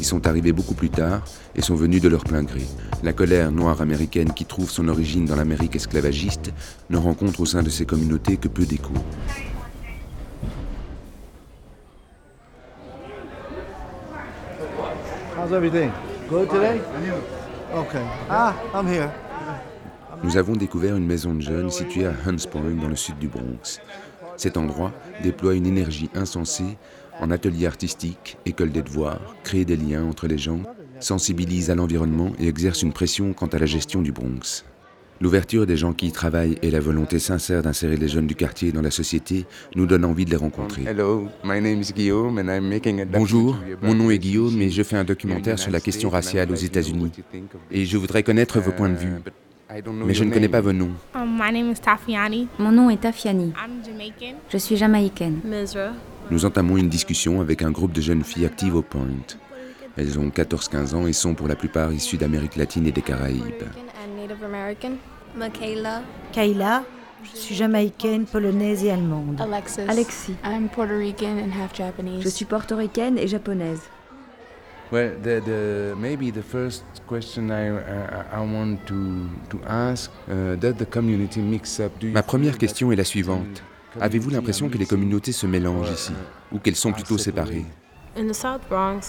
Ils 0.00 0.06
sont 0.06 0.26
arrivés 0.26 0.52
beaucoup 0.52 0.74
plus 0.74 0.88
tard 0.88 1.26
et 1.54 1.60
sont 1.60 1.74
venus 1.74 2.00
de 2.00 2.08
leur 2.08 2.24
plein 2.24 2.42
gré. 2.42 2.62
La 3.02 3.12
colère 3.12 3.52
noire 3.52 3.82
américaine 3.82 4.32
qui 4.32 4.46
trouve 4.46 4.70
son 4.70 4.88
origine 4.88 5.26
dans 5.26 5.36
l'Amérique 5.36 5.76
esclavagiste 5.76 6.52
ne 6.88 6.96
rencontre 6.96 7.40
au 7.40 7.46
sein 7.46 7.62
de 7.62 7.68
ces 7.68 7.84
communautés 7.84 8.38
que 8.38 8.48
peu 8.48 8.64
d'écho. 8.64 8.94
Ah, 18.30 18.54
Nous 20.22 20.36
avons 20.36 20.52
découvert 20.52 20.96
une 20.96 21.06
maison 21.06 21.34
de 21.34 21.40
jeunes 21.40 21.70
située 21.70 22.06
à 22.06 22.12
Hunts 22.26 22.46
Point, 22.48 22.76
dans 22.80 22.88
le 22.88 22.94
sud 22.94 23.18
du 23.18 23.26
Bronx. 23.26 23.80
Cet 24.36 24.56
endroit 24.56 24.92
déploie 25.22 25.54
une 25.54 25.66
énergie 25.66 26.10
insensée 26.14 26.78
en 27.20 27.30
atelier 27.32 27.66
artistique, 27.66 28.38
école 28.46 28.70
des 28.70 28.82
devoirs, 28.82 29.20
crée 29.42 29.64
des 29.64 29.76
liens 29.76 30.04
entre 30.04 30.28
les 30.28 30.38
gens, 30.38 30.60
sensibilise 31.00 31.70
à 31.70 31.74
l'environnement 31.74 32.30
et 32.38 32.46
exerce 32.46 32.82
une 32.82 32.92
pression 32.92 33.32
quant 33.32 33.46
à 33.46 33.58
la 33.58 33.66
gestion 33.66 34.00
du 34.00 34.12
Bronx. 34.12 34.64
L'ouverture 35.22 35.66
des 35.66 35.76
gens 35.76 35.92
qui 35.92 36.08
y 36.08 36.12
travaillent 36.12 36.58
et 36.62 36.70
la 36.72 36.80
volonté 36.80 37.20
sincère 37.20 37.62
d'insérer 37.62 37.96
les 37.96 38.08
jeunes 38.08 38.26
du 38.26 38.34
quartier 38.34 38.72
dans 38.72 38.82
la 38.82 38.90
société 38.90 39.46
nous 39.76 39.86
donnent 39.86 40.04
envie 40.04 40.24
de 40.24 40.30
les 40.30 40.36
rencontrer. 40.36 40.82
Bonjour, 43.12 43.56
mon 43.82 43.94
nom 43.94 44.10
est 44.10 44.18
Guillaume 44.18 44.60
et 44.60 44.68
je 44.68 44.82
fais 44.82 44.96
un 44.96 45.04
documentaire 45.04 45.60
sur 45.60 45.70
la 45.70 45.78
question 45.78 46.10
raciale 46.10 46.50
aux 46.50 46.56
États-Unis. 46.56 47.12
Et 47.70 47.84
je 47.84 47.96
voudrais 47.98 48.24
connaître 48.24 48.58
vos 48.58 48.72
points 48.72 48.88
de 48.88 48.96
vue. 48.96 49.12
Mais 50.04 50.12
je 50.12 50.24
ne 50.24 50.32
connais 50.32 50.48
pas 50.48 50.60
vos 50.60 50.72
noms. 50.72 50.90
Um, 51.14 51.40
mon 52.58 52.72
nom 52.72 52.90
est 52.90 53.00
Tafiani. 53.00 53.52
Je 54.50 54.58
suis 54.58 54.76
jamaïcaine. 54.76 55.38
Nous 56.32 56.44
entamons 56.44 56.76
une 56.76 56.88
discussion 56.88 57.40
avec 57.40 57.62
un 57.62 57.70
groupe 57.70 57.92
de 57.92 58.00
jeunes 58.00 58.24
filles 58.24 58.46
actives 58.46 58.74
au 58.74 58.82
Point. 58.82 59.06
Elles 59.96 60.18
ont 60.18 60.30
14-15 60.30 60.94
ans 60.96 61.06
et 61.06 61.12
sont 61.12 61.34
pour 61.34 61.46
la 61.46 61.54
plupart 61.54 61.92
issues 61.92 62.16
d'Amérique 62.16 62.56
latine 62.56 62.88
et 62.88 62.92
des 62.92 63.02
Caraïbes. 63.02 63.62
Michaela. 65.36 66.02
Kayla. 66.32 66.84
Je 67.24 67.38
suis 67.38 67.54
jamaïcaine, 67.54 68.24
polonaise 68.24 68.84
et 68.84 68.90
allemande. 68.90 69.40
Alexis. 69.40 70.34
I'm 70.44 70.68
Puerto 70.68 70.96
Rican 70.96 71.38
and 71.38 71.52
half 71.52 71.74
Japanese. 71.74 72.22
Je 72.22 72.28
suis 72.28 72.44
portoricaine 72.44 73.16
et 73.16 73.28
japonaise. 73.28 73.80
Well, 74.90 75.12
the, 75.22 75.40
the, 75.40 75.94
maybe 75.96 76.30
the 76.30 76.42
first 76.42 76.84
question 77.06 77.50
I, 77.50 77.68
I, 78.30 78.40
want 78.40 78.78
to, 78.88 79.26
to 79.48 79.58
ask, 79.66 80.10
uh, 80.28 80.56
does 80.56 80.74
the 80.74 80.84
community 80.84 81.40
mix 81.40 81.80
up? 81.80 81.92
Ma 82.02 82.22
première 82.22 82.58
question 82.58 82.92
est 82.92 82.96
la 82.96 83.04
suivante. 83.04 83.62
Avez-vous 84.00 84.30
l'impression 84.30 84.68
que 84.68 84.76
les 84.76 84.86
communautés 84.86 85.32
se 85.32 85.46
mélangent 85.46 85.92
ici, 85.92 86.12
ou 86.50 86.58
qu'elles 86.58 86.76
sont 86.76 86.92
plutôt 86.92 87.16
séparées? 87.16 87.64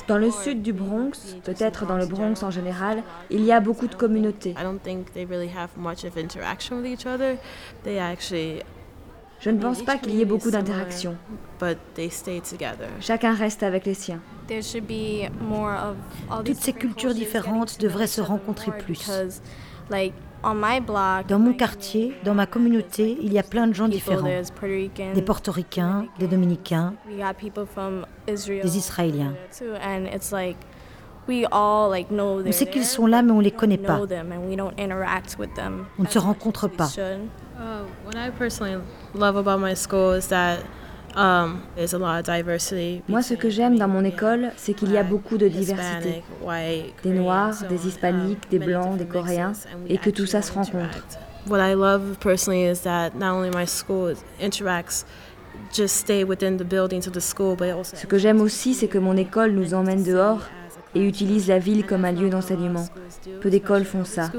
Dans 0.07 0.17
le 0.17 0.31
sud 0.31 0.61
du 0.61 0.73
Bronx, 0.73 1.37
peut-être 1.43 1.85
dans 1.85 1.97
le 1.97 2.05
Bronx 2.05 2.43
en 2.43 2.51
général, 2.51 3.03
il 3.29 3.43
y 3.43 3.51
a 3.51 3.59
beaucoup 3.59 3.87
de 3.87 3.95
communautés. 3.95 4.55
Je 9.39 9.49
ne 9.49 9.59
pense 9.59 9.81
pas 9.81 9.97
qu'il 9.97 10.15
y 10.15 10.21
ait 10.21 10.25
beaucoup 10.25 10.51
d'interactions. 10.51 11.17
Chacun 13.01 13.33
reste 13.33 13.63
avec 13.63 13.85
les 13.85 13.93
siens. 13.93 14.21
Toutes 16.45 16.55
ces 16.55 16.73
cultures 16.73 17.13
différentes 17.13 17.79
devraient 17.79 18.07
se 18.07 18.21
rencontrer 18.21 18.71
plus. 18.77 19.09
Dans 20.43 21.39
mon 21.39 21.53
quartier, 21.53 22.13
dans 22.25 22.33
ma 22.33 22.45
communauté, 22.45 23.17
il 23.21 23.31
y 23.31 23.39
a 23.39 23.43
plein 23.43 23.65
de 23.67 23.73
gens 23.73 23.87
différents. 23.87 24.27
Des 25.13 25.21
portoricains, 25.21 26.05
des 26.19 26.27
dominicains, 26.27 26.93
des 28.27 28.77
israéliens. 28.77 29.33
On 31.29 32.51
sait 32.51 32.65
qu'ils 32.65 32.83
sont 32.83 33.07
là, 33.07 33.21
mais 33.21 33.31
on 33.31 33.37
ne 33.37 33.43
les 33.43 33.51
connaît 33.51 33.77
pas. 33.77 34.01
On 35.97 36.03
ne 36.03 36.07
se 36.07 36.19
rencontre 36.19 36.67
pas. 36.67 36.89
Um, 41.15 41.59
Moi, 43.07 43.21
ce 43.21 43.33
que 43.35 43.49
j'aime 43.49 43.77
dans 43.77 43.87
mon 43.87 44.03
école, 44.03 44.51
c'est 44.57 44.73
qu'il 44.73 44.91
y 44.91 44.97
a 44.97 45.03
beaucoup 45.03 45.37
de 45.37 45.47
diversité. 45.47 46.23
Des 47.03 47.09
Noirs, 47.11 47.53
des 47.69 47.87
Hispaniques, 47.87 48.49
des 48.49 48.59
Blancs, 48.59 48.97
des 48.97 49.05
Coréens, 49.05 49.53
et 49.87 49.97
que 49.97 50.09
tout 50.09 50.25
ça 50.25 50.41
se 50.41 50.51
rencontre. 50.51 50.97
Ce 57.83 58.05
que 58.07 58.17
j'aime 58.17 58.41
aussi, 58.41 58.73
c'est 58.73 58.87
que 58.87 58.97
mon 58.97 59.17
école 59.17 59.51
nous 59.51 59.73
emmène 59.73 60.03
dehors 60.03 60.41
et 60.95 61.01
utilise 61.01 61.47
la 61.47 61.59
ville 61.59 61.85
comme 61.85 62.05
un 62.05 62.11
lieu 62.11 62.29
d'enseignement. 62.29 62.85
Peu 63.41 63.49
d'écoles 63.49 63.85
font 63.85 64.05
ça. 64.05 64.31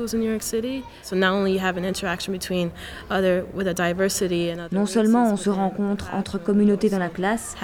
Non 4.73 4.87
seulement 4.87 5.33
on 5.33 5.37
se 5.37 5.51
rencontre 5.51 6.15
entre 6.15 6.39
communautés 6.39 6.91
dans 6.91 6.99
la 6.99 7.09
classe, 7.09 7.57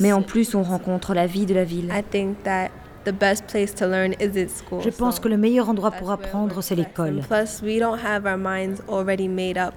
mais 0.00 0.12
en 0.12 0.22
plus 0.22 0.54
on 0.54 0.62
rencontre 0.62 1.14
la 1.14 1.26
vie 1.26 1.46
de 1.46 1.54
la 1.54 1.64
ville. 1.64 1.92
Je 3.06 4.90
pense 4.90 5.20
que 5.20 5.28
le 5.28 5.36
meilleur 5.36 5.68
endroit 5.70 5.90
pour 5.90 6.10
apprendre, 6.10 6.62
c'est 6.62 6.74
l'école. 6.74 7.22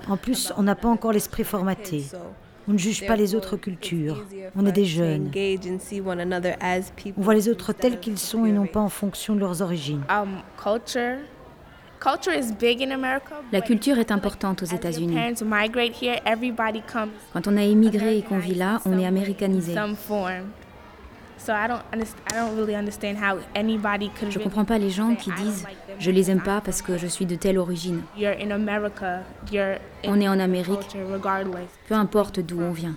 En 0.10 0.18
plus, 0.18 0.54
on 0.58 0.64
n'a 0.64 0.76
pas 0.76 0.90
encore 0.90 1.14
l'esprit 1.14 1.44
formaté. 1.44 2.04
On 2.68 2.74
ne 2.74 2.78
juge 2.78 3.06
pas 3.06 3.16
les 3.16 3.36
autres 3.36 3.58
cultures. 3.58 4.24
On 4.56 4.66
est 4.66 4.72
des 4.72 4.86
jeunes. 4.86 5.32
On 7.18 7.22
voit 7.22 7.34
les 7.34 7.50
autres 7.50 7.74
tels 7.74 8.00
qu'ils 8.00 8.18
sont 8.20 8.46
et 8.46 8.52
non 8.52 8.66
pas 8.66 8.80
en 8.80 8.90
fonction 8.90 9.36
de 9.36 9.40
leurs 9.40 9.62
origines. 9.62 10.02
Um, 10.10 10.38
La 13.52 13.62
culture 13.62 13.98
est 13.98 14.12
importante 14.12 14.64
aux 14.64 14.66
États-Unis. 14.66 15.18
Quand 17.34 17.48
on 17.48 17.58
a 17.58 17.64
immigré 17.64 18.18
et 18.18 18.22
qu'on 18.22 18.40
vit 18.40 18.56
là, 18.56 18.82
on 18.86 19.00
est 19.00 19.06
américanisé. 19.06 19.74
Je 24.30 24.40
ne 24.40 24.44
comprends 24.44 24.66
pas 24.66 24.78
les 24.78 24.90
gens 24.90 25.14
qui 25.16 25.32
disent 25.32 25.66
je 26.00 26.12
les 26.12 26.32
aime 26.32 26.42
pas 26.42 26.62
parce 26.62 26.82
que 26.82 26.98
je 26.98 27.08
suis 27.08 27.26
de 27.26 27.36
telle 27.36 27.58
origine. 27.58 28.02
On 30.06 30.20
est 30.22 30.28
en 30.28 30.40
Amérique, 30.40 30.96
peu 31.88 31.96
importe 31.96 32.40
d'où 32.40 32.62
on 32.62 32.72
vient. 32.72 32.96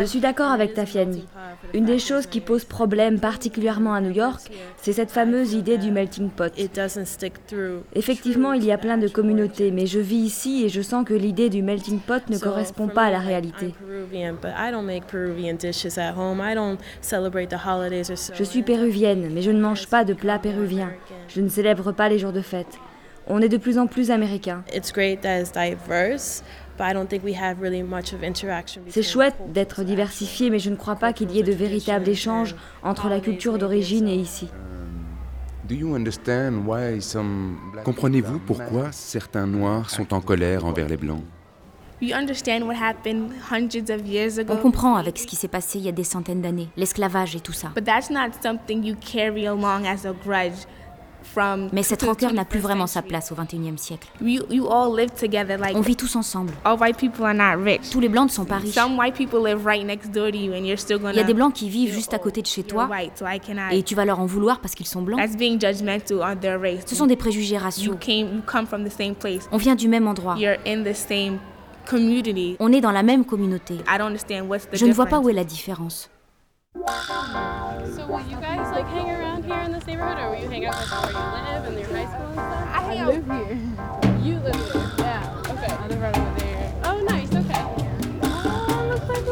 Je 0.00 0.04
suis 0.04 0.20
d'accord 0.20 0.50
avec 0.50 0.74
Tafiani. 0.74 1.26
Une 1.74 1.84
des 1.84 1.98
choses 1.98 2.26
qui 2.26 2.40
pose 2.40 2.64
problème 2.64 3.20
particulièrement 3.20 3.92
à 3.92 4.00
New 4.00 4.10
York, 4.10 4.40
c'est 4.76 4.92
cette 4.92 5.10
fameuse 5.10 5.52
idée 5.52 5.76
du 5.78 5.90
melting 5.90 6.30
pot. 6.30 6.52
Effectivement, 7.94 8.52
il 8.54 8.64
y 8.64 8.72
a 8.72 8.78
plein 8.78 8.96
de 8.96 9.08
communautés, 9.08 9.70
mais 9.70 9.86
je 9.86 9.98
vis 10.00 10.16
ici 10.16 10.64
et 10.64 10.68
je 10.68 10.80
sens 10.80 11.04
que 11.04 11.14
l'idée 11.14 11.50
du 11.50 11.62
melting 11.62 12.00
pot 12.00 12.22
ne 12.30 12.38
correspond 12.38 12.88
pas 12.88 13.04
à 13.04 13.10
la 13.10 13.18
réalité. 13.18 13.74
Je 18.34 18.44
suis 18.44 18.62
péruvienne, 18.62 19.30
mais 19.32 19.42
je 19.42 19.50
ne 19.50 19.60
mange 19.60 19.86
pas 19.88 20.04
de 20.04 20.14
plats 20.14 20.38
péruviens. 20.38 20.90
Je 21.28 21.40
ne 21.40 21.48
célèbre 21.48 21.92
pas 21.92 22.08
les 22.08 22.18
jours 22.18 22.32
de 22.32 22.40
fête. 22.40 22.78
On 23.26 23.40
est 23.42 23.48
de 23.48 23.58
plus 23.58 23.78
en 23.78 23.86
plus 23.86 24.10
américains. 24.10 24.64
C'est 28.88 29.02
chouette 29.02 29.36
d'être 29.52 29.84
diversifié, 29.84 30.50
mais 30.50 30.58
je 30.58 30.70
ne 30.70 30.76
crois 30.76 30.96
pas 30.96 31.12
qu'il 31.12 31.30
y 31.30 31.38
ait 31.38 31.42
de 31.42 31.52
véritables 31.52 32.08
échanges 32.08 32.56
entre 32.82 33.08
la 33.08 33.20
culture 33.20 33.58
d'origine 33.58 34.08
et 34.08 34.16
ici. 34.16 34.48
Comprenez-vous 37.84 38.38
pourquoi 38.40 38.90
certains 38.92 39.46
Noirs 39.46 39.90
sont 39.90 40.12
en 40.12 40.20
colère 40.20 40.64
envers 40.64 40.88
les 40.88 40.96
Blancs? 40.96 41.22
On 44.48 44.56
comprend 44.56 44.96
avec 44.96 45.18
ce 45.18 45.26
qui 45.26 45.36
s'est 45.36 45.48
passé 45.48 45.78
il 45.78 45.84
y 45.84 45.88
a 45.88 45.92
des 45.92 46.04
centaines 46.04 46.40
d'années, 46.40 46.68
l'esclavage 46.76 47.36
et 47.36 47.40
tout 47.40 47.52
ça. 47.52 47.72
Mais 51.72 51.82
cette 51.82 52.02
rancœur 52.02 52.32
n'a 52.32 52.44
plus 52.44 52.60
vraiment 52.60 52.86
sa 52.86 53.02
place 53.02 53.32
au 53.32 53.34
XXIe 53.34 53.76
siècle. 53.76 54.08
On 55.74 55.80
vit 55.80 55.96
tous 55.96 56.16
ensemble. 56.16 56.52
Tous 57.90 58.00
les 58.00 58.08
blancs 58.08 58.28
ne 58.28 58.32
sont 58.32 58.44
pas 58.44 58.56
riches. 58.56 58.76
Il 58.76 61.16
y 61.16 61.20
a 61.20 61.24
des 61.24 61.34
blancs 61.34 61.52
qui 61.54 61.68
vivent 61.68 61.92
juste 61.92 62.14
à 62.14 62.18
côté 62.18 62.42
de 62.42 62.46
chez 62.46 62.62
toi 62.62 62.88
et 63.72 63.82
tu 63.82 63.94
vas 63.94 64.04
leur 64.04 64.20
en 64.20 64.26
vouloir 64.26 64.60
parce 64.60 64.74
qu'ils 64.74 64.86
sont 64.86 65.02
blancs. 65.02 65.20
Ce 66.86 66.94
sont 66.94 67.06
des 67.06 67.16
préjugés 67.16 67.58
raciaux. 67.58 67.96
On 69.52 69.56
vient 69.56 69.74
du 69.74 69.88
même 69.88 70.06
endroit. 70.06 70.36
On 72.60 72.72
est 72.72 72.80
dans 72.80 72.92
la 72.92 73.02
même 73.02 73.24
communauté. 73.24 73.78
Je 74.72 74.86
ne 74.86 74.92
vois 74.92 75.06
pas 75.06 75.18
où 75.18 75.28
est 75.28 75.32
la 75.32 75.44
différence. 75.44 76.08
Here 79.50 79.60
in 79.62 79.72
this 79.72 79.86
neighborhood, 79.86 80.18
or 80.18 80.30
will 80.30 80.40
you 80.40 80.48
hang 80.48 80.64
out 80.66 80.78
with 80.78 80.90
where 80.92 81.10
you 81.10 81.18
live 81.50 81.64
and 81.66 81.78
your 81.80 81.88
high 81.88 82.06
school 82.12 82.26
and 82.26 82.34
stuff? 82.34 82.64
I, 82.72 82.96
I 82.96 83.06
live 83.06 83.26
here. 83.26 83.54
You 84.22 84.34
live 84.38 84.60
here? 84.72 84.90
Yeah. 84.98 85.42
Okay. 85.52 85.72
I 85.72 85.86
live 85.88 86.00
right 86.00 86.16
over 86.16 86.38
there. 86.38 86.74
Oh, 86.84 86.98
nice. 87.02 87.30
Okay. 87.34 87.62
Oh, 88.22 88.88
looks 88.90 89.08
like 89.08 89.26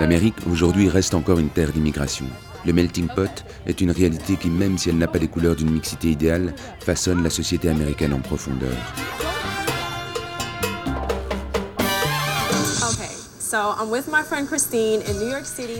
L'Amérique 0.00 0.46
aujourd'hui 0.50 0.88
reste 0.88 1.14
encore 1.14 1.38
une 1.38 1.48
terre 1.48 1.72
d'immigration. 1.72 2.26
Le 2.66 2.72
melting 2.72 3.06
pot 3.06 3.44
est 3.66 3.80
une 3.80 3.90
réalité 3.90 4.36
qui, 4.36 4.50
même 4.50 4.76
si 4.76 4.90
elle 4.90 4.98
n'a 4.98 5.06
pas 5.06 5.18
les 5.18 5.28
couleurs 5.28 5.56
d'une 5.56 5.70
mixité 5.70 6.10
idéale, 6.10 6.54
façonne 6.80 7.22
la 7.22 7.30
société 7.30 7.68
américaine 7.70 8.12
en 8.12 8.20
profondeur. 8.20 8.74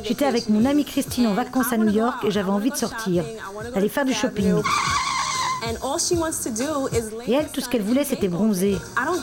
J'étais 0.04 0.24
avec 0.24 0.48
mon 0.48 0.64
amie 0.64 0.84
Christine 0.84 1.26
en 1.26 1.34
vacances 1.34 1.72
à 1.72 1.76
New 1.76 1.92
York 1.92 2.24
et 2.24 2.30
j'avais 2.30 2.50
envie 2.50 2.70
de 2.70 2.76
sortir, 2.76 3.24
d'aller 3.74 3.88
faire 3.88 4.04
du 4.04 4.14
shopping. 4.14 4.62
Et 7.26 7.32
elle, 7.32 7.48
tout 7.50 7.60
ce 7.60 7.68
qu'elle 7.68 7.82
voulait, 7.82 8.04
c'était 8.04 8.28
bronzer. 8.28 8.78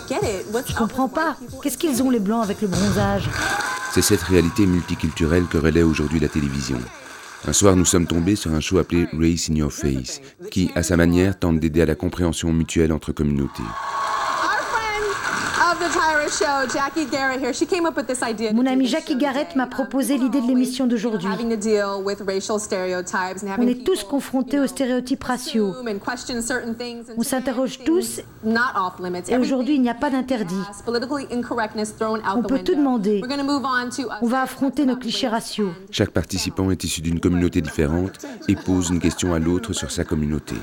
Je 0.09 0.75
comprends 0.75 1.07
pas. 1.07 1.37
Qu'est-ce 1.61 1.77
qu'ils 1.77 2.01
ont 2.01 2.09
les 2.09 2.19
blancs 2.19 2.43
avec 2.43 2.61
le 2.61 2.67
bronzage? 2.67 3.29
C'est 3.93 4.01
cette 4.01 4.23
réalité 4.23 4.65
multiculturelle 4.65 5.45
que 5.45 5.57
relaie 5.57 5.83
aujourd'hui 5.83 6.19
la 6.19 6.29
télévision. 6.29 6.79
Un 7.47 7.53
soir, 7.53 7.75
nous 7.75 7.85
sommes 7.85 8.05
tombés 8.07 8.35
sur 8.35 8.53
un 8.53 8.59
show 8.59 8.77
appelé 8.77 9.07
Race 9.13 9.49
in 9.49 9.55
Your 9.55 9.71
Face, 9.71 10.21
qui, 10.51 10.71
à 10.75 10.83
sa 10.83 10.95
manière, 10.95 11.37
tente 11.39 11.59
d'aider 11.59 11.81
à 11.81 11.85
la 11.85 11.95
compréhension 11.95 12.51
mutuelle 12.51 12.91
entre 12.91 13.11
communautés. 13.11 13.63
Mon 18.53 18.65
amie 18.65 18.87
Jackie 18.87 19.15
Garrett 19.15 19.55
m'a 19.55 19.67
proposé 19.67 20.17
l'idée 20.17 20.41
de 20.41 20.47
l'émission 20.47 20.87
d'aujourd'hui. 20.87 21.29
On 23.57 23.67
est 23.67 23.83
tous 23.83 24.03
confrontés 24.03 24.59
aux 24.59 24.67
stéréotypes 24.67 25.23
raciaux. 25.23 25.73
On 27.17 27.23
s'interroge 27.23 27.79
tous 27.85 28.21
et 29.27 29.37
aujourd'hui 29.37 29.75
il 29.75 29.81
n'y 29.81 29.89
a 29.89 29.93
pas 29.93 30.09
d'interdit. 30.09 30.55
On 30.87 32.43
peut 32.43 32.59
tout 32.59 32.75
demander. 32.75 33.21
On 34.21 34.27
va 34.27 34.41
affronter 34.43 34.85
nos 34.85 34.95
clichés 34.95 35.27
raciaux. 35.27 35.71
Chaque 35.91 36.11
participant 36.11 36.71
est 36.71 36.83
issu 36.83 37.01
d'une 37.01 37.19
communauté 37.19 37.61
différente 37.61 38.19
et 38.47 38.55
pose 38.55 38.89
une 38.89 38.99
question 38.99 39.33
à 39.33 39.39
l'autre 39.39 39.73
sur 39.73 39.91
sa 39.91 40.03
communauté. 40.03 40.55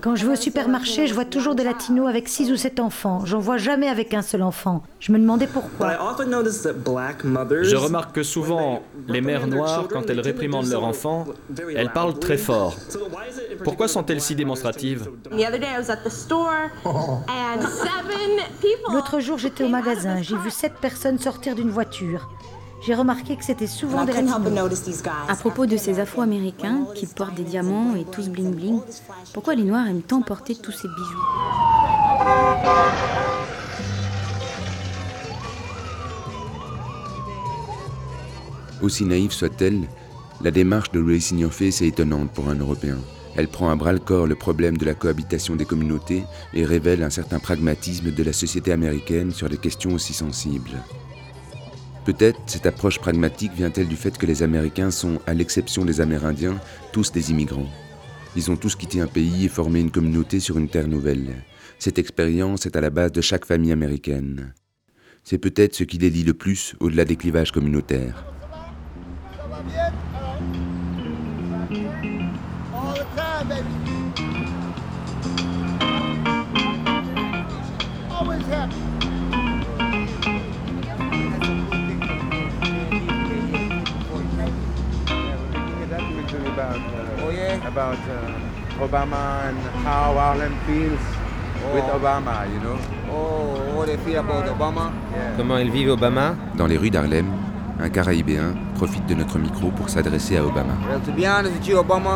Quand 0.00 0.16
je 0.16 0.26
vais 0.26 0.32
au 0.32 0.36
supermarché, 0.36 0.93
je 1.06 1.14
vois 1.14 1.24
toujours 1.24 1.54
des 1.54 1.64
latinos 1.64 2.08
avec 2.08 2.28
6 2.28 2.52
ou 2.52 2.56
7 2.56 2.80
enfants. 2.80 3.24
J'en 3.24 3.38
vois 3.38 3.58
jamais 3.58 3.88
avec 3.88 4.14
un 4.14 4.22
seul 4.22 4.42
enfant. 4.42 4.82
Je 5.00 5.12
me 5.12 5.18
demandais 5.18 5.46
pourquoi. 5.46 5.88
Je 7.62 7.76
remarque 7.76 8.14
que 8.14 8.22
souvent, 8.22 8.82
les 9.08 9.20
mères 9.20 9.46
noires, 9.46 9.86
quand 9.90 10.08
elles 10.08 10.20
réprimandent 10.20 10.68
leurs 10.68 10.84
enfants, 10.84 11.26
elles 11.74 11.92
parlent 11.92 12.18
très 12.18 12.38
fort. 12.38 12.76
Pourquoi 13.62 13.88
sont-elles 13.88 14.20
si 14.20 14.34
démonstratives? 14.34 15.08
L'autre 18.92 19.20
jour, 19.20 19.38
j'étais 19.38 19.64
au 19.64 19.68
magasin. 19.68 20.22
J'ai 20.22 20.36
vu 20.36 20.50
7 20.50 20.74
personnes 20.74 21.18
sortir 21.18 21.54
d'une 21.54 21.70
voiture 21.70 22.28
j'ai 22.86 22.94
remarqué 22.94 23.36
que 23.36 23.44
c'était 23.44 23.66
souvent 23.66 24.04
des 24.04 24.12
latinos. 24.12 25.02
À 25.28 25.36
propos 25.36 25.66
de 25.66 25.76
ces 25.76 26.00
Afro-Américains 26.00 26.86
qui 26.94 27.06
portent 27.06 27.34
des 27.34 27.44
diamants 27.44 27.94
et 27.96 28.04
tous 28.04 28.28
bling 28.28 28.54
bling, 28.54 28.80
pourquoi 29.32 29.54
les 29.54 29.64
Noirs 29.64 29.86
aiment 29.88 30.02
tant 30.02 30.22
porter 30.22 30.54
tous 30.54 30.72
ces 30.72 30.88
bijoux? 30.88 31.22
Aussi 38.82 39.04
naïve 39.06 39.32
soit-elle, 39.32 39.88
la 40.42 40.50
démarche 40.50 40.90
de 40.90 41.00
Louis 41.00 41.20
Face 41.50 41.80
est 41.80 41.86
étonnante 41.86 42.30
pour 42.32 42.48
un 42.48 42.56
Européen. 42.56 42.98
Elle 43.36 43.48
prend 43.48 43.70
à 43.70 43.76
bras 43.76 43.92
le 43.92 43.98
corps 43.98 44.26
le 44.26 44.34
problème 44.34 44.76
de 44.76 44.84
la 44.84 44.94
cohabitation 44.94 45.56
des 45.56 45.64
communautés 45.64 46.24
et 46.52 46.64
révèle 46.64 47.02
un 47.02 47.10
certain 47.10 47.38
pragmatisme 47.38 48.12
de 48.12 48.22
la 48.22 48.32
société 48.32 48.72
américaine 48.72 49.32
sur 49.32 49.48
des 49.48 49.56
questions 49.56 49.94
aussi 49.94 50.12
sensibles. 50.12 50.82
Peut-être 52.04 52.38
cette 52.46 52.66
approche 52.66 52.98
pragmatique 52.98 53.54
vient-elle 53.54 53.88
du 53.88 53.96
fait 53.96 54.18
que 54.18 54.26
les 54.26 54.42
Américains 54.42 54.90
sont, 54.90 55.20
à 55.26 55.32
l'exception 55.32 55.86
des 55.86 56.02
Amérindiens, 56.02 56.60
tous 56.92 57.10
des 57.10 57.30
immigrants. 57.30 57.70
Ils 58.36 58.50
ont 58.50 58.56
tous 58.56 58.76
quitté 58.76 59.00
un 59.00 59.06
pays 59.06 59.46
et 59.46 59.48
formé 59.48 59.80
une 59.80 59.90
communauté 59.90 60.38
sur 60.38 60.58
une 60.58 60.68
terre 60.68 60.88
nouvelle. 60.88 61.44
Cette 61.78 61.98
expérience 61.98 62.66
est 62.66 62.76
à 62.76 62.82
la 62.82 62.90
base 62.90 63.12
de 63.12 63.22
chaque 63.22 63.46
famille 63.46 63.72
américaine. 63.72 64.52
C'est 65.22 65.38
peut-être 65.38 65.74
ce 65.74 65.84
qui 65.84 65.96
les 65.96 66.10
lie 66.10 66.24
le 66.24 66.34
plus 66.34 66.74
au-delà 66.78 67.06
des 67.06 67.16
clivages 67.16 67.52
communautaires. 67.52 68.33
About 87.66 87.98
uh, 88.08 88.84
Obama 88.84 89.48
and 89.48 89.58
how 89.84 90.16
Harlem 90.16 90.54
feels 90.66 91.00
Comment 95.36 95.58
ils 95.58 95.70
vivent 95.70 95.90
Obama? 95.90 96.36
Dans 96.56 96.66
les 96.66 96.76
rues 96.76 96.90
d'Harlem, 96.90 97.26
un 97.80 97.88
Caraïbéen 97.88 98.54
profite 98.74 99.06
de 99.06 99.14
notre 99.14 99.38
micro 99.38 99.68
pour 99.70 99.88
s'adresser 99.88 100.36
à 100.36 100.44
Obama. 100.44 100.74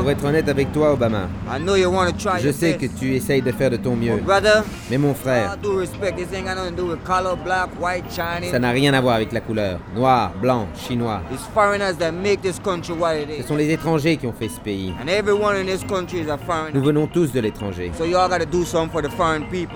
Pour 0.00 0.10
être 0.10 0.24
honnête 0.24 0.48
avec 0.48 0.72
toi, 0.72 0.92
Obama, 0.92 1.28
je 2.40 2.50
sais 2.50 2.76
que 2.76 2.86
tu 2.86 3.14
essayes 3.14 3.42
de 3.42 3.52
faire 3.52 3.70
de 3.70 3.76
ton 3.76 3.96
mieux. 3.96 4.20
Mais 4.90 4.98
mon 4.98 5.14
frère, 5.14 5.56
ça 8.50 8.58
n'a 8.58 8.70
rien 8.70 8.94
à 8.94 9.00
voir 9.00 9.14
avec 9.16 9.32
la 9.32 9.40
couleur. 9.40 9.78
Noir, 9.94 10.32
blanc, 10.40 10.66
chinois. 10.76 11.22
Ce 13.40 13.46
sont 13.46 13.56
les 13.56 13.70
étrangers 13.70 14.16
qui 14.16 14.26
ont 14.26 14.32
fait 14.32 14.48
ce 14.48 14.60
pays. 14.60 14.92
Nous 16.74 16.82
venons 16.82 17.06
tous 17.06 17.32
de 17.32 17.40
l'étranger. 17.40 17.92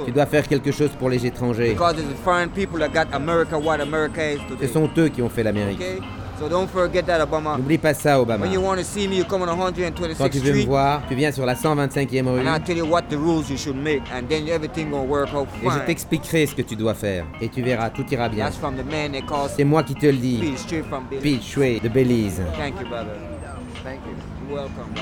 Tu 0.06 0.12
dois 0.12 0.26
faire 0.26 0.48
quelque 0.48 0.72
chose 0.72 0.90
pour 0.98 1.08
les 1.08 1.24
étrangers. 1.26 1.76
Ce 4.60 4.66
sont 4.68 4.90
eux 4.98 5.08
qui 5.08 5.22
ont 5.22 5.28
fait 5.28 5.42
l'Amérique. 5.42 5.82
N'oublie 7.56 7.78
pas 7.78 7.94
ça, 7.94 8.20
Obama. 8.20 8.46
Quand 10.18 10.28
tu 10.28 10.38
veux 10.38 10.52
me 10.52 10.64
voir, 10.64 11.02
tu 11.08 11.14
viens 11.14 11.32
sur 11.32 11.46
la 11.46 11.54
125e 11.54 12.28
rue. 12.28 12.40
Et 15.62 15.70
je 15.70 15.78
t'expliquerai 15.86 16.46
ce 16.46 16.54
que 16.54 16.62
tu 16.62 16.76
dois 16.76 16.94
faire. 16.94 17.24
Et 17.40 17.48
tu 17.48 17.62
verras, 17.62 17.90
tout 17.90 18.04
ira 18.10 18.28
bien. 18.28 18.50
C'est 19.56 19.64
moi 19.64 19.82
qui 19.82 19.94
te 19.94 20.06
le 20.06 20.16
dis. 20.16 20.54
Pete 21.22 21.82
de 21.82 21.88
Belize. 21.88 22.42
Thank 22.56 22.80
you, 22.80 22.88
brother. 22.88 23.16
Thank 23.84 24.00
you. 24.06 24.14
Welcome, 24.52 24.92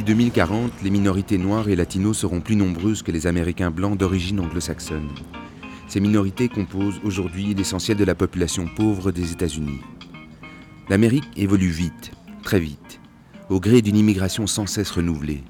D'ici 0.00 0.14
2040, 0.14 0.82
les 0.82 0.88
minorités 0.88 1.36
noires 1.36 1.68
et 1.68 1.76
latinos 1.76 2.16
seront 2.16 2.40
plus 2.40 2.56
nombreuses 2.56 3.02
que 3.02 3.12
les 3.12 3.26
Américains 3.26 3.70
blancs 3.70 3.98
d'origine 3.98 4.40
anglo-saxonne. 4.40 5.10
Ces 5.88 6.00
minorités 6.00 6.48
composent 6.48 7.02
aujourd'hui 7.04 7.52
l'essentiel 7.52 7.98
de 7.98 8.04
la 8.04 8.14
population 8.14 8.66
pauvre 8.66 9.12
des 9.12 9.32
États-Unis. 9.32 9.80
L'Amérique 10.88 11.28
évolue 11.36 11.68
vite, 11.68 12.12
très 12.42 12.58
vite, 12.60 12.98
au 13.50 13.60
gré 13.60 13.82
d'une 13.82 13.98
immigration 13.98 14.46
sans 14.46 14.64
cesse 14.64 14.90
renouvelée. 14.90 15.42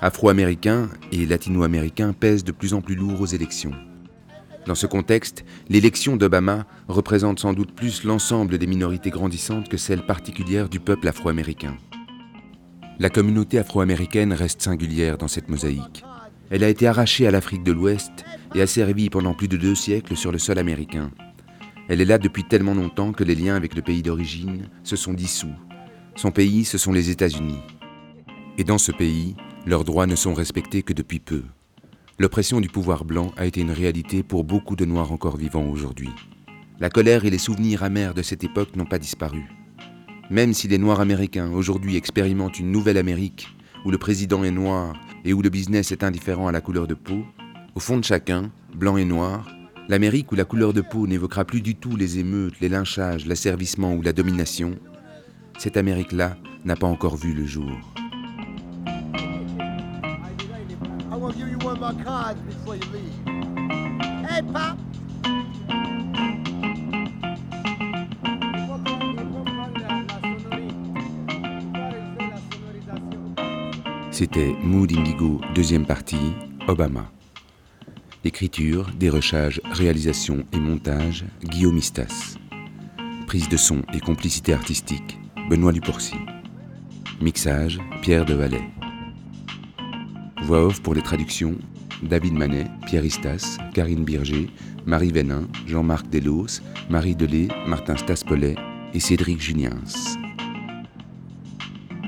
Afro-américains 0.00 0.88
et 1.10 1.26
latino-américains 1.26 2.12
pèsent 2.12 2.44
de 2.44 2.52
plus 2.52 2.74
en 2.74 2.80
plus 2.80 2.94
lourd 2.94 3.22
aux 3.22 3.26
élections. 3.26 3.74
Dans 4.68 4.76
ce 4.76 4.86
contexte, 4.86 5.44
l'élection 5.68 6.16
d'Obama 6.16 6.64
représente 6.86 7.40
sans 7.40 7.54
doute 7.54 7.74
plus 7.74 8.04
l'ensemble 8.04 8.58
des 8.58 8.68
minorités 8.68 9.10
grandissantes 9.10 9.68
que 9.68 9.78
celle 9.78 10.06
particulière 10.06 10.68
du 10.68 10.78
peuple 10.78 11.08
afro-américain. 11.08 11.76
La 13.00 13.10
communauté 13.10 13.58
afro-américaine 13.58 14.32
reste 14.32 14.62
singulière 14.62 15.18
dans 15.18 15.26
cette 15.26 15.48
mosaïque. 15.48 16.04
Elle 16.50 16.62
a 16.62 16.68
été 16.68 16.86
arrachée 16.86 17.26
à 17.26 17.32
l'Afrique 17.32 17.64
de 17.64 17.72
l'Ouest 17.72 18.24
et 18.54 18.62
a 18.62 18.68
servi 18.68 19.10
pendant 19.10 19.34
plus 19.34 19.48
de 19.48 19.56
deux 19.56 19.74
siècles 19.74 20.16
sur 20.16 20.30
le 20.30 20.38
sol 20.38 20.60
américain. 20.60 21.10
Elle 21.88 22.00
est 22.00 22.04
là 22.04 22.18
depuis 22.18 22.44
tellement 22.44 22.74
longtemps 22.74 23.12
que 23.12 23.24
les 23.24 23.34
liens 23.34 23.56
avec 23.56 23.74
le 23.74 23.82
pays 23.82 24.02
d'origine 24.02 24.68
se 24.84 24.94
sont 24.94 25.12
dissous. 25.12 25.54
Son 26.14 26.30
pays, 26.30 26.64
ce 26.64 26.78
sont 26.78 26.92
les 26.92 27.10
États-Unis. 27.10 27.58
Et 28.58 28.64
dans 28.64 28.78
ce 28.78 28.92
pays, 28.92 29.34
leurs 29.66 29.82
droits 29.82 30.06
ne 30.06 30.14
sont 30.14 30.32
respectés 30.32 30.84
que 30.84 30.92
depuis 30.92 31.18
peu. 31.18 31.42
L'oppression 32.20 32.60
du 32.60 32.68
pouvoir 32.68 33.04
blanc 33.04 33.32
a 33.36 33.44
été 33.44 33.60
une 33.60 33.72
réalité 33.72 34.22
pour 34.22 34.44
beaucoup 34.44 34.76
de 34.76 34.84
Noirs 34.84 35.10
encore 35.10 35.36
vivants 35.36 35.66
aujourd'hui. 35.66 36.10
La 36.78 36.90
colère 36.90 37.24
et 37.24 37.30
les 37.30 37.38
souvenirs 37.38 37.82
amers 37.82 38.14
de 38.14 38.22
cette 38.22 38.44
époque 38.44 38.76
n'ont 38.76 38.84
pas 38.84 39.00
disparu. 39.00 39.42
Même 40.30 40.54
si 40.54 40.68
les 40.68 40.78
Noirs 40.78 41.00
américains 41.00 41.50
aujourd'hui 41.52 41.96
expérimentent 41.96 42.58
une 42.58 42.72
nouvelle 42.72 42.96
Amérique, 42.96 43.48
où 43.84 43.90
le 43.90 43.98
président 43.98 44.42
est 44.42 44.50
noir 44.50 44.94
et 45.24 45.34
où 45.34 45.42
le 45.42 45.50
business 45.50 45.92
est 45.92 46.02
indifférent 46.02 46.48
à 46.48 46.52
la 46.52 46.62
couleur 46.62 46.86
de 46.86 46.94
peau, 46.94 47.24
au 47.74 47.80
fond 47.80 47.98
de 47.98 48.04
chacun, 48.04 48.50
blanc 48.74 48.96
et 48.96 49.04
noir, 49.04 49.46
l'Amérique 49.88 50.32
où 50.32 50.34
la 50.34 50.44
couleur 50.44 50.72
de 50.72 50.80
peau 50.80 51.06
n'évoquera 51.06 51.44
plus 51.44 51.60
du 51.60 51.74
tout 51.74 51.96
les 51.96 52.18
émeutes, 52.18 52.58
les 52.60 52.70
lynchages, 52.70 53.26
l'asservissement 53.26 53.94
ou 53.94 54.00
la 54.00 54.14
domination, 54.14 54.78
cette 55.58 55.76
Amérique-là 55.76 56.36
n'a 56.64 56.76
pas 56.76 56.86
encore 56.86 57.16
vu 57.16 57.34
le 57.34 57.44
jour. 57.44 57.70
C'était 74.14 74.54
Mood 74.62 74.96
Indigo, 74.96 75.40
deuxième 75.56 75.86
partie, 75.86 76.34
Obama. 76.68 77.10
Écriture, 78.22 78.92
dérochage, 78.96 79.60
réalisation 79.72 80.44
et 80.52 80.58
montage, 80.60 81.24
Guillaume 81.42 81.78
Istas. 81.78 82.36
Prise 83.26 83.48
de 83.48 83.56
son 83.56 83.82
et 83.92 83.98
complicité 83.98 84.54
artistique, 84.54 85.18
Benoît 85.50 85.72
Duporcy. 85.72 86.14
Mixage, 87.20 87.80
Pierre 88.02 88.24
de 88.24 88.34
Valais. 88.34 88.62
Voix 90.44 90.64
off 90.64 90.80
pour 90.80 90.94
les 90.94 91.02
traductions, 91.02 91.56
David 92.00 92.34
Manet, 92.34 92.68
Pierre 92.86 93.04
Istas, 93.04 93.58
Karine 93.74 94.04
Birger, 94.04 94.48
Marie 94.86 95.10
Vénin, 95.10 95.48
Jean-Marc 95.66 96.08
Delos, 96.08 96.60
Marie 96.88 97.16
Delay, 97.16 97.48
Martin 97.66 97.96
Staspollet 97.96 98.54
et 98.94 99.00
Cédric 99.00 99.40
Juniens. 99.40 99.82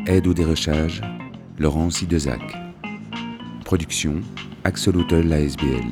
Aide 0.06 0.28
au 0.28 0.34
dérochage, 0.34 1.02
Laurent 1.58 1.88
Sidezac. 1.88 2.42
Production 3.64 4.20
Axolotl 4.64 5.32
ASBL. 5.32 5.90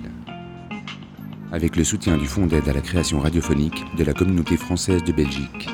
Avec 1.53 1.77
le 1.77 1.85
soutien 1.85 2.19
du 2.19 2.27
Fonds 2.27 2.47
d'aide 2.47 2.69
à 2.69 2.75
la 2.75 2.83
création 2.83 3.19
radiophonique 3.19 3.83
de 3.97 4.05
la 4.05 4.12
communauté 4.12 4.59
française 4.59 5.03
de 5.05 5.12
Belgique. 5.12 5.71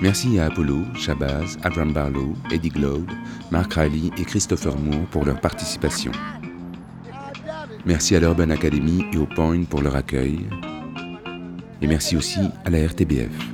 Merci 0.00 0.40
à 0.40 0.46
Apollo, 0.46 0.78
Shabazz, 0.96 1.58
Abraham 1.62 1.92
Barlow, 1.92 2.34
Eddie 2.50 2.70
Glaude, 2.70 3.12
Mark 3.52 3.72
Riley 3.74 4.10
et 4.18 4.24
Christopher 4.24 4.76
Moore 4.76 5.06
pour 5.12 5.24
leur 5.24 5.40
participation. 5.40 6.10
Merci 7.86 8.16
à 8.16 8.20
l'Urban 8.20 8.50
Academy 8.50 9.04
et 9.12 9.16
au 9.16 9.26
Point 9.26 9.62
pour 9.62 9.82
leur 9.82 9.94
accueil. 9.94 10.40
Et 11.80 11.86
merci 11.86 12.16
aussi 12.16 12.40
à 12.64 12.70
la 12.70 12.84
RTBF. 12.84 13.51